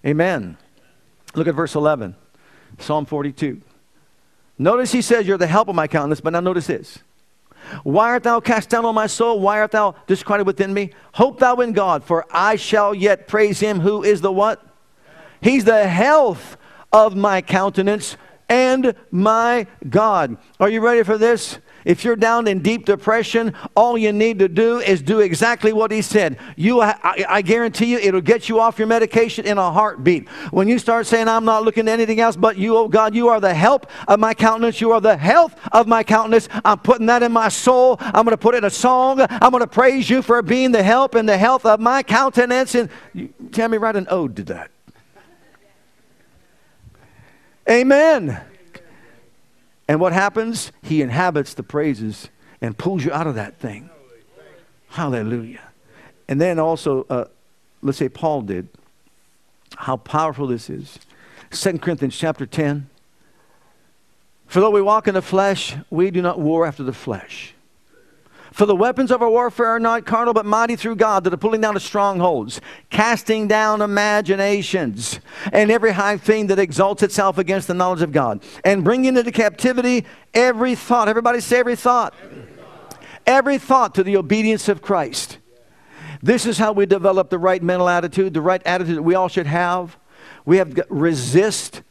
Amen. 0.06 0.58
Look 1.34 1.47
at 1.47 1.56
verse 1.56 1.76
11, 1.76 2.16
Psalm 2.80 3.06
42. 3.06 3.62
Notice 4.58 4.91
he 4.91 5.01
says, 5.01 5.28
You're 5.28 5.38
the 5.38 5.47
help 5.47 5.68
of 5.68 5.76
my 5.76 5.88
countenance, 5.88 6.22
but 6.22 6.32
now 6.32 6.39
notice 6.39 6.68
this. 6.68 6.99
Why 7.84 8.10
art 8.10 8.24
thou 8.24 8.39
cast 8.39 8.70
down 8.70 8.86
on 8.86 8.93
my 8.93 9.08
soul? 9.08 9.39
Why 9.39 9.60
art 9.60 9.72
thou 9.72 9.95
disquieted 10.06 10.45
within 10.45 10.74
me? 10.74 10.91
Hope 11.14 11.39
thou 11.39 11.56
in 11.56 11.74
God, 11.74 12.03
for 12.03 12.26
I 12.30 12.56
shall 12.56 12.93
yet 12.93 13.28
praise 13.28 13.60
him 13.60 13.80
who 13.80 14.03
is 14.03 14.22
the 14.22 14.32
what? 14.32 14.64
He's 15.41 15.66
the 15.66 15.88
health 15.88 16.58
of 16.91 17.16
my 17.16 17.41
countenance 17.41 18.18
and 18.47 18.93
my 19.10 19.68
God. 19.89 20.38
Are 20.60 20.70
you 20.70 20.82
ready 20.82 21.03
for 21.03 21.18
this? 21.18 21.58
If 21.86 22.04
you're 22.04 22.16
down 22.16 22.48
in 22.48 22.60
deep 22.62 22.86
depression, 22.86 23.54
all 23.76 23.96
you 23.96 24.12
need 24.12 24.40
to 24.40 24.50
do 24.50 24.80
is 24.80 25.04
do 25.04 25.20
exactly 25.20 25.72
what 25.72 25.92
he 25.92 26.02
said. 26.02 26.38
You, 26.56 26.82
I, 26.82 27.26
I, 27.30 27.42
guarantee 27.44 27.92
you, 27.92 28.00
it'll 28.00 28.22
get 28.22 28.50
you 28.50 28.60
off 28.60 28.80
your 28.80 28.88
medication 28.88 29.46
in 29.46 29.60
a 29.60 29.72
heartbeat. 29.72 30.28
When 30.50 30.68
you 30.68 30.80
start 30.80 31.06
saying, 31.06 31.28
I'm 31.28 31.46
not 31.46 31.64
looking 31.64 31.86
to 31.86 31.92
anything 31.92 32.20
else 32.20 32.36
but 32.36 32.58
you, 32.58 32.76
oh 32.76 32.88
God, 32.88 33.14
you 33.14 33.30
are 33.30 33.40
the 33.40 33.54
help 33.54 33.86
of 34.08 34.20
my 34.20 34.34
countenance. 34.34 34.82
You 34.82 34.94
are 34.94 35.02
the 35.02 35.16
health 35.16 35.56
of 35.72 35.88
my 35.88 36.04
countenance. 36.04 36.50
I'm 36.66 36.80
putting 36.80 37.06
that 37.06 37.22
in 37.22 37.32
my 37.32 37.50
soul. 37.50 37.98
I'm 38.00 38.26
going 38.26 38.32
to 38.32 38.38
put 38.38 38.56
it 38.56 38.60
in 38.60 38.64
a 38.64 38.70
song. 38.72 39.22
I'm 39.22 39.52
going 39.52 39.62
to 39.62 39.68
praise 39.68 40.10
you 40.10 40.24
for 40.24 40.42
being 40.42 40.72
the 40.72 40.82
help 40.82 41.14
and 41.14 41.30
the 41.30 41.38
health 41.38 41.68
of 41.68 41.80
my 41.80 42.02
countenance. 42.02 42.74
And 42.74 42.90
you, 43.14 43.32
tell 43.52 43.70
me, 43.70 43.78
write 43.78 43.96
an 43.96 44.08
ode 44.10 44.36
to 44.38 44.44
that. 44.46 44.72
Amen. 47.70 48.42
And 49.88 50.00
what 50.00 50.14
happens? 50.14 50.72
He 50.82 51.02
inhabits 51.02 51.54
the 51.54 51.64
praises 51.64 52.30
and 52.62 52.78
pulls 52.78 53.06
you 53.06 53.12
out 53.12 53.28
of 53.28 53.36
that 53.36 53.58
thing. 53.58 53.90
Hallelujah. 54.90 55.62
And 56.28 56.42
then 56.42 56.58
also, 56.60 57.06
uh, 57.10 57.26
let's 57.82 57.98
say 57.98 58.10
Paul 58.10 58.42
did. 58.42 58.68
How 59.76 59.98
powerful 59.98 60.48
this 60.48 60.70
is. 60.70 61.00
2 61.52 61.80
Corinthians 61.80 62.18
chapter 62.18 62.46
10. 62.46 62.90
For 64.48 64.60
though 64.60 64.70
we 64.70 64.82
walk 64.82 65.08
in 65.08 65.16
the 65.16 65.22
flesh, 65.22 65.76
we 65.90 66.12
do 66.12 66.22
not 66.22 66.40
war 66.40 66.66
after 66.66 66.84
the 66.84 66.94
flesh. 66.94 67.55
For 68.56 68.66
the 68.66 68.74
weapons 68.74 69.12
of 69.12 69.22
our 69.22 69.30
warfare 69.30 69.72
are 69.72 69.82
not 69.82 70.06
carnal, 70.06 70.34
but 70.34 70.45
mighty 70.45 70.78
through 70.78 70.95
God 70.95 71.26
that 71.26 71.34
are 71.34 71.38
pulling 71.38 71.60
down 71.60 71.76
of 71.76 71.82
strongholds, 71.82 72.62
casting 72.89 73.49
down 73.49 73.82
imaginations, 73.82 75.20
and 75.51 75.70
every 75.70 75.91
high 75.91 76.16
thing 76.16 76.47
that 76.47 76.58
exalts 76.58 77.03
itself 77.03 77.38
against 77.38 77.68
the 77.68 77.74
knowledge 77.74 78.01
of 78.01 78.14
God, 78.14 78.41
and 78.64 78.82
bringing 78.82 79.18
into 79.18 79.30
captivity 79.34 80.06
every 80.34 80.74
thought. 80.74 81.10
Everybody 81.10 81.41
say 81.41 81.60
every 81.60 81.76
thought. 81.76 82.14
Every 82.18 82.43
thought, 82.43 83.06
every 83.28 83.58
thought 83.58 83.95
to 83.95 84.06
the 84.06 84.16
obedience 84.16 84.70
of 84.70 84.82
Christ. 84.82 85.38
This 86.24 86.45
is 86.45 86.58
how 86.58 86.72
we 86.72 86.86
develop 86.86 87.30
the 87.30 87.38
right 87.38 87.62
mental 87.62 87.89
attitude, 87.89 88.34
the 88.34 88.39
right 88.39 88.62
attitude 88.66 88.95
that 88.95 89.03
we 89.03 89.16
all 89.16 89.28
should 89.28 89.47
have. 89.47 89.97
We 90.45 90.60
have 90.60 90.80
resist. 90.88 91.82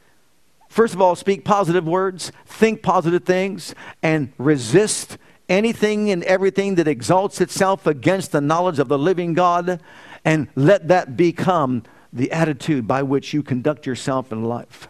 First 0.70 0.94
of 0.94 1.02
all, 1.02 1.14
speak 1.14 1.44
positive 1.44 1.86
words, 1.86 2.32
think 2.46 2.82
positive 2.82 3.24
things, 3.24 3.74
and 4.02 4.32
resist 4.38 5.18
anything 5.48 6.10
and 6.10 6.22
everything 6.24 6.76
that 6.76 6.88
exalts 6.88 7.40
itself 7.40 7.86
against 7.86 8.32
the 8.32 8.40
knowledge 8.40 8.78
of 8.78 8.88
the 8.88 8.98
living 8.98 9.34
God, 9.34 9.80
and 10.24 10.48
let 10.54 10.88
that 10.88 11.16
become 11.16 11.82
the 12.12 12.30
attitude 12.32 12.86
by 12.86 13.02
which 13.02 13.32
you 13.34 13.42
conduct 13.42 13.86
yourself 13.86 14.32
in 14.32 14.44
life. 14.44 14.88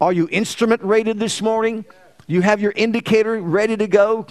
Are 0.00 0.12
you 0.12 0.28
instrument 0.30 0.82
rated 0.82 1.18
this 1.18 1.40
morning? 1.40 1.84
You 2.26 2.40
have 2.40 2.60
your 2.60 2.72
indicator 2.74 3.40
ready 3.40 3.76
to 3.76 3.86
go? 3.86 4.26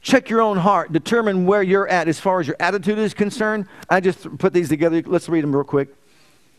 Check 0.00 0.30
your 0.30 0.40
own 0.40 0.56
heart. 0.56 0.92
Determine 0.92 1.46
where 1.46 1.62
you're 1.62 1.88
at 1.88 2.08
as 2.08 2.18
far 2.18 2.40
as 2.40 2.46
your 2.46 2.56
attitude 2.60 2.98
is 2.98 3.12
concerned. 3.12 3.66
I 3.90 4.00
just 4.00 4.38
put 4.38 4.52
these 4.52 4.68
together. 4.68 5.02
Let's 5.04 5.28
read 5.28 5.42
them 5.42 5.54
real 5.54 5.64
quick. 5.64 5.88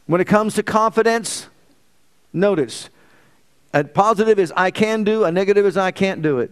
When 0.05 0.21
it 0.21 0.25
comes 0.25 0.55
to 0.55 0.63
confidence, 0.63 1.47
notice 2.33 2.89
a 3.73 3.83
positive 3.83 4.39
is 4.39 4.53
I 4.55 4.71
can 4.71 5.03
do, 5.03 5.23
a 5.23 5.31
negative 5.31 5.65
is 5.65 5.77
I 5.77 5.91
can't 5.91 6.21
do 6.21 6.39
it. 6.39 6.51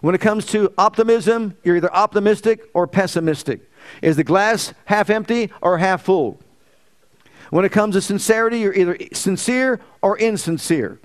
When 0.00 0.14
it 0.14 0.20
comes 0.20 0.46
to 0.46 0.72
optimism, 0.78 1.56
you're 1.62 1.76
either 1.76 1.94
optimistic 1.94 2.70
or 2.72 2.86
pessimistic. 2.86 3.70
Is 4.02 4.16
the 4.16 4.24
glass 4.24 4.72
half 4.86 5.10
empty 5.10 5.50
or 5.60 5.78
half 5.78 6.02
full? 6.02 6.40
When 7.50 7.64
it 7.64 7.72
comes 7.72 7.94
to 7.94 8.00
sincerity, 8.00 8.60
you're 8.60 8.74
either 8.74 8.96
sincere 9.12 9.80
or 10.02 10.16
insincere. 10.16 11.00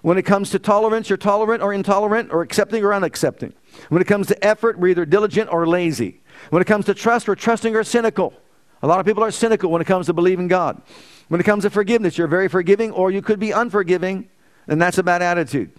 When 0.00 0.18
it 0.18 0.22
comes 0.22 0.50
to 0.50 0.58
tolerance, 0.58 1.08
you're 1.08 1.16
tolerant 1.16 1.62
or 1.62 1.72
intolerant, 1.72 2.32
or 2.32 2.42
accepting 2.42 2.82
or 2.82 2.88
unaccepting. 2.88 3.52
When 3.88 4.02
it 4.02 4.06
comes 4.06 4.26
to 4.28 4.44
effort, 4.44 4.78
we're 4.78 4.88
either 4.88 5.04
diligent 5.04 5.52
or 5.52 5.66
lazy. 5.66 6.22
When 6.50 6.60
it 6.60 6.64
comes 6.64 6.86
to 6.86 6.94
trust, 6.94 7.28
we're 7.28 7.36
trusting 7.36 7.76
or 7.76 7.84
cynical. 7.84 8.34
A 8.82 8.86
lot 8.88 8.98
of 8.98 9.06
people 9.06 9.22
are 9.22 9.30
cynical 9.30 9.70
when 9.70 9.80
it 9.80 9.84
comes 9.84 10.06
to 10.06 10.12
believing 10.12 10.48
God. 10.48 10.82
When 11.28 11.40
it 11.40 11.44
comes 11.44 11.62
to 11.62 11.70
forgiveness, 11.70 12.18
you're 12.18 12.26
very 12.26 12.48
forgiving, 12.48 12.90
or 12.90 13.12
you 13.12 13.22
could 13.22 13.38
be 13.38 13.52
unforgiving, 13.52 14.28
and 14.66 14.82
that's 14.82 14.98
a 14.98 15.04
bad 15.04 15.22
attitude. 15.22 15.70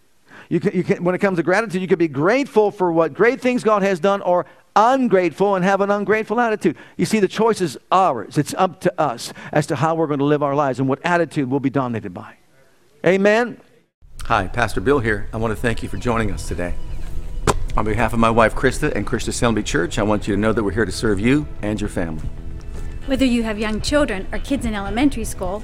You 0.49 0.59
can, 0.59 0.75
you 0.75 0.83
can, 0.83 1.03
when 1.03 1.15
it 1.15 1.19
comes 1.19 1.37
to 1.37 1.43
gratitude, 1.43 1.81
you 1.81 1.87
can 1.87 1.99
be 1.99 2.07
grateful 2.07 2.71
for 2.71 2.91
what 2.91 3.13
great 3.13 3.41
things 3.41 3.63
God 3.63 3.81
has 3.81 3.99
done 3.99 4.21
or 4.21 4.45
ungrateful 4.75 5.55
and 5.55 5.63
have 5.63 5.81
an 5.81 5.91
ungrateful 5.91 6.39
attitude. 6.39 6.77
You 6.97 7.05
see, 7.05 7.19
the 7.19 7.27
choice 7.27 7.61
is 7.61 7.77
ours. 7.91 8.37
It's 8.37 8.53
up 8.55 8.81
to 8.81 8.99
us 8.99 9.33
as 9.51 9.67
to 9.67 9.75
how 9.75 9.95
we're 9.95 10.07
going 10.07 10.19
to 10.19 10.25
live 10.25 10.43
our 10.43 10.55
lives 10.55 10.79
and 10.79 10.87
what 10.87 10.99
attitude 11.03 11.49
we'll 11.49 11.59
be 11.59 11.69
dominated 11.69 12.13
by. 12.13 12.35
Amen. 13.05 13.59
Hi, 14.25 14.47
Pastor 14.47 14.81
Bill 14.81 14.99
here. 14.99 15.27
I 15.33 15.37
want 15.37 15.51
to 15.53 15.59
thank 15.59 15.83
you 15.83 15.89
for 15.89 15.97
joining 15.97 16.31
us 16.31 16.47
today. 16.47 16.73
On 17.75 17.83
behalf 17.83 18.13
of 18.13 18.19
my 18.19 18.29
wife 18.29 18.55
Krista 18.55 18.93
and 18.95 19.05
Christian 19.05 19.31
Assembly 19.31 19.63
Church, 19.63 19.97
I 19.97 20.03
want 20.03 20.27
you 20.27 20.35
to 20.35 20.39
know 20.39 20.53
that 20.53 20.63
we're 20.63 20.71
here 20.71 20.85
to 20.85 20.91
serve 20.91 21.19
you 21.19 21.47
and 21.61 21.81
your 21.81 21.89
family. 21.89 22.29
Whether 23.07 23.25
you 23.25 23.43
have 23.43 23.59
young 23.59 23.81
children 23.81 24.27
or 24.31 24.39
kids 24.39 24.65
in 24.65 24.73
elementary 24.73 25.25
school, 25.25 25.63